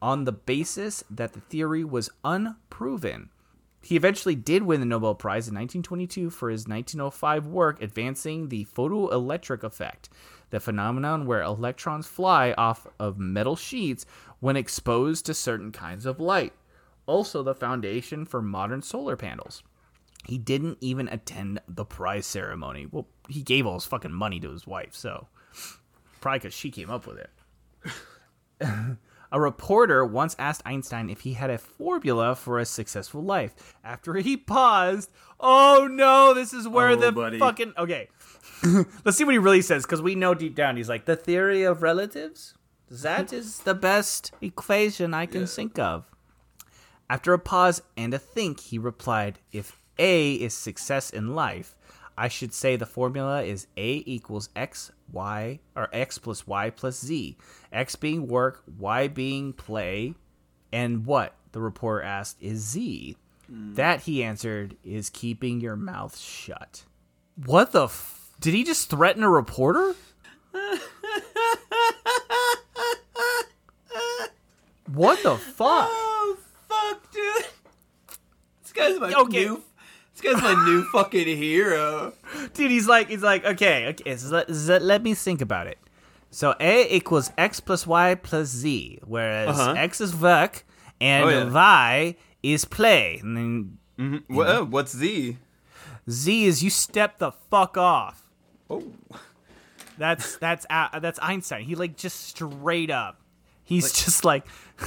on 0.00 0.24
the 0.24 0.32
basis 0.32 1.04
that 1.10 1.34
the 1.34 1.40
theory 1.40 1.84
was 1.84 2.10
unproven. 2.24 3.30
He 3.82 3.94
eventually 3.94 4.34
did 4.34 4.64
win 4.64 4.80
the 4.80 4.86
Nobel 4.86 5.14
Prize 5.14 5.46
in 5.46 5.54
1922 5.54 6.30
for 6.30 6.50
his 6.50 6.66
1905 6.66 7.46
work 7.46 7.80
advancing 7.80 8.48
the 8.48 8.64
photoelectric 8.64 9.62
effect, 9.62 10.08
the 10.50 10.60
phenomenon 10.60 11.26
where 11.26 11.42
electrons 11.42 12.06
fly 12.06 12.52
off 12.56 12.86
of 12.98 13.18
metal 13.18 13.56
sheets 13.56 14.06
when 14.40 14.56
exposed 14.56 15.26
to 15.26 15.34
certain 15.34 15.72
kinds 15.72 16.06
of 16.06 16.20
light. 16.20 16.52
Also, 17.06 17.42
the 17.42 17.54
foundation 17.54 18.24
for 18.24 18.42
modern 18.42 18.82
solar 18.82 19.16
panels. 19.16 19.62
He 20.24 20.38
didn't 20.38 20.78
even 20.80 21.06
attend 21.08 21.60
the 21.68 21.84
prize 21.84 22.26
ceremony. 22.26 22.86
Well, 22.90 23.06
he 23.28 23.42
gave 23.42 23.64
all 23.66 23.74
his 23.74 23.84
fucking 23.84 24.12
money 24.12 24.40
to 24.40 24.50
his 24.50 24.66
wife, 24.66 24.94
so 24.94 25.28
probably 26.20 26.40
because 26.40 26.54
she 26.54 26.70
came 26.70 26.90
up 26.90 27.06
with 27.06 27.18
it. 27.18 27.30
A 29.32 29.40
reporter 29.40 30.04
once 30.04 30.36
asked 30.38 30.62
Einstein 30.64 31.10
if 31.10 31.20
he 31.22 31.32
had 31.34 31.50
a 31.50 31.58
formula 31.58 32.36
for 32.36 32.58
a 32.60 32.64
successful 32.64 33.22
life. 33.22 33.74
After 33.84 34.14
he 34.14 34.36
paused, 34.36 35.10
oh 35.40 35.88
no, 35.90 36.32
this 36.32 36.52
is 36.52 36.68
where 36.68 36.90
Oh, 36.90 36.96
the 36.96 37.10
buddy. 37.12 37.38
fucking 37.38 37.74
okay. 37.76 38.08
Let's 39.04 39.18
see 39.18 39.24
what 39.24 39.34
he 39.34 39.38
really 39.38 39.62
says 39.62 39.84
because 39.84 40.02
we 40.02 40.14
know 40.14 40.34
deep 40.34 40.54
down 40.54 40.76
he's 40.76 40.88
like 40.88 41.04
the 41.04 41.16
theory 41.16 41.62
of 41.62 41.82
relatives. 41.82 42.54
That 42.90 43.32
is 43.32 43.60
the 43.60 43.74
best 43.74 44.32
equation 44.40 45.12
I 45.12 45.26
can 45.26 45.46
think 45.46 45.78
of. 45.78 46.04
After 47.10 47.32
a 47.32 47.38
pause 47.38 47.82
and 47.96 48.14
a 48.14 48.18
think, 48.18 48.60
he 48.60 48.78
replied, 48.78 49.38
"If 49.52 49.82
A 49.98 50.34
is 50.34 50.54
success 50.54 51.10
in 51.10 51.34
life, 51.34 51.76
I 52.16 52.28
should 52.28 52.54
say 52.54 52.76
the 52.76 52.86
formula 52.86 53.42
is 53.42 53.66
A 53.76 54.02
equals 54.06 54.48
X, 54.56 54.90
Y, 55.12 55.60
or 55.74 55.88
X 55.92 56.18
plus 56.18 56.46
Y 56.46 56.70
plus 56.70 57.00
Z. 57.00 57.36
X 57.72 57.96
being 57.96 58.26
work, 58.26 58.62
Y 58.78 59.08
being 59.08 59.52
play, 59.52 60.14
and 60.72 61.06
what?" 61.06 61.34
The 61.52 61.60
reporter 61.60 62.02
asked, 62.02 62.36
"Is 62.40 62.60
Z?" 62.60 63.16
Hmm. 63.46 63.74
That 63.74 64.02
he 64.02 64.22
answered 64.22 64.76
is 64.82 65.10
keeping 65.10 65.60
your 65.60 65.76
mouth 65.76 66.18
shut. 66.18 66.84
What 67.36 67.72
the? 67.72 67.84
F- 67.84 68.25
Did 68.40 68.54
he 68.54 68.64
just 68.64 68.88
threaten 68.90 69.22
a 69.22 69.30
reporter? 69.30 69.94
What 74.92 75.22
the 75.22 75.36
fuck? 75.36 75.88
Oh 75.90 76.36
fuck, 76.68 77.12
dude! 77.12 77.44
This 78.62 78.72
guy's 78.72 79.00
my 79.00 79.12
Okay. 79.12 79.44
new. 79.44 79.62
This 80.14 80.20
guy's 80.34 80.42
my 80.42 80.64
new 80.64 80.84
fucking 80.92 81.26
hero. 81.26 82.12
Dude, 82.54 82.70
he's 82.70 82.86
like, 82.86 83.08
he's 83.08 83.22
like, 83.22 83.44
okay, 83.44 83.88
okay, 83.88 84.16
so 84.16 84.28
let, 84.34 84.54
so 84.54 84.76
let 84.78 85.02
me 85.02 85.14
think 85.14 85.40
about 85.42 85.66
it. 85.66 85.78
So 86.30 86.54
A 86.60 86.94
equals 86.94 87.30
X 87.36 87.60
plus 87.60 87.86
Y 87.86 88.14
plus 88.14 88.48
Z, 88.48 89.00
whereas 89.04 89.48
Uh-huh. 89.58 89.72
X 89.76 90.00
is 90.00 90.14
work 90.14 90.64
and 91.00 91.24
Oh, 91.24 91.28
yeah. 91.28 91.50
Y 91.52 92.16
is 92.42 92.64
play. 92.64 93.18
And 93.22 93.78
then 93.98 94.22
What, 94.28 94.48
uh, 94.48 94.64
what's 94.64 94.96
Z? 94.96 95.36
Z 96.08 96.44
is 96.46 96.62
you 96.62 96.70
step 96.70 97.18
the 97.18 97.32
fuck 97.32 97.76
off. 97.76 98.22
Oh, 98.68 98.84
That's 99.98 100.36
that's 100.36 100.66
uh, 100.68 100.98
that's 100.98 101.18
Einstein. 101.22 101.64
He 101.64 101.74
like 101.74 101.96
just 101.96 102.20
straight 102.20 102.90
up. 102.90 103.20
He's 103.64 103.92
just 103.92 104.24
like, 104.24 104.46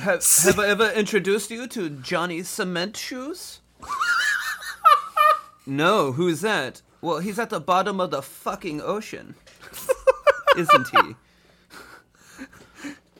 Have, 0.00 0.24
have 0.44 0.58
I 0.58 0.68
ever 0.68 0.90
introduced 0.90 1.50
you 1.50 1.66
to 1.68 1.90
Johnny 1.90 2.42
Cement 2.42 2.96
Shoes? 2.96 3.60
no, 5.66 6.12
who's 6.12 6.40
that? 6.42 6.82
Well, 7.00 7.18
he's 7.18 7.38
at 7.38 7.50
the 7.50 7.60
bottom 7.60 8.00
of 8.00 8.10
the 8.10 8.22
fucking 8.22 8.80
ocean. 8.80 9.34
Isn't 10.56 10.88
he? 10.88 11.16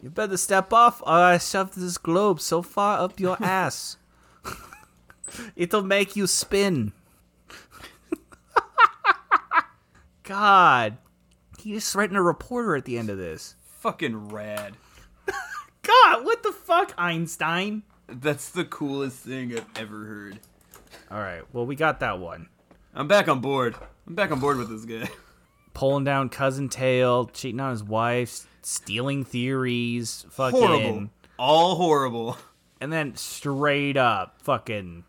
you 0.03 0.11
better 0.11 0.37
step 0.37 0.73
off 0.73 1.03
or 1.03 1.13
I 1.13 1.39
shoved 1.39 1.77
this 1.77 1.99
globe 1.99 2.41
so 2.41 2.63
far 2.63 2.99
up 2.99 3.19
your 3.19 3.37
ass. 3.43 3.97
It'll 5.57 5.83
make 5.83 6.17
you 6.17 6.27
spin. 6.27 6.93
God. 10.31 10.97
He 11.59 11.73
just 11.73 11.93
threatened 11.93 12.17
a 12.17 12.23
reporter 12.23 12.77
at 12.77 12.85
the 12.85 12.97
end 12.97 13.11
of 13.11 13.19
this. 13.19 13.57
Fucking 13.65 14.29
rad. 14.29 14.77
God, 15.83 16.25
what 16.25 16.45
the 16.45 16.53
fuck, 16.53 16.95
Einstein? 16.97 17.83
That's 18.07 18.51
the 18.51 18.65
coolest 18.65 19.17
thing 19.17 19.53
I've 19.53 19.67
ever 19.75 20.05
heard. 20.05 20.39
All 21.11 21.19
right, 21.19 21.43
well, 21.53 21.67
we 21.67 21.75
got 21.75 21.99
that 21.99 22.21
one. 22.21 22.49
I'm 22.95 23.09
back 23.09 23.27
on 23.27 23.41
board. 23.41 23.75
I'm 24.07 24.15
back 24.15 24.31
on 24.31 24.39
board 24.39 24.57
with 24.59 24.69
this 24.69 24.85
guy. 24.85 25.13
Pulling 25.75 26.05
down 26.05 26.29
cousin 26.29 26.69
Tail, 26.69 27.27
cheating 27.27 27.59
on 27.59 27.73
his 27.73 27.83
wife, 27.83 28.47
stealing 28.63 29.25
theories, 29.25 30.27
fucking. 30.31 30.61
Horrible. 30.61 31.11
All 31.41 31.75
horrible. 31.75 32.39
And 32.81 32.93
then 32.93 33.17
straight 33.17 33.97
up, 33.97 34.41
fucking. 34.43 35.03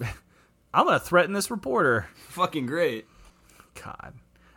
I'm 0.72 0.86
gonna 0.86 1.00
threaten 1.00 1.32
this 1.32 1.50
reporter. 1.50 2.06
Fucking 2.28 2.66
great. 2.66 3.06
God. 3.74 4.14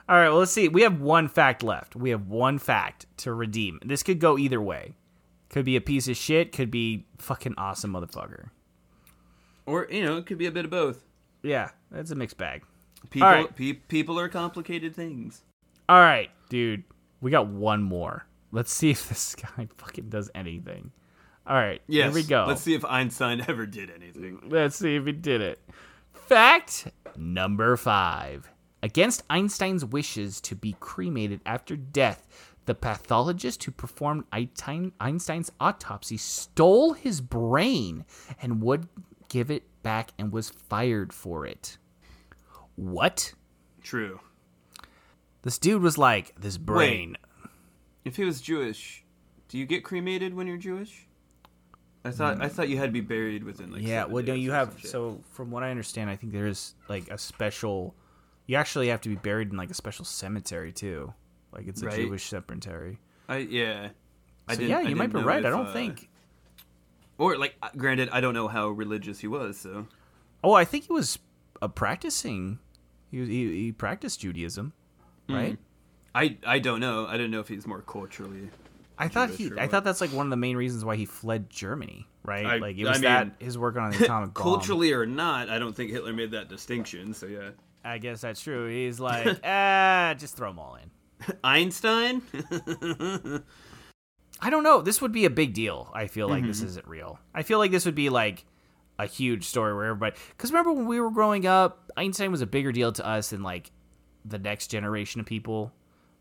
All 0.09 0.17
right, 0.17 0.29
well, 0.29 0.39
let's 0.39 0.51
see. 0.51 0.67
We 0.67 0.81
have 0.81 0.99
one 0.99 1.27
fact 1.29 1.63
left. 1.63 1.95
We 1.95 2.09
have 2.09 2.27
one 2.27 2.57
fact 2.59 3.05
to 3.17 3.33
redeem. 3.33 3.79
This 3.85 4.03
could 4.03 4.19
go 4.19 4.37
either 4.37 4.61
way. 4.61 4.95
Could 5.49 5.65
be 5.65 5.75
a 5.75 5.81
piece 5.81 6.07
of 6.07 6.17
shit. 6.17 6.51
Could 6.51 6.71
be 6.71 7.05
fucking 7.19 7.53
awesome 7.57 7.93
motherfucker. 7.93 8.49
Or, 9.65 9.87
you 9.89 10.03
know, 10.03 10.17
it 10.17 10.25
could 10.25 10.37
be 10.37 10.45
a 10.47 10.51
bit 10.51 10.65
of 10.65 10.71
both. 10.71 11.03
Yeah, 11.41 11.69
that's 11.91 12.11
a 12.11 12.15
mixed 12.15 12.37
bag. 12.37 12.63
People, 13.09 13.27
right. 13.29 13.55
pe- 13.55 13.73
people 13.73 14.19
are 14.19 14.27
complicated 14.29 14.95
things. 14.95 15.41
All 15.87 15.99
right, 15.99 16.29
dude. 16.49 16.83
We 17.21 17.31
got 17.31 17.47
one 17.47 17.81
more. 17.83 18.25
Let's 18.51 18.73
see 18.73 18.89
if 18.91 19.07
this 19.07 19.35
guy 19.35 19.67
fucking 19.77 20.09
does 20.09 20.29
anything. 20.35 20.91
All 21.47 21.55
right, 21.55 21.81
Yes. 21.87 22.05
here 22.05 22.13
we 22.13 22.23
go. 22.27 22.45
Let's 22.47 22.61
see 22.61 22.73
if 22.73 22.83
Einstein 22.85 23.43
ever 23.47 23.65
did 23.65 23.89
anything. 23.89 24.39
Let's 24.49 24.75
see 24.77 24.95
if 24.95 25.05
he 25.05 25.11
did 25.11 25.41
it. 25.41 25.59
Fact 26.13 26.87
number 27.17 27.75
five. 27.77 28.49
Against 28.83 29.23
Einstein's 29.29 29.85
wishes 29.85 30.41
to 30.41 30.55
be 30.55 30.75
cremated 30.81 31.39
after 31.45 31.77
death, 31.77 32.27
the 32.65 32.75
pathologist 32.75 33.63
who 33.63 33.71
performed 33.71 34.25
Einstein's 34.33 35.51
autopsy 35.57 36.17
stole 36.17 36.91
his 36.91 37.21
brain 37.21 38.03
and 38.41 38.61
would 38.61 38.89
give 39.29 39.49
it 39.49 39.63
back 39.83 40.11
and 40.19 40.33
was 40.33 40.49
fired 40.49 41.13
for 41.13 41.45
it. 41.47 41.77
What? 42.75 43.33
True. 43.81 44.19
This 45.43 45.57
dude 45.57 45.81
was 45.81 45.97
like, 45.97 46.35
this 46.37 46.57
brain. 46.57 47.17
If 48.03 48.17
he 48.17 48.25
was 48.25 48.41
Jewish, 48.41 49.05
do 49.47 49.57
you 49.57 49.65
get 49.65 49.85
cremated 49.85 50.33
when 50.33 50.45
you're 50.45 50.57
Jewish? 50.57 51.07
I 52.03 52.11
thought 52.11 52.35
hmm. 52.35 52.43
I 52.43 52.49
thought 52.49 52.67
you 52.67 52.77
had 52.77 52.87
to 52.87 52.91
be 52.91 52.99
buried 52.99 53.45
within 53.45 53.71
like 53.71 53.81
yeah, 53.81 54.03
well, 54.03 54.21
no, 54.25 54.33
you 54.33 54.51
have. 54.51 54.77
So, 54.83 55.21
from 55.31 55.51
what 55.51 55.63
I 55.63 55.71
understand, 55.71 56.09
I 56.09 56.17
think 56.17 56.33
there 56.33 56.47
is 56.47 56.75
like 56.89 57.09
a 57.09 57.17
special. 57.17 57.95
You 58.45 58.57
actually 58.57 58.89
have 58.89 59.01
to 59.01 59.09
be 59.09 59.15
buried 59.15 59.51
in 59.51 59.57
like 59.57 59.71
a 59.71 59.73
special 59.73 60.05
cemetery 60.05 60.71
too. 60.73 61.13
Like 61.53 61.67
it's 61.67 61.81
a 61.81 61.85
Right. 61.87 61.95
Jewish 61.95 62.23
cemetery. 62.25 62.99
I 63.29 63.37
yeah. 63.37 63.89
I 64.47 64.53
So 64.53 64.59
didn't- 64.59 64.69
yeah, 64.71 64.77
I 64.79 64.81
you 64.81 64.95
might 64.95 65.07
didn't 65.11 65.21
be 65.23 65.27
right. 65.27 65.45
I 65.45 65.49
don't 65.49 65.67
uh, 65.67 65.73
think. 65.73 66.09
Or 67.17 67.37
like, 67.37 67.55
uh, 67.61 67.69
granted, 67.77 68.09
I 68.11 68.21
don't 68.21 68.33
know 68.33 68.47
how 68.47 68.69
religious 68.69 69.19
he 69.19 69.27
was. 69.27 69.57
So 69.57 69.87
Oh, 70.43 70.53
I 70.53 70.65
think 70.65 70.85
he 70.87 70.93
was 70.93 71.19
uh, 71.61 71.67
practicing. 71.69 72.59
He, 73.11 73.19
was- 73.19 73.29
he 73.29 73.63
he 73.65 73.71
practiced 73.71 74.19
Judaism, 74.21 74.73
Mm-hmm. 75.29 75.35
right? 75.35 75.57
I 76.15 76.37
I 76.45 76.59
don't 76.59 76.79
know. 76.79 77.07
I 77.07 77.17
don't 77.17 77.31
know 77.31 77.39
if 77.39 77.47
he's 77.47 77.65
more 77.65 77.81
culturally. 77.81 78.49
I 78.97 79.07
thought 79.07 79.29
Jewish 79.29 79.51
he. 79.53 79.59
I 79.59 79.67
thought 79.67 79.83
that's 79.83 80.01
like 80.01 80.11
one 80.11 80.25
of 80.25 80.29
the 80.31 80.37
main 80.37 80.57
reasons 80.57 80.83
why 80.83 80.95
he 80.97 81.05
fled 81.05 81.49
Germany, 81.49 82.07
right? 82.23 82.45
I- 82.45 82.57
like 82.57 82.77
it 82.77 82.85
I 82.85 82.89
was 82.89 82.99
mean, 83.01 83.03
that 83.11 83.31
his 83.39 83.57
work 83.57 83.77
on 83.77 83.91
the 83.91 83.97
atomic 84.03 84.33
bomb. 84.33 84.43
Culturally 84.43 84.91
or 84.91 85.05
not, 85.05 85.49
I 85.49 85.59
don't 85.59 85.75
think 85.75 85.91
Hitler 85.91 86.11
made 86.13 86.31
that 86.31 86.49
distinction. 86.49 87.13
So 87.13 87.27
yeah. 87.27 87.51
I 87.83 87.97
guess 87.97 88.21
that's 88.21 88.41
true. 88.41 88.67
He's 88.69 88.99
like, 89.09 89.39
ah, 89.43 90.15
just 90.17 90.35
throw 90.37 90.49
them 90.49 90.59
all 90.59 90.75
in. 90.75 90.89
Einstein. 91.43 92.21
I 94.41 94.49
don't 94.49 94.63
know. 94.63 94.81
This 94.81 95.01
would 95.01 95.11
be 95.11 95.25
a 95.25 95.29
big 95.29 95.53
deal. 95.53 95.89
I 95.93 96.07
feel 96.07 96.27
like 96.27 96.39
Mm-hmm. 96.41 96.47
this 96.49 96.61
isn't 96.61 96.87
real. 96.87 97.19
I 97.33 97.43
feel 97.43 97.59
like 97.59 97.71
this 97.71 97.85
would 97.85 97.95
be 97.95 98.09
like 98.09 98.45
a 98.99 99.05
huge 99.05 99.45
story 99.45 99.73
where 99.73 99.85
everybody. 99.85 100.15
Because 100.29 100.51
remember 100.51 100.73
when 100.73 100.85
we 100.87 100.99
were 100.99 101.11
growing 101.11 101.45
up, 101.47 101.91
Einstein 101.95 102.31
was 102.31 102.41
a 102.41 102.45
bigger 102.47 102.71
deal 102.71 102.91
to 102.91 103.05
us 103.07 103.29
than 103.29 103.41
like 103.43 103.71
the 104.25 104.39
next 104.39 104.67
generation 104.67 105.19
of 105.21 105.25
people, 105.25 105.71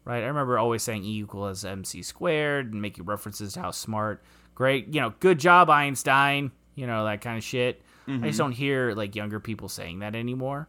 right? 0.04 0.22
I 0.22 0.26
remember 0.26 0.58
always 0.58 0.82
saying 0.82 1.04
E 1.04 1.18
equals 1.20 1.64
MC 1.64 2.02
squared 2.02 2.72
and 2.72 2.80
making 2.80 3.04
references 3.04 3.54
to 3.54 3.60
how 3.60 3.70
smart, 3.72 4.22
great, 4.54 4.92
you 4.94 5.00
know, 5.00 5.14
good 5.20 5.38
job 5.38 5.68
Einstein, 5.70 6.52
you 6.74 6.86
know 6.86 7.04
that 7.04 7.20
kind 7.20 7.38
of 7.38 7.44
shit. 7.44 7.82
I 8.06 8.10
Mm-hmm. 8.10 8.24
just 8.24 8.38
don't 8.38 8.50
hear 8.52 8.94
like 8.94 9.14
younger 9.14 9.38
people 9.38 9.68
saying 9.68 10.00
that 10.00 10.16
anymore. 10.16 10.68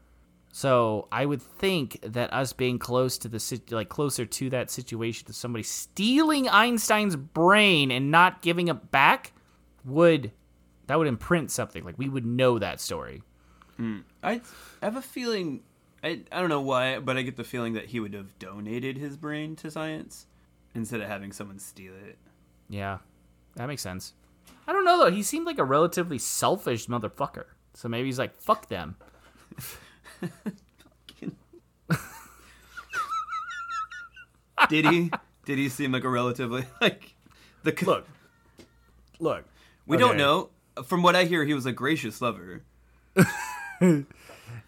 So 0.56 1.08
I 1.12 1.26
would 1.26 1.41
think 1.41 1.97
that 2.04 2.32
us 2.32 2.54
being 2.54 2.78
close 2.78 3.18
to 3.18 3.28
the 3.28 3.62
like 3.72 3.89
closer 3.89 4.24
to 4.24 4.49
that 4.51 4.70
situation 4.70 5.26
to 5.26 5.34
somebody 5.34 5.64
stealing 5.64 6.47
Einstein's 6.47 7.16
brain 7.16 7.89
and 7.89 8.12
not 8.12 8.43
giving 8.43 8.68
it 8.68 8.91
back 8.91 9.34
would 9.84 10.32
that 10.86 10.99
would 10.99 11.08
imprint 11.08 11.49
something. 11.49 11.84
Like 11.84 11.97
we 11.97 12.08
would 12.08 12.24
know 12.24 12.60
that 12.60 12.80
story. 12.80 13.24
Hmm. 13.78 14.01
I 14.22 14.41
have 14.84 14.95
a 14.95 15.01
feeling. 15.01 15.64
I 16.04 16.22
I 16.32 16.39
don't 16.39 16.49
know 16.49 16.62
why, 16.62 16.99
but 16.99 17.18
I 17.18 17.24
get 17.24 17.36
the 17.36 17.43
feeling 17.43 17.74
that 17.74 17.88
he 17.88 17.99
would 17.99 18.14
have 18.14 18.38
donated 18.38 18.99
his 18.99 19.18
brain 19.18 19.56
to 19.56 19.72
science 19.72 20.28
instead 20.76 21.01
of 21.01 21.08
having 21.08 21.32
someone 21.32 21.58
steal 21.58 21.93
it. 22.06 22.20
Yeah, 22.70 22.99
that 23.56 23.66
makes 23.66 23.82
sense. 23.82 24.14
I 24.68 24.74
don't 24.74 24.86
know 24.86 24.99
though. 24.99 25.12
He 25.12 25.24
seemed 25.24 25.47
like 25.47 25.58
a 25.58 25.64
relatively 25.64 26.20
selfish 26.20 26.86
motherfucker. 26.86 27.45
So 27.74 27.89
maybe 27.89 28.06
he's 28.06 28.20
like, 28.20 28.36
fuck 28.36 28.68
them. 28.68 28.97
Did 34.70 34.86
he? 34.86 35.11
Did 35.45 35.57
he 35.57 35.70
seem 35.70 35.91
like 35.91 36.03
a 36.03 36.09
relatively 36.09 36.66
like 36.82 37.16
the 37.64 37.74
Look, 37.86 38.07
look. 39.20 39.45
We 39.86 39.97
don't 39.97 40.18
know. 40.18 40.49
From 40.86 41.03
what 41.03 41.16
I 41.16 41.26
hear, 41.26 41.43
he 41.43 41.53
was 41.53 41.66
a 41.66 41.72
gracious 41.72 42.22
lover. 42.22 42.64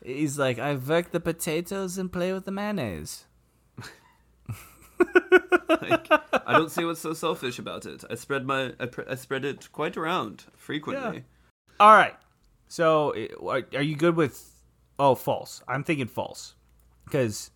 He's 0.03 0.37
like, 0.37 0.59
I 0.59 0.75
work 0.75 1.11
the 1.11 1.19
potatoes 1.19 1.97
and 1.97 2.11
play 2.11 2.33
with 2.33 2.45
the 2.45 2.51
mayonnaise. 2.51 3.25
Like, 5.67 6.07
I 6.45 6.53
don't 6.53 6.71
see 6.71 6.85
what's 6.85 7.01
so 7.01 7.13
selfish 7.13 7.59
about 7.59 7.85
it. 7.85 8.03
I 8.09 8.15
spread 8.15 8.45
my 8.45 8.73
I, 8.79 8.85
pr- 8.85 9.01
I 9.09 9.15
spread 9.15 9.45
it 9.45 9.71
quite 9.71 9.97
around 9.97 10.45
frequently. 10.55 11.23
All 11.79 11.95
right. 11.95 12.15
So, 12.67 13.11
eh, 13.11 13.27
i- 13.41 13.75
are 13.77 13.81
you 13.81 13.95
good 13.95 14.15
with? 14.15 14.51
Oh, 14.97 15.15
false. 15.15 15.61
I'm 15.67 15.83
thinking 15.83 16.07
false, 16.07 16.55
because 17.03 17.51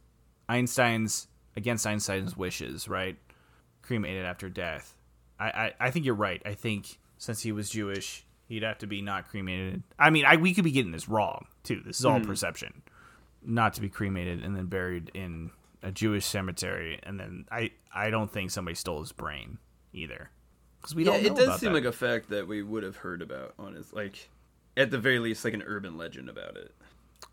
Einstein's 0.47 1.27
against 1.55 1.85
Einstein's 1.85 2.35
wishes, 2.35 2.87
right? 2.87 3.17
Cremated 3.81 4.25
after 4.25 4.49
death. 4.49 4.95
I, 5.39 5.45
I, 5.45 5.73
I 5.79 5.91
think 5.91 6.05
you're 6.05 6.15
right. 6.15 6.41
I 6.45 6.53
think 6.53 6.97
since 7.17 7.41
he 7.41 7.51
was 7.51 7.69
Jewish, 7.69 8.25
he'd 8.47 8.63
have 8.63 8.79
to 8.79 8.87
be 8.87 9.01
not 9.01 9.29
cremated. 9.29 9.83
I 9.97 10.09
mean, 10.09 10.25
I 10.25 10.35
we 10.35 10.53
could 10.53 10.63
be 10.63 10.71
getting 10.71 10.91
this 10.91 11.07
wrong 11.07 11.45
too. 11.63 11.81
This 11.85 11.99
is 11.99 12.05
all 12.05 12.19
hmm. 12.19 12.25
perception. 12.25 12.81
Not 13.41 13.73
to 13.75 13.81
be 13.81 13.89
cremated 13.89 14.43
and 14.43 14.55
then 14.55 14.65
buried 14.65 15.11
in 15.13 15.51
a 15.81 15.91
Jewish 15.91 16.25
cemetery, 16.25 16.99
and 17.03 17.19
then 17.19 17.45
I 17.51 17.71
I 17.93 18.09
don't 18.09 18.31
think 18.31 18.51
somebody 18.51 18.75
stole 18.75 18.99
his 18.99 19.13
brain 19.13 19.59
either. 19.93 20.29
Because 20.81 20.95
we 20.95 21.05
Yeah, 21.05 21.11
don't. 21.13 21.23
Know 21.23 21.29
it 21.31 21.35
does 21.37 21.59
seem 21.59 21.73
that. 21.73 21.79
like 21.79 21.87
a 21.87 21.91
fact 21.95 22.29
that 22.29 22.47
we 22.47 22.61
would 22.63 22.83
have 22.83 22.97
heard 22.97 23.21
about. 23.21 23.53
Honest, 23.57 23.93
like 23.93 24.29
at 24.75 24.91
the 24.91 24.97
very 24.97 25.19
least, 25.19 25.45
like 25.45 25.53
an 25.53 25.63
urban 25.65 25.97
legend 25.97 26.29
about 26.29 26.57
it. 26.57 26.73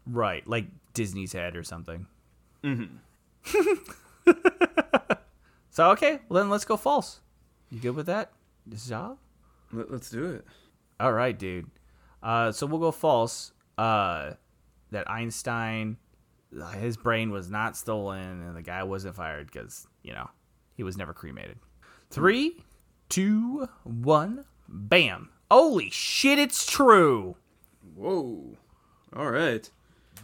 Right, 0.06 0.46
like 0.46 0.66
Disney's 0.94 1.32
head 1.32 1.56
or 1.56 1.62
something. 1.62 2.06
Mm-hmm. 2.64 2.96
so 5.70 5.90
okay, 5.90 6.20
well 6.28 6.42
then 6.42 6.50
let's 6.50 6.64
go 6.64 6.76
false. 6.76 7.20
You 7.70 7.80
good 7.80 7.96
with 7.96 8.06
that? 8.06 8.32
This? 8.66 8.90
Let, 8.90 9.16
let's 9.90 10.10
do 10.10 10.24
it. 10.26 10.44
All 10.98 11.12
right, 11.12 11.38
dude. 11.38 11.66
Uh, 12.22 12.52
so 12.52 12.66
we'll 12.66 12.80
go 12.80 12.90
false. 12.90 13.52
Uh, 13.76 14.32
that 14.90 15.10
Einstein, 15.10 15.96
his 16.78 16.96
brain 16.96 17.30
was 17.30 17.50
not 17.50 17.76
stolen, 17.76 18.42
and 18.42 18.56
the 18.56 18.62
guy 18.62 18.82
wasn't 18.82 19.16
fired 19.16 19.50
because 19.52 19.86
you 20.02 20.12
know 20.12 20.28
he 20.74 20.82
was 20.82 20.96
never 20.96 21.12
cremated. 21.12 21.58
Three, 22.10 22.64
two, 23.08 23.68
one, 23.84 24.44
bam! 24.68 25.30
Holy 25.50 25.90
shit! 25.90 26.38
It's 26.38 26.66
true. 26.66 27.36
Whoa. 27.94 28.56
All 29.14 29.30
right. 29.30 29.70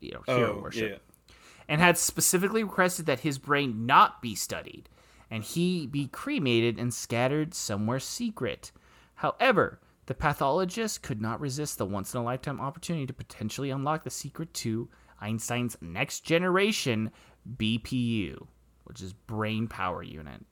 you 0.00 0.12
know, 0.12 0.22
hero 0.26 0.56
Oh, 0.58 0.62
worship 0.62 1.02
yeah. 1.28 1.34
and 1.68 1.80
had 1.80 1.98
specifically 1.98 2.64
requested 2.64 3.06
that 3.06 3.20
his 3.20 3.38
brain 3.38 3.86
not 3.86 4.22
be 4.22 4.34
studied 4.34 4.88
and 5.30 5.44
he 5.44 5.86
be 5.86 6.06
cremated 6.08 6.78
and 6.78 6.92
scattered 6.92 7.54
somewhere 7.54 8.00
secret. 8.00 8.72
However, 9.14 9.80
the 10.06 10.14
pathologist 10.14 11.02
could 11.02 11.20
not 11.22 11.40
resist 11.40 11.78
the 11.78 11.86
once 11.86 12.14
in 12.14 12.20
a 12.20 12.24
lifetime 12.24 12.60
opportunity 12.60 13.06
to 13.06 13.12
potentially 13.12 13.70
unlock 13.70 14.02
the 14.02 14.10
secret 14.10 14.52
to 14.54 14.88
Einstein's 15.20 15.76
next 15.80 16.20
generation 16.20 17.12
BPU, 17.56 18.46
which 18.84 19.00
is 19.02 19.12
brain 19.12 19.68
power 19.68 20.02
unit. 20.02 20.44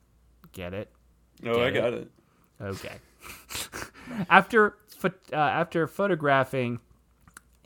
Get 0.53 0.75
it? 0.75 0.91
Oh, 1.45 1.61
I 1.63 1.71
Get 1.71 1.77
it? 1.77 1.81
got 1.81 1.93
it. 1.95 2.11
Okay. 2.61 2.97
after 4.31 4.77
uh, 5.05 5.09
after 5.37 5.87
photographing 5.87 6.81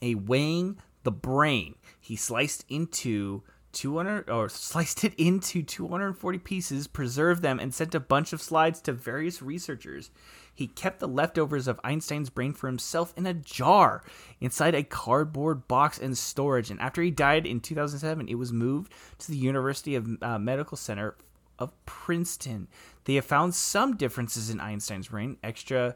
a 0.03 0.15
weighing 0.17 0.79
the 1.05 1.13
brain, 1.13 1.77
he 2.01 2.17
sliced 2.17 2.65
into 2.69 3.43
200 3.73 4.29
or 4.29 4.49
sliced 4.49 5.05
it 5.05 5.15
into 5.15 5.63
240 5.63 6.39
pieces, 6.39 6.87
preserved 6.87 7.43
them, 7.43 7.59
and 7.59 7.75
sent 7.75 7.95
a 7.95 8.01
bunch 8.01 8.33
of 8.33 8.43
slides 8.43 8.81
to 8.83 8.93
various 8.93 9.41
researchers. 9.41 10.11
He 10.55 10.67
kept 10.67 11.01
the 11.01 11.09
leftovers 11.09 11.67
of 11.67 11.81
Einstein's 11.83 12.29
brain 12.29 12.53
for 12.53 12.67
himself 12.67 13.15
in 13.17 13.25
a 13.25 13.33
jar 13.33 14.03
inside 14.41 14.75
a 14.75 14.83
cardboard 14.83 15.67
box 15.67 15.99
in 15.99 16.15
storage. 16.15 16.71
And 16.71 16.79
after 16.81 17.01
he 17.01 17.11
died 17.11 17.47
in 17.47 17.61
2007, 17.61 18.29
it 18.29 18.35
was 18.35 18.53
moved 18.53 18.93
to 19.21 19.31
the 19.31 19.39
University 19.39 19.95
of 19.95 20.23
uh, 20.23 20.39
Medical 20.39 20.77
Center 20.77 21.17
of 21.63 21.87
Princeton. 21.87 22.69
They 23.05 23.15
have 23.15 23.25
found 23.25 23.55
some 23.55 23.97
differences 23.97 24.51
in 24.51 24.61
Einstein's 24.61 25.09
brain, 25.09 25.37
extra 25.43 25.95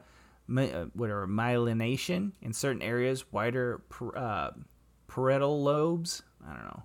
uh, 0.48 0.86
whatever 0.94 1.26
myelination 1.26 2.32
in 2.40 2.52
certain 2.52 2.82
areas, 2.82 3.32
wider 3.32 3.82
uh, 4.14 4.50
parietal 5.08 5.62
lobes. 5.62 6.22
I 6.46 6.54
don't 6.54 6.64
know, 6.64 6.82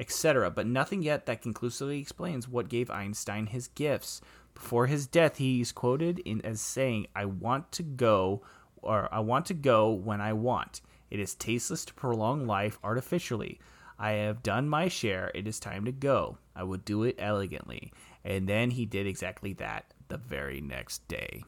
etc. 0.00 0.50
But 0.50 0.66
nothing 0.66 1.02
yet 1.02 1.26
that 1.26 1.42
conclusively 1.42 1.98
explains 1.98 2.48
what 2.48 2.68
gave 2.68 2.90
Einstein 2.90 3.46
his 3.46 3.68
gifts. 3.68 4.22
Before 4.54 4.86
his 4.86 5.06
death, 5.06 5.36
he's 5.36 5.72
quoted 5.72 6.18
in 6.20 6.40
as 6.42 6.60
saying, 6.60 7.06
"I 7.14 7.26
want 7.26 7.72
to 7.72 7.82
go, 7.82 8.42
or 8.76 9.08
I 9.12 9.20
want 9.20 9.46
to 9.46 9.54
go 9.54 9.90
when 9.90 10.20
I 10.20 10.32
want. 10.32 10.80
It 11.10 11.20
is 11.20 11.34
tasteless 11.34 11.84
to 11.84 11.94
prolong 11.94 12.46
life 12.46 12.78
artificially. 12.82 13.60
I 13.98 14.12
have 14.12 14.42
done 14.42 14.68
my 14.68 14.88
share. 14.88 15.30
It 15.34 15.46
is 15.46 15.60
time 15.60 15.84
to 15.84 15.92
go. 15.92 16.38
I 16.56 16.62
will 16.64 16.78
do 16.78 17.02
it 17.04 17.16
elegantly." 17.18 17.92
And 18.24 18.48
then 18.48 18.70
he 18.70 18.86
did 18.86 19.06
exactly 19.06 19.52
that 19.54 19.92
the 20.08 20.16
very 20.18 20.60
next 20.60 21.06
day. 21.08 21.44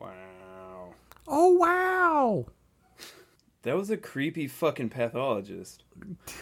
Wow. 0.00 0.94
Oh 1.28 1.52
wow, 1.52 2.46
That 3.62 3.76
was 3.76 3.90
a 3.90 3.96
creepy 3.96 4.48
fucking 4.48 4.88
pathologist. 4.90 5.84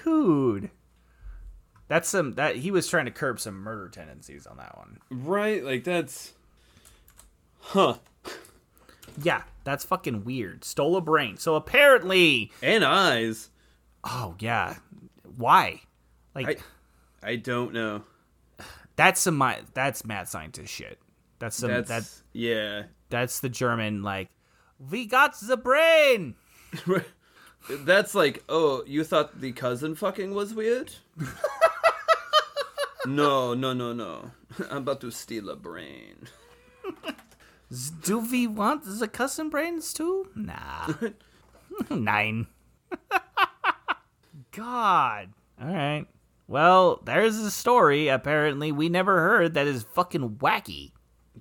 dude! 0.04 0.70
That's 1.88 2.08
some 2.08 2.32
that 2.32 2.56
he 2.56 2.70
was 2.70 2.88
trying 2.88 3.04
to 3.06 3.10
curb 3.10 3.40
some 3.40 3.56
murder 3.56 3.88
tendencies 3.88 4.46
on 4.46 4.56
that 4.58 4.76
one. 4.78 4.98
Right? 5.10 5.62
Like 5.64 5.84
that's 5.84 6.32
Huh. 7.60 7.98
Yeah, 9.22 9.42
that's 9.64 9.84
fucking 9.84 10.24
weird. 10.24 10.64
Stole 10.64 10.96
a 10.96 11.00
brain. 11.00 11.36
So 11.36 11.56
apparently, 11.56 12.52
And 12.62 12.84
eyes. 12.84 13.50
oh 14.04 14.34
yeah, 14.38 14.76
why? 15.36 15.82
Like 16.34 16.48
I 16.48 16.56
I 17.22 17.36
don't 17.36 17.72
know. 17.72 18.02
that's 18.96 19.20
some 19.20 19.38
mi- 19.38 19.62
that's 19.74 20.04
mad 20.04 20.28
scientist 20.28 20.72
shit. 20.72 20.98
That's 21.38 21.56
some 21.56 21.70
That's 21.70 21.88
that 21.88 22.08
yeah. 22.32 22.82
that's 23.08 23.40
the 23.40 23.48
German 23.48 24.02
like 24.02 24.28
we 24.78 25.06
got 25.06 25.38
the 25.40 25.56
brain. 25.56 26.34
That's 27.68 28.14
like, 28.14 28.42
oh, 28.48 28.82
you 28.86 29.04
thought 29.04 29.40
the 29.40 29.52
cousin 29.52 29.94
fucking 29.94 30.34
was 30.34 30.54
weird? 30.54 30.92
no, 33.06 33.52
no, 33.54 33.72
no, 33.72 33.92
no. 33.92 34.30
I'm 34.70 34.78
about 34.78 35.00
to 35.02 35.10
steal 35.10 35.50
a 35.50 35.56
brain. 35.56 36.28
Do 38.02 38.18
we 38.18 38.46
want 38.46 38.84
the 38.84 39.06
cousin 39.06 39.50
brains 39.50 39.92
too? 39.92 40.28
Nah. 40.34 40.94
Nine. 41.90 42.46
God. 44.52 45.28
All 45.60 45.68
right. 45.68 46.06
Well, 46.50 47.00
there's 47.04 47.36
a 47.38 47.48
story 47.48 48.08
apparently 48.08 48.72
we 48.72 48.88
never 48.88 49.20
heard 49.20 49.54
that 49.54 49.68
is 49.68 49.84
fucking 49.94 50.38
wacky. 50.38 50.90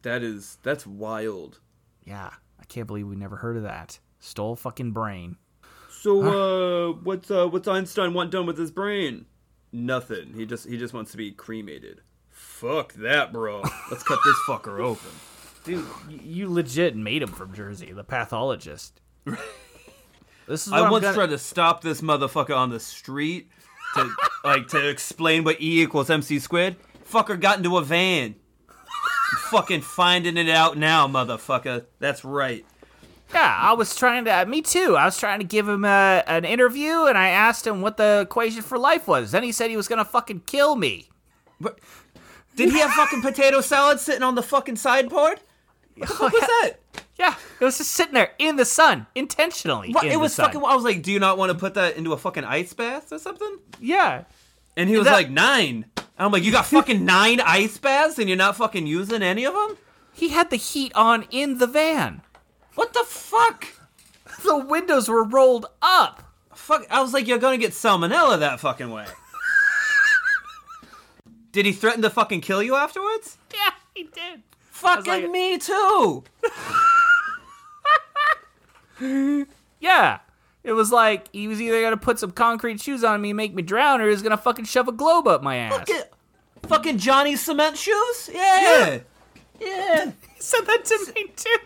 That 0.03 0.21
is 0.21 0.59
that's 0.61 0.85
wild. 0.85 1.59
Yeah, 2.03 2.29
I 2.59 2.63
can't 2.65 2.85
believe 2.85 3.07
we 3.07 3.15
never 3.15 3.37
heard 3.37 3.57
of 3.57 3.63
that. 3.63 3.97
Stole 4.19 4.55
fucking 4.55 4.91
brain. 4.91 5.37
So 5.89 6.21
uh 6.21 6.93
what's 7.01 7.31
uh 7.31 7.47
what's 7.47 7.67
Einstein 7.67 8.13
want 8.13 8.29
done 8.29 8.45
with 8.45 8.59
his 8.59 8.69
brain? 8.69 9.25
Nothing. 9.71 10.33
He 10.35 10.45
just 10.45 10.69
he 10.69 10.77
just 10.77 10.93
wants 10.93 11.09
to 11.09 11.17
be 11.17 11.31
cremated. 11.31 12.01
Fuck 12.29 12.93
that, 12.93 13.33
bro. 13.33 13.63
Let's 13.89 14.03
cut 14.03 14.19
this 14.23 14.35
fucker 14.47 14.79
open. 14.79 15.09
Dude, 15.63 15.87
you 16.21 16.47
legit 16.53 16.95
made 16.95 17.23
him 17.23 17.29
from 17.29 17.51
Jersey, 17.55 17.93
the 17.93 18.03
pathologist. 18.03 19.01
This 20.47 20.65
is 20.65 20.71
what 20.71 20.81
I 20.81 20.85
am 20.85 20.91
once 20.91 21.03
gonna- 21.03 21.15
tried 21.15 21.29
to 21.29 21.37
stop 21.37 21.81
this 21.83 22.01
motherfucker 22.01 22.57
on 22.57 22.71
the 22.71 22.79
street 22.79 23.51
to 23.95 24.15
like 24.43 24.67
to 24.69 24.87
explain 24.87 25.43
what 25.43 25.61
E 25.61 25.81
equals 25.81 26.09
MC 26.09 26.39
squared. 26.39 26.75
Fucker 27.09 27.39
got 27.39 27.57
into 27.57 27.77
a 27.77 27.83
van. 27.83 28.35
I'm 28.69 29.37
fucking 29.51 29.81
finding 29.81 30.37
it 30.37 30.49
out 30.49 30.77
now, 30.77 31.07
motherfucker. 31.07 31.85
That's 31.99 32.23
right. 32.23 32.65
Yeah, 33.33 33.57
I 33.59 33.73
was 33.73 33.95
trying 33.95 34.25
to. 34.25 34.41
Uh, 34.41 34.45
me 34.45 34.61
too. 34.61 34.95
I 34.97 35.05
was 35.05 35.19
trying 35.19 35.39
to 35.39 35.45
give 35.45 35.67
him 35.67 35.85
a, 35.85 36.23
an 36.25 36.45
interview, 36.45 37.05
and 37.05 37.17
I 37.17 37.29
asked 37.29 37.67
him 37.67 37.81
what 37.81 37.97
the 37.97 38.21
equation 38.21 38.61
for 38.61 38.77
life 38.77 39.07
was. 39.07 39.31
Then 39.31 39.43
he 39.43 39.51
said 39.51 39.69
he 39.69 39.77
was 39.77 39.87
gonna 39.87 40.05
fucking 40.05 40.41
kill 40.45 40.75
me. 40.75 41.09
But 41.61 41.79
did 42.55 42.71
he 42.71 42.79
have 42.79 42.91
fucking 42.91 43.21
potato 43.21 43.61
salad 43.61 43.99
sitting 43.99 44.23
on 44.23 44.35
the 44.35 44.43
fucking 44.43 44.77
sideboard? 44.77 45.41
What 45.99 46.07
the 46.09 46.15
fuck 46.15 46.33
was 46.33 46.41
that? 46.41 46.73
Yeah, 47.17 47.35
it 47.59 47.65
was 47.65 47.77
just 47.77 47.91
sitting 47.91 48.13
there 48.13 48.31
in 48.39 48.55
the 48.55 48.63
sun, 48.65 49.05
intentionally. 49.13 49.91
What, 49.91 50.05
in 50.05 50.11
it 50.11 50.13
the 50.13 50.19
was 50.19 50.33
sun. 50.33 50.45
fucking. 50.45 50.63
I 50.63 50.73
was 50.75 50.83
like, 50.85 51.01
do 51.01 51.11
you 51.11 51.19
not 51.19 51.37
want 51.37 51.51
to 51.51 51.57
put 51.57 51.73
that 51.73 51.97
into 51.97 52.13
a 52.13 52.17
fucking 52.17 52.45
ice 52.45 52.71
bath 52.73 53.11
or 53.11 53.19
something? 53.19 53.59
Yeah, 53.81 54.23
And 54.77 54.89
he 54.89 54.95
was 54.97 55.05
that- 55.05 55.13
like 55.13 55.29
nine. 55.29 55.85
And 55.97 56.25
I'm 56.25 56.31
like, 56.31 56.43
you 56.43 56.51
got 56.51 56.65
fucking 56.77 57.03
nine 57.05 57.39
ice 57.41 57.77
baths 57.77 58.19
and 58.19 58.27
you're 58.29 58.37
not 58.37 58.55
fucking 58.57 58.87
using 58.87 59.21
any 59.21 59.45
of 59.45 59.53
them? 59.53 59.77
he 60.13 60.29
had 60.29 60.49
the 60.49 60.55
heat 60.57 60.91
on 60.95 61.25
in 61.31 61.59
the 61.59 61.67
van. 61.67 62.21
What 62.75 62.93
the 62.93 63.03
fuck? 63.05 63.67
The 64.43 64.57
windows 64.57 65.07
were 65.07 65.23
rolled 65.23 65.65
up. 65.81 66.23
Fuck! 66.53 66.85
I 66.89 67.01
was 67.01 67.13
like, 67.13 67.25
you're 67.27 67.37
gonna 67.37 67.57
get 67.57 67.71
salmonella 67.71 68.39
that 68.39 68.59
fucking 68.59 68.89
way. 68.91 69.05
Did 71.51 71.65
he 71.65 71.71
threaten 71.71 72.01
to 72.03 72.09
fucking 72.09 72.41
kill 72.41 72.61
you 72.61 72.75
afterwards? 72.75 73.37
Yeah, 73.53 73.71
he 73.95 74.03
did. 74.03 74.43
Fucking 74.79 75.23
like- 75.23 75.31
me 75.31 75.57
too. 75.57 76.23
Yeah. 79.79 80.19
It 80.63 80.73
was 80.73 80.91
like 80.91 81.31
he 81.31 81.47
was 81.47 81.61
either 81.61 81.81
gonna 81.81 81.95
put 81.97 82.19
some 82.19 82.31
concrete 82.31 82.81
shoes 82.81 83.03
on 83.03 83.21
me 83.21 83.29
and 83.29 83.37
make 83.37 83.53
me 83.55 83.61
drown, 83.63 84.01
or 84.01 84.05
he 84.05 84.09
was 84.11 84.21
gonna 84.21 84.37
fucking 84.37 84.65
shove 84.65 84.87
a 84.89 84.91
globe 84.91 85.25
up 85.27 85.41
my 85.41 85.55
ass. 85.55 85.73
Fucking, 85.77 86.01
fucking 86.63 86.97
Johnny 86.97 87.35
Cement 87.37 87.77
shoes? 87.77 88.29
Yeah. 88.33 88.99
Yeah. 89.59 90.11
He 90.35 90.41
said 90.43 90.61
that 90.67 90.85
to 90.85 91.13
me 91.15 91.31
too. 91.35 91.57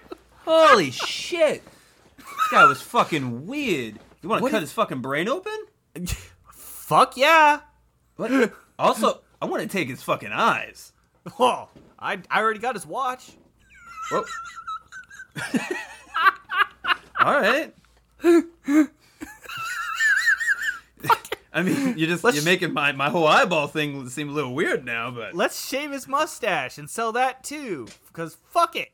Holy 0.45 0.89
shit. 0.91 1.63
This 2.17 2.47
guy 2.51 2.65
was 2.65 2.81
fucking 2.81 3.45
weird. 3.45 3.99
You 4.21 4.29
want 4.29 4.39
to 4.39 4.43
What 4.43 4.51
cut 4.51 4.57
is- 4.63 4.69
his 4.69 4.73
fucking 4.73 5.01
brain 5.01 5.27
open? 5.27 5.53
Fuck 6.53 7.17
yeah. 7.17 7.59
What? 8.15 8.51
also, 8.79 9.21
I 9.41 9.45
want 9.45 9.61
to 9.63 9.67
take 9.69 9.89
his 9.89 10.01
fucking 10.03 10.31
eyes. 10.31 10.91
Oh, 11.39 11.69
I 11.99 12.19
I 12.29 12.41
already 12.41 12.59
got 12.59 12.75
his 12.75 12.85
watch. 12.85 13.31
Whoa. 14.11 14.25
All 17.19 17.39
right. 17.39 17.73
I 21.55 21.61
mean, 21.61 21.97
you 21.97 22.07
just 22.07 22.23
Let's- 22.23 22.35
you're 22.35 22.45
making 22.45 22.73
my, 22.73 22.91
my 22.93 23.09
whole 23.09 23.27
eyeball 23.27 23.67
thing 23.67 24.09
seem 24.09 24.29
a 24.29 24.31
little 24.31 24.55
weird 24.55 24.83
now, 24.85 25.11
but 25.11 25.35
Let's 25.35 25.67
shave 25.67 25.91
his 25.91 26.07
mustache 26.07 26.77
and 26.79 26.89
sell 26.89 27.11
that 27.11 27.43
too, 27.43 27.87
because 28.07 28.37
fuck 28.49 28.75
it. 28.75 28.89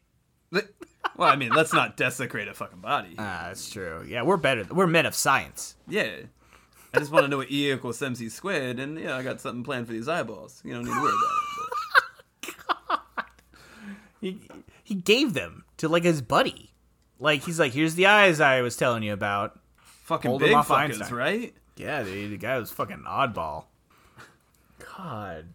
Well, 1.16 1.30
I 1.30 1.36
mean, 1.38 1.52
let's 1.52 1.74
not 1.74 1.96
desecrate 1.98 2.48
a 2.48 2.54
fucking 2.54 2.80
body. 2.82 3.16
Ah, 3.18 3.46
that's 3.48 3.70
true. 3.70 4.06
Yeah, 4.08 4.24
we're 4.24 4.38
better. 4.38 4.66
We're 4.70 4.88
men 4.88 5.06
of 5.06 5.16
science. 5.16 5.76
Yeah. 5.88 6.10
I 6.94 7.00
just 7.00 7.12
want 7.12 7.24
to 7.26 7.28
know 7.30 7.38
what 7.38 7.52
E 7.52 7.72
equals 7.72 8.02
MC 8.02 8.30
squared, 8.30 8.80
and 8.80 9.00
yeah, 9.00 9.16
I 9.16 9.24
got 9.24 9.40
something 9.40 9.64
planned 9.64 9.88
for 9.88 9.94
these 9.94 10.08
eyeballs. 10.10 10.62
You 10.66 10.74
don't 10.74 10.84
need 10.86 10.94
to 10.94 11.02
worry 11.02 11.12
about 11.12 11.22
it. 11.24 11.49
He 14.22 14.42
he 14.84 14.96
gave 14.96 15.34
them 15.34 15.64
to 15.78 15.88
like 15.88 16.04
his 16.04 16.22
buddy. 16.22 16.74
Like 17.20 17.44
he's 17.44 17.60
like, 17.60 17.74
here's 17.74 17.96
the 17.96 18.06
eyes 18.08 18.40
I 18.40 18.62
was 18.62 18.76
telling 18.76 19.04
you 19.04 19.14
about. 19.14 19.60
Fucking 20.04 20.30
Hold 20.30 20.42
big 20.42 20.54
off 20.54 20.68
fuckers, 20.70 21.00
Einstein. 21.00 21.14
right? 21.14 21.54
Yeah, 21.78 22.04
dude, 22.04 22.32
the 22.32 22.38
guy 22.38 22.58
was 22.58 22.72
fucking 22.72 23.04
oddball. 23.08 23.66
God. 24.98 25.46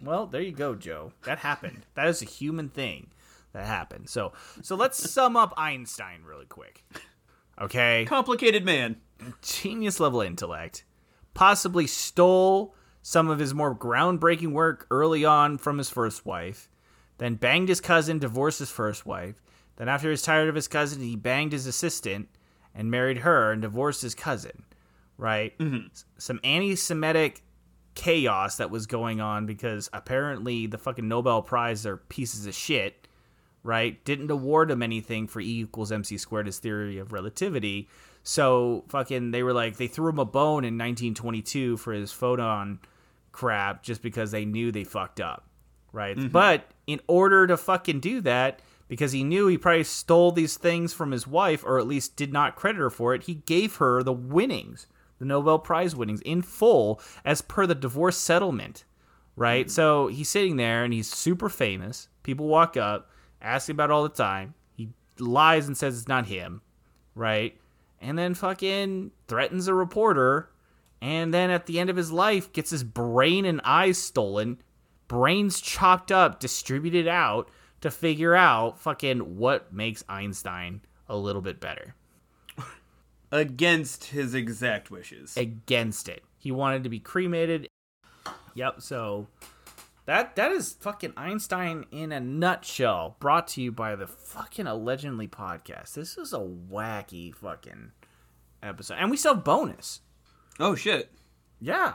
Well, 0.00 0.26
there 0.26 0.40
you 0.40 0.52
go, 0.52 0.74
Joe. 0.74 1.12
That 1.24 1.38
happened. 1.38 1.86
That 1.94 2.08
is 2.08 2.22
a 2.22 2.26
human 2.26 2.68
thing 2.68 3.08
that 3.52 3.66
happened. 3.66 4.08
So, 4.08 4.32
so 4.62 4.74
let's 4.74 5.10
sum 5.10 5.36
up 5.36 5.54
Einstein 5.56 6.22
really 6.24 6.46
quick. 6.46 6.84
Okay, 7.60 8.04
Complicated 8.08 8.64
man. 8.64 8.96
genius 9.42 10.00
level 10.00 10.20
intellect, 10.20 10.84
possibly 11.34 11.86
stole 11.86 12.74
some 13.02 13.28
of 13.28 13.38
his 13.38 13.54
more 13.54 13.74
groundbreaking 13.74 14.52
work 14.52 14.86
early 14.90 15.24
on 15.24 15.58
from 15.58 15.78
his 15.78 15.90
first 15.90 16.24
wife, 16.26 16.68
then 17.18 17.34
banged 17.34 17.68
his 17.68 17.80
cousin, 17.80 18.18
divorced 18.18 18.58
his 18.58 18.70
first 18.70 19.06
wife. 19.06 19.42
Then, 19.76 19.88
after 19.88 20.08
he 20.08 20.12
was 20.12 20.22
tired 20.22 20.48
of 20.48 20.54
his 20.54 20.68
cousin, 20.68 21.00
he 21.02 21.16
banged 21.16 21.52
his 21.52 21.66
assistant 21.66 22.28
and 22.74 22.90
married 22.90 23.18
her 23.18 23.52
and 23.52 23.62
divorced 23.62 24.02
his 24.02 24.14
cousin. 24.14 24.64
Right? 25.18 25.56
Mm-hmm. 25.58 25.86
S- 25.92 26.04
Some 26.18 26.40
anti 26.42 26.74
Semitic 26.76 27.42
chaos 27.94 28.56
that 28.56 28.70
was 28.70 28.86
going 28.86 29.20
on 29.20 29.46
because 29.46 29.90
apparently 29.92 30.66
the 30.66 30.78
fucking 30.78 31.06
Nobel 31.06 31.42
Prize 31.42 31.84
are 31.86 31.96
pieces 31.98 32.46
of 32.46 32.54
shit 32.54 33.06
right? 33.64 34.04
Didn't 34.04 34.30
award 34.30 34.70
him 34.70 34.82
anything 34.82 35.26
for 35.26 35.40
E 35.40 35.60
equals 35.60 35.92
MC 35.92 36.18
squared, 36.18 36.46
his 36.46 36.58
theory 36.58 36.98
of 36.98 37.12
relativity. 37.12 37.88
So 38.24 38.84
fucking, 38.88 39.30
they 39.30 39.42
were 39.42 39.52
like, 39.52 39.76
they 39.76 39.86
threw 39.86 40.08
him 40.08 40.18
a 40.18 40.24
bone 40.24 40.64
in 40.64 40.76
1922 40.78 41.76
for 41.76 41.92
his 41.92 42.12
photon 42.12 42.80
crap 43.30 43.82
just 43.82 44.02
because 44.02 44.30
they 44.30 44.44
knew 44.44 44.72
they 44.72 44.84
fucked 44.84 45.20
up, 45.20 45.46
right? 45.92 46.16
Mm-hmm. 46.16 46.28
But 46.28 46.71
in 46.86 47.00
order 47.06 47.46
to 47.46 47.56
fucking 47.56 48.00
do 48.00 48.20
that, 48.22 48.60
because 48.88 49.12
he 49.12 49.24
knew 49.24 49.46
he 49.46 49.58
probably 49.58 49.84
stole 49.84 50.32
these 50.32 50.56
things 50.56 50.92
from 50.92 51.12
his 51.12 51.26
wife, 51.26 51.64
or 51.64 51.78
at 51.78 51.86
least 51.86 52.16
did 52.16 52.32
not 52.32 52.56
credit 52.56 52.78
her 52.78 52.90
for 52.90 53.14
it, 53.14 53.24
he 53.24 53.34
gave 53.34 53.76
her 53.76 54.02
the 54.02 54.12
winnings, 54.12 54.86
the 55.18 55.24
Nobel 55.24 55.58
Prize 55.58 55.96
winnings 55.96 56.20
in 56.22 56.42
full 56.42 57.00
as 57.24 57.40
per 57.42 57.66
the 57.66 57.74
divorce 57.74 58.18
settlement 58.18 58.84
right? 59.36 59.66
Mm-hmm. 59.66 59.72
So 59.72 60.08
he's 60.08 60.28
sitting 60.28 60.56
there 60.56 60.84
and 60.84 60.92
he's 60.92 61.10
super 61.10 61.48
famous. 61.48 62.08
People 62.22 62.46
walk 62.46 62.76
up, 62.76 63.10
ask 63.40 63.68
him 63.68 63.76
about 63.76 63.90
it 63.90 63.92
all 63.92 64.02
the 64.02 64.08
time. 64.08 64.54
He 64.76 64.90
lies 65.18 65.66
and 65.66 65.76
says 65.76 65.98
it's 65.98 66.08
not 66.08 66.26
him, 66.26 66.62
right? 67.14 67.58
And 68.00 68.18
then 68.18 68.34
fucking 68.34 69.12
threatens 69.28 69.68
a 69.68 69.74
reporter. 69.74 70.50
And 71.00 71.32
then 71.32 71.50
at 71.50 71.66
the 71.66 71.80
end 71.80 71.90
of 71.90 71.96
his 71.96 72.12
life, 72.12 72.52
gets 72.52 72.70
his 72.70 72.84
brain 72.84 73.44
and 73.44 73.60
eyes 73.64 73.98
stolen, 73.98 74.62
brains 75.12 75.60
chopped 75.60 76.10
up, 76.10 76.40
distributed 76.40 77.06
out 77.06 77.50
to 77.82 77.90
figure 77.90 78.34
out 78.34 78.78
fucking 78.80 79.36
what 79.36 79.70
makes 79.70 80.02
Einstein 80.08 80.80
a 81.06 81.14
little 81.14 81.42
bit 81.42 81.60
better. 81.60 81.94
Against 83.30 84.04
his 84.04 84.32
exact 84.34 84.90
wishes. 84.90 85.36
against 85.36 86.08
it. 86.08 86.22
He 86.38 86.50
wanted 86.50 86.82
to 86.84 86.88
be 86.88 86.98
cremated. 86.98 87.68
Yep, 88.54 88.80
so 88.80 89.26
that 90.06 90.34
that 90.36 90.50
is 90.50 90.72
fucking 90.80 91.12
Einstein 91.14 91.84
in 91.90 92.10
a 92.10 92.18
nutshell, 92.18 93.16
brought 93.20 93.48
to 93.48 93.60
you 93.60 93.70
by 93.70 93.94
the 93.94 94.06
fucking 94.06 94.66
allegedly 94.66 95.28
podcast. 95.28 95.92
This 95.92 96.16
is 96.16 96.32
a 96.32 96.38
wacky 96.38 97.34
fucking 97.34 97.92
episode. 98.62 98.94
And 98.98 99.10
we 99.10 99.18
still 99.18 99.34
have 99.34 99.44
bonus. 99.44 100.00
Oh 100.58 100.74
shit. 100.74 101.12
Yeah. 101.60 101.94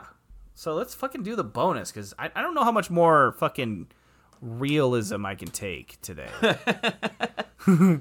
So 0.58 0.74
let's 0.74 0.92
fucking 0.92 1.22
do 1.22 1.36
the 1.36 1.44
bonus 1.44 1.92
because 1.92 2.14
I, 2.18 2.32
I 2.34 2.42
don't 2.42 2.52
know 2.52 2.64
how 2.64 2.72
much 2.72 2.90
more 2.90 3.30
fucking 3.38 3.86
realism 4.40 5.24
I 5.24 5.36
can 5.36 5.52
take 5.52 6.00
today. 6.02 6.28
All 7.68 8.00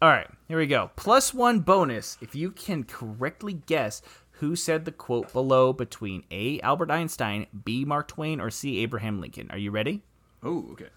right, 0.00 0.26
here 0.48 0.56
we 0.56 0.66
go. 0.66 0.90
Plus 0.96 1.34
one 1.34 1.60
bonus 1.60 2.16
if 2.22 2.34
you 2.34 2.52
can 2.52 2.84
correctly 2.84 3.52
guess 3.52 4.00
who 4.30 4.56
said 4.56 4.86
the 4.86 4.92
quote 4.92 5.30
below 5.34 5.74
between 5.74 6.24
A. 6.30 6.58
Albert 6.62 6.90
Einstein, 6.90 7.46
B. 7.64 7.84
Mark 7.84 8.08
Twain, 8.08 8.40
or 8.40 8.48
C. 8.48 8.78
Abraham 8.78 9.20
Lincoln. 9.20 9.50
Are 9.50 9.58
you 9.58 9.70
ready? 9.70 10.00
Oh, 10.42 10.70
okay. 10.72 10.88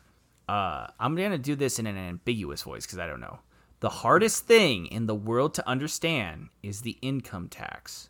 Uh, 0.48 0.88
I'm 1.02 1.18
gonna 1.18 1.38
do 1.38 1.58
this 1.58 1.80
in 1.80 1.86
an 1.86 1.98
ambiguous 1.98 2.62
voice 2.62 2.86
because 2.86 3.00
I 3.00 3.08
don't 3.08 3.20
know. 3.20 3.40
The 3.82 3.90
hardest 3.90 4.46
thing 4.46 4.86
in 4.86 5.08
the 5.08 5.16
world 5.16 5.54
to 5.56 5.68
understand 5.68 6.48
is 6.64 6.80
the 6.80 6.98
income 7.02 7.50
tax. 7.50 8.10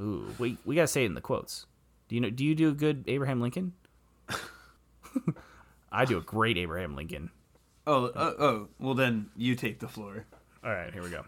Ooh, 0.00 0.34
we 0.38 0.56
we 0.64 0.74
gotta 0.74 0.86
say 0.86 1.02
it 1.02 1.06
in 1.06 1.14
the 1.14 1.20
quotes. 1.20 1.66
Do 2.08 2.14
you 2.14 2.20
know? 2.20 2.30
Do 2.30 2.44
you 2.44 2.54
do 2.54 2.68
a 2.70 2.74
good 2.74 3.04
Abraham 3.06 3.40
Lincoln? 3.40 3.74
I 5.92 6.04
do 6.04 6.18
a 6.18 6.22
great 6.22 6.56
Abraham 6.56 6.94
Lincoln. 6.96 7.30
Oh, 7.86 8.06
uh, 8.06 8.34
oh. 8.38 8.68
Well, 8.78 8.94
then 8.94 9.30
you 9.36 9.54
take 9.56 9.80
the 9.80 9.88
floor. 9.88 10.24
All 10.64 10.70
right, 10.70 10.92
here 10.92 11.02
we 11.02 11.10
go. 11.10 11.24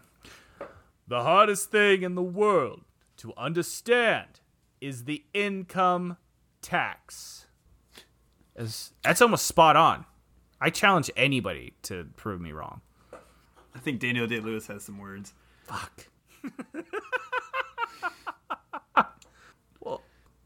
The 1.07 1.21
hardest 1.23 1.69
thing 1.71 2.03
in 2.03 2.15
the 2.15 2.23
world 2.23 2.81
to 3.17 3.33
understand 3.37 4.39
is 4.79 5.03
the 5.03 5.23
income 5.33 6.17
tax. 6.61 7.47
As- 8.55 8.93
That's 9.03 9.21
almost 9.21 9.45
spot 9.45 9.75
on. 9.75 10.05
I 10.61 10.69
challenge 10.69 11.11
anybody 11.17 11.73
to 11.83 12.07
prove 12.15 12.39
me 12.39 12.53
wrong. 12.53 12.81
I 13.75 13.79
think 13.79 13.99
Daniel 13.99 14.27
Day 14.27 14.39
Lewis 14.39 14.67
has 14.67 14.83
some 14.83 14.97
words. 14.99 15.33
Fuck. 15.63 16.07
well, 19.81 20.01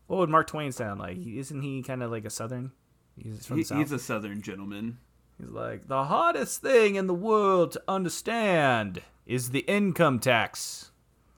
what 0.07 0.17
would 0.19 0.29
Mark 0.29 0.47
Twain 0.47 0.71
sound 0.71 0.99
like? 0.99 1.17
Isn't 1.17 1.61
he 1.61 1.83
kind 1.83 2.01
of 2.03 2.11
like 2.11 2.25
a 2.25 2.29
southern? 2.29 2.71
He's 3.15 3.45
from 3.45 3.57
He, 3.57 3.63
South. 3.63 3.77
he's 3.79 3.91
a 3.91 3.99
southern 3.99 4.41
gentleman. 4.41 4.97
He's 5.39 5.49
like, 5.49 5.87
the 5.87 6.05
hardest 6.05 6.61
thing 6.61 6.95
in 6.95 7.07
the 7.07 7.13
world 7.13 7.71
to 7.73 7.83
understand 7.87 9.01
is 9.25 9.51
the 9.51 9.59
income 9.61 10.19
tax. 10.19 10.91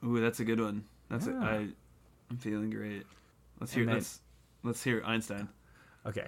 Ooh, 0.05 0.19
that's 0.19 0.39
a 0.39 0.45
good 0.45 0.59
one. 0.59 0.85
That's 1.09 1.27
a, 1.27 1.31
Yeah. 1.31 1.39
I, 1.43 1.67
I'm 2.29 2.37
feeling 2.37 2.69
great. 2.69 3.05
Let's 3.59 3.73
hear 3.73 3.85
then- 3.85 3.95
let's 3.95 4.19
let's 4.63 4.83
hear 4.83 5.01
Einstein. 5.05 5.49
Okay. 6.05 6.27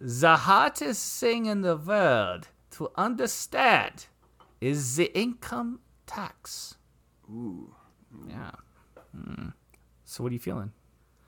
The 0.00 0.36
hardest 0.36 1.20
thing 1.20 1.46
in 1.46 1.60
the 1.62 1.76
world 1.76 2.48
to 2.72 2.90
understand 2.96 4.06
is 4.60 4.96
the 4.96 5.16
income 5.16 5.80
tax. 6.06 6.74
Ooh, 7.30 7.74
Yeah. 8.28 8.50
Hmm. 9.14 9.48
So 10.04 10.22
what 10.22 10.30
are 10.30 10.34
you 10.34 10.40
feeling? 10.40 10.72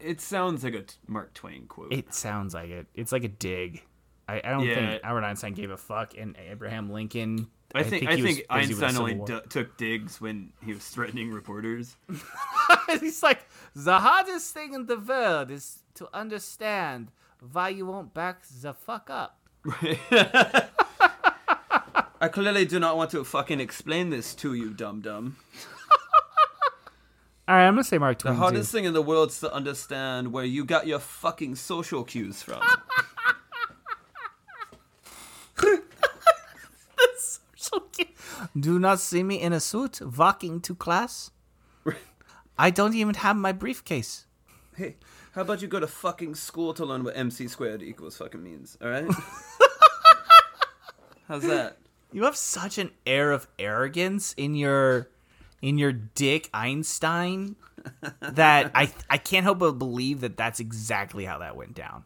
It 0.00 0.20
sounds 0.20 0.64
like 0.64 0.74
a 0.74 0.84
Mark 1.06 1.34
Twain 1.34 1.66
quote. 1.66 1.92
It 1.92 2.12
sounds 2.14 2.54
like 2.54 2.70
it. 2.70 2.86
It's 2.94 3.12
like 3.12 3.24
a 3.24 3.28
dig. 3.28 3.82
I, 4.28 4.40
I 4.42 4.50
don't 4.50 4.64
Yeah. 4.66 4.74
think 4.74 5.04
Albert 5.04 5.24
Einstein 5.24 5.54
gave 5.54 5.70
a 5.70 5.76
fuck, 5.76 6.16
and 6.18 6.36
Abraham 6.50 6.90
Lincoln. 6.90 7.48
I 7.74 7.82
think 7.82 8.04
I 8.08 8.14
think, 8.14 8.26
with 8.26 8.36
the 8.38 8.46
Einstein 8.52 8.96
only 8.96 9.14
d- 9.24 9.40
took 9.48 9.76
digs 9.76 10.20
when 10.20 10.52
he 10.64 10.72
was 10.72 10.86
threatening 10.88 11.30
reporters. 11.32 11.96
He's 13.00 13.22
like, 13.22 13.40
the 13.74 13.98
hardest 13.98 14.54
thing 14.54 14.72
in 14.72 14.86
the 14.86 14.98
world 14.98 15.50
is 15.50 15.82
to 15.94 16.08
understand 16.14 17.10
why 17.52 17.68
you 17.70 17.84
won't 17.86 18.14
back 18.14 18.42
the 18.62 18.72
fuck 18.72 19.10
up. 19.10 19.38
I 22.18 22.28
clearly 22.28 22.64
do 22.64 22.78
not 22.80 22.96
want 22.96 23.10
to 23.10 23.22
fucking 23.24 23.60
explain 23.60 24.10
this 24.10 24.34
to 24.36 24.54
you, 24.54 24.70
dum 24.70 25.00
dum. 25.02 25.36
All 27.48 27.54
right, 27.54 27.66
I'm 27.66 27.74
gonna 27.74 27.84
say 27.84 27.98
Mark 27.98 28.18
Twain. 28.18 28.34
The 28.34 28.38
Twain. 28.38 28.42
hardest 28.42 28.72
thing 28.72 28.84
in 28.84 28.92
the 28.92 29.02
world 29.02 29.30
is 29.30 29.40
to 29.40 29.52
understand 29.52 30.32
where 30.32 30.44
you 30.44 30.64
got 30.64 30.86
your 30.86 30.98
fucking 30.98 31.54
social 31.54 32.02
cues 32.02 32.42
from. 32.42 32.60
Do 38.58 38.78
not 38.78 39.00
see 39.00 39.22
me 39.22 39.40
in 39.40 39.52
a 39.52 39.60
suit 39.60 40.00
walking 40.00 40.60
to 40.62 40.74
class. 40.74 41.30
I 42.58 42.70
don't 42.70 42.94
even 42.94 43.14
have 43.16 43.36
my 43.36 43.52
briefcase. 43.52 44.26
hey, 44.76 44.96
how 45.32 45.42
about 45.42 45.62
you 45.62 45.68
go 45.68 45.80
to 45.80 45.86
fucking 45.86 46.34
school 46.34 46.74
to 46.74 46.84
learn 46.84 47.04
what 47.04 47.16
MC 47.16 47.48
squared 47.48 47.82
equals 47.82 48.16
fucking 48.16 48.42
means? 48.42 48.78
All 48.80 48.88
right. 48.88 49.06
How's 51.28 51.42
that? 51.42 51.78
You 52.12 52.24
have 52.24 52.36
such 52.36 52.78
an 52.78 52.90
air 53.06 53.32
of 53.32 53.46
arrogance 53.58 54.32
in 54.36 54.54
your 54.54 55.08
in 55.62 55.78
your 55.78 55.92
Dick 55.92 56.48
Einstein 56.54 57.56
that 58.20 58.70
I 58.74 58.92
I 59.08 59.18
can't 59.18 59.44
help 59.44 59.58
but 59.60 59.72
believe 59.72 60.20
that 60.20 60.36
that's 60.36 60.60
exactly 60.60 61.24
how 61.24 61.38
that 61.38 61.56
went 61.56 61.74
down. 61.74 62.04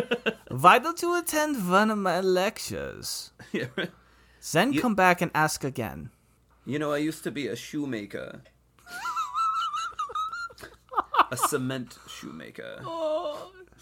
Vital 0.50 0.92
to 0.94 1.14
attend 1.16 1.70
one 1.70 1.90
of 1.90 1.98
my 1.98 2.20
lectures. 2.20 3.32
Yeah. 3.52 3.66
Then 4.52 4.72
You- 4.72 4.80
come 4.80 4.94
back 4.94 5.20
and 5.20 5.30
ask 5.34 5.64
again. 5.64 6.10
You 6.64 6.78
know, 6.78 6.92
I 6.92 6.98
used 6.98 7.24
to 7.24 7.30
be 7.30 7.46
a 7.48 7.56
shoemaker. 7.56 8.42
a 11.30 11.36
cement 11.36 11.98
shoemaker. 12.08 12.80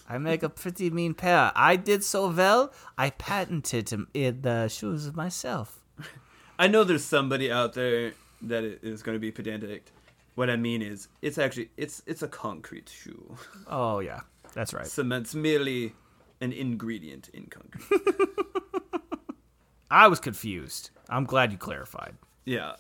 I 0.09 0.19
make 0.19 0.43
a 0.43 0.49
pretty 0.49 0.91
mean 0.91 1.15
pair. 1.15 1.51
I 1.57 1.77
did 1.77 2.05
so 2.05 2.31
well, 2.31 2.73
I 2.97 3.11
patented 3.11 3.89
the 4.15 4.69
shoes 4.69 5.13
myself. 5.15 5.81
I 6.59 6.69
know 6.69 6.85
there's 6.85 7.05
somebody 7.05 7.51
out 7.51 7.75
there 7.75 8.13
that 8.49 8.65
i- 8.65 8.79
is 8.87 9.03
going 9.03 9.15
to 9.17 9.21
be 9.21 9.31
pedantic. 9.31 9.93
What 10.35 10.51
I 10.51 10.57
mean 10.57 10.83
is, 10.83 11.09
it's 11.23 11.39
actually 11.39 11.71
it's 11.77 12.03
it's 12.07 12.23
a 12.23 12.29
concrete 12.29 12.89
shoe. 12.89 13.37
Oh 13.69 14.01
yeah, 14.01 14.21
that's 14.55 14.73
right. 14.75 14.87
Cement's 14.87 15.35
merely 15.35 15.95
an 16.41 16.53
ingredient 16.53 17.29
in 17.33 17.47
concrete. 17.47 18.01
I 19.91 20.09
was 20.09 20.21
confused. 20.21 20.91
I'm 21.09 21.25
glad 21.25 21.53
you 21.53 21.59
clarified. 21.59 22.17
yeah. 22.45 22.73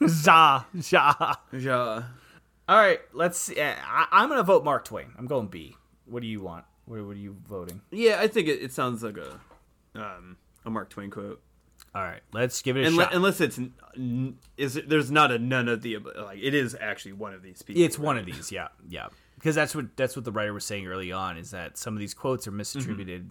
Za, 0.06 0.64
za. 0.80 1.36
Ja. 1.52 2.02
All 2.68 2.76
right, 2.78 3.00
let's. 3.12 3.38
See. 3.38 3.60
I, 3.60 4.06
I'm 4.12 4.28
gonna 4.28 4.42
vote 4.42 4.64
Mark 4.64 4.84
Twain. 4.84 5.12
I'm 5.18 5.26
going 5.26 5.46
B. 5.48 5.76
What 6.06 6.20
do 6.22 6.28
you 6.28 6.40
want? 6.40 6.64
What, 6.84 7.04
what 7.04 7.16
are 7.16 7.18
you 7.20 7.36
voting? 7.48 7.80
Yeah, 7.90 8.18
I 8.20 8.28
think 8.28 8.48
it, 8.48 8.60
it 8.62 8.72
sounds 8.72 9.02
like 9.02 9.16
a 9.18 9.40
um 9.94 10.36
a 10.64 10.70
Mark 10.70 10.90
Twain 10.90 11.10
quote. 11.10 11.40
All 11.94 12.02
right, 12.02 12.20
let's 12.32 12.60
give 12.62 12.76
it 12.76 12.86
a 12.86 12.90
Unle- 12.90 13.04
shot. 13.04 13.14
unless 13.14 13.40
it's 13.40 13.58
is 14.56 14.76
it, 14.76 14.88
there's 14.88 15.10
not 15.10 15.32
a 15.32 15.38
none 15.38 15.68
of 15.68 15.82
the 15.82 15.98
like 15.98 16.38
it 16.40 16.54
is 16.54 16.76
actually 16.80 17.14
one 17.14 17.32
of 17.32 17.42
these 17.42 17.62
people. 17.62 17.82
It's 17.82 17.98
one 17.98 18.18
of 18.18 18.26
these, 18.26 18.52
yeah, 18.52 18.68
yeah. 18.88 19.08
Because 19.36 19.54
that's 19.54 19.74
what 19.74 19.96
that's 19.96 20.14
what 20.14 20.24
the 20.24 20.32
writer 20.32 20.52
was 20.52 20.64
saying 20.64 20.86
early 20.86 21.12
on 21.12 21.38
is 21.38 21.50
that 21.52 21.78
some 21.78 21.94
of 21.94 22.00
these 22.00 22.14
quotes 22.14 22.46
are 22.46 22.52
misattributed 22.52 23.20
mm-hmm. 23.20 23.28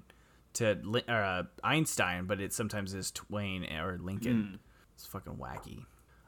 to 0.53 0.79
Lin- 0.83 1.03
or, 1.07 1.23
uh, 1.23 1.43
Einstein, 1.63 2.25
but 2.25 2.41
it 2.41 2.53
sometimes 2.53 2.93
is 2.93 3.11
Twain 3.11 3.63
or 3.71 3.97
Lincoln. 4.01 4.53
Mm. 4.53 4.59
It's 4.95 5.05
fucking 5.05 5.35
wacky. 5.35 5.85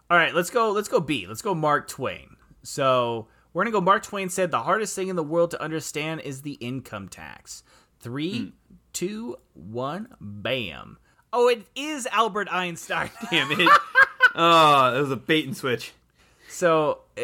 All 0.09 0.17
right, 0.17 0.33
let's 0.33 0.49
go. 0.49 0.71
Let's 0.71 0.87
go 0.87 0.99
B. 0.99 1.25
Let's 1.27 1.41
go 1.41 1.55
Mark 1.55 1.87
Twain. 1.87 2.35
So 2.63 3.27
we're 3.53 3.63
gonna 3.63 3.71
go. 3.71 3.81
Mark 3.81 4.03
Twain 4.03 4.29
said 4.29 4.51
the 4.51 4.63
hardest 4.63 4.95
thing 4.95 5.07
in 5.07 5.15
the 5.15 5.23
world 5.23 5.51
to 5.51 5.61
understand 5.61 6.21
is 6.21 6.41
the 6.41 6.53
income 6.53 7.09
tax. 7.09 7.63
Three, 7.99 8.39
mm. 8.39 8.51
two, 8.93 9.37
one, 9.53 10.09
bam. 10.21 10.97
Oh, 11.31 11.47
it 11.47 11.65
is 11.75 12.07
Albert 12.11 12.47
Einstein. 12.51 13.09
Damn 13.31 13.51
it! 13.51 13.69
oh, 14.35 14.91
that 14.91 14.99
was 14.99 15.11
a 15.11 15.15
bait 15.15 15.45
and 15.45 15.55
switch. 15.55 15.93
So, 16.47 16.99
uh, 17.17 17.21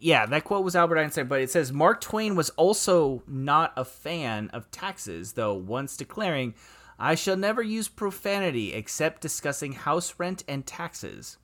yeah, 0.00 0.24
that 0.26 0.44
quote 0.44 0.64
was 0.64 0.76
Albert 0.76 0.98
Einstein, 0.98 1.26
but 1.26 1.40
it 1.40 1.50
says 1.50 1.72
Mark 1.72 2.00
Twain 2.00 2.36
was 2.36 2.50
also 2.50 3.22
not 3.26 3.72
a 3.76 3.84
fan 3.84 4.48
of 4.52 4.70
taxes, 4.70 5.32
though 5.32 5.54
once 5.54 5.96
declaring, 5.96 6.54
I 6.98 7.16
shall 7.16 7.36
never 7.36 7.62
use 7.62 7.88
profanity 7.88 8.72
except 8.72 9.20
discussing 9.20 9.72
house 9.72 10.14
rent 10.18 10.44
and 10.46 10.64
taxes. 10.64 11.38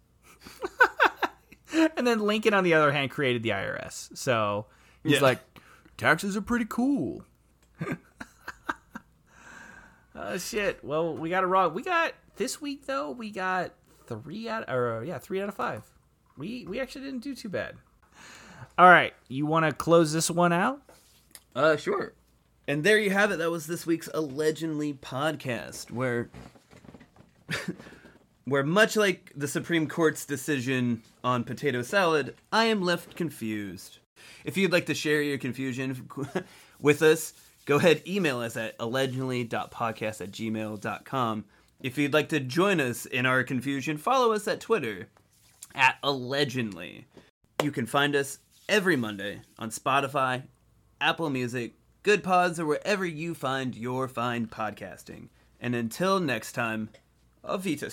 and 1.96 2.06
then 2.06 2.20
Lincoln, 2.20 2.54
on 2.54 2.62
the 2.64 2.74
other 2.74 2.92
hand, 2.92 3.10
created 3.10 3.42
the 3.42 3.50
IRS. 3.50 4.16
So 4.16 4.66
he's 5.02 5.14
Yeah. 5.14 5.20
like, 5.20 5.40
taxes 5.96 6.36
are 6.36 6.40
pretty 6.42 6.66
cool. 6.68 7.24
oh, 10.14 10.38
shit. 10.38 10.84
Well, 10.84 11.16
we 11.16 11.30
got 11.30 11.44
it 11.44 11.48
wrong. 11.48 11.74
We 11.74 11.82
got, 11.82 12.12
this 12.36 12.60
week, 12.60 12.86
though, 12.86 13.10
we 13.10 13.30
got 13.30 13.72
three 14.06 14.48
out, 14.48 14.70
or 14.70 15.04
yeah, 15.04 15.18
three 15.18 15.40
out 15.40 15.48
of 15.48 15.54
five. 15.54 15.82
We 16.36 16.66
we 16.68 16.80
actually 16.80 17.04
didn't 17.04 17.22
do 17.22 17.34
too 17.34 17.48
bad. 17.48 17.76
All 18.76 18.88
right, 18.88 19.14
you 19.28 19.46
want 19.46 19.66
to 19.66 19.72
close 19.72 20.12
this 20.12 20.30
one 20.30 20.52
out? 20.52 20.82
Uh, 21.54 21.76
sure. 21.76 22.12
And 22.66 22.82
there 22.82 22.98
you 22.98 23.10
have 23.10 23.30
it. 23.30 23.38
That 23.38 23.50
was 23.50 23.66
this 23.66 23.86
week's 23.86 24.08
allegedly 24.12 24.94
podcast, 24.94 25.90
where, 25.90 26.30
where 28.46 28.64
much 28.64 28.96
like 28.96 29.32
the 29.36 29.46
Supreme 29.46 29.86
Court's 29.86 30.24
decision 30.24 31.02
on 31.22 31.44
potato 31.44 31.82
salad, 31.82 32.34
I 32.50 32.64
am 32.64 32.82
left 32.82 33.14
confused. 33.14 33.98
If 34.44 34.56
you'd 34.56 34.72
like 34.72 34.86
to 34.86 34.94
share 34.94 35.22
your 35.22 35.38
confusion 35.38 36.08
with 36.80 37.02
us, 37.02 37.34
go 37.64 37.76
ahead 37.76 38.02
email 38.06 38.40
us 38.40 38.56
at 38.56 38.74
allegedly.podcast 38.78 40.20
at 40.20 40.30
gmail.com. 40.30 41.44
If 41.80 41.98
you'd 41.98 42.14
like 42.14 42.28
to 42.30 42.40
join 42.40 42.80
us 42.80 43.06
in 43.06 43.26
our 43.26 43.42
confusion, 43.42 43.98
follow 43.98 44.32
us 44.32 44.48
at 44.48 44.60
Twitter 44.60 45.08
at 45.74 45.96
allegedly. 46.02 47.06
You 47.62 47.70
can 47.70 47.86
find 47.86 48.14
us 48.14 48.38
every 48.68 48.96
Monday 48.96 49.42
on 49.58 49.70
Spotify, 49.70 50.44
Apple 51.00 51.30
Music, 51.30 51.74
Goodpods, 52.02 52.58
or 52.58 52.66
wherever 52.66 53.04
you 53.04 53.34
find 53.34 53.74
your 53.74 54.08
fine 54.08 54.46
podcasting. 54.46 55.28
And 55.60 55.74
until 55.74 56.20
next 56.20 56.52
time, 56.52 56.90
Avita. 57.44 57.90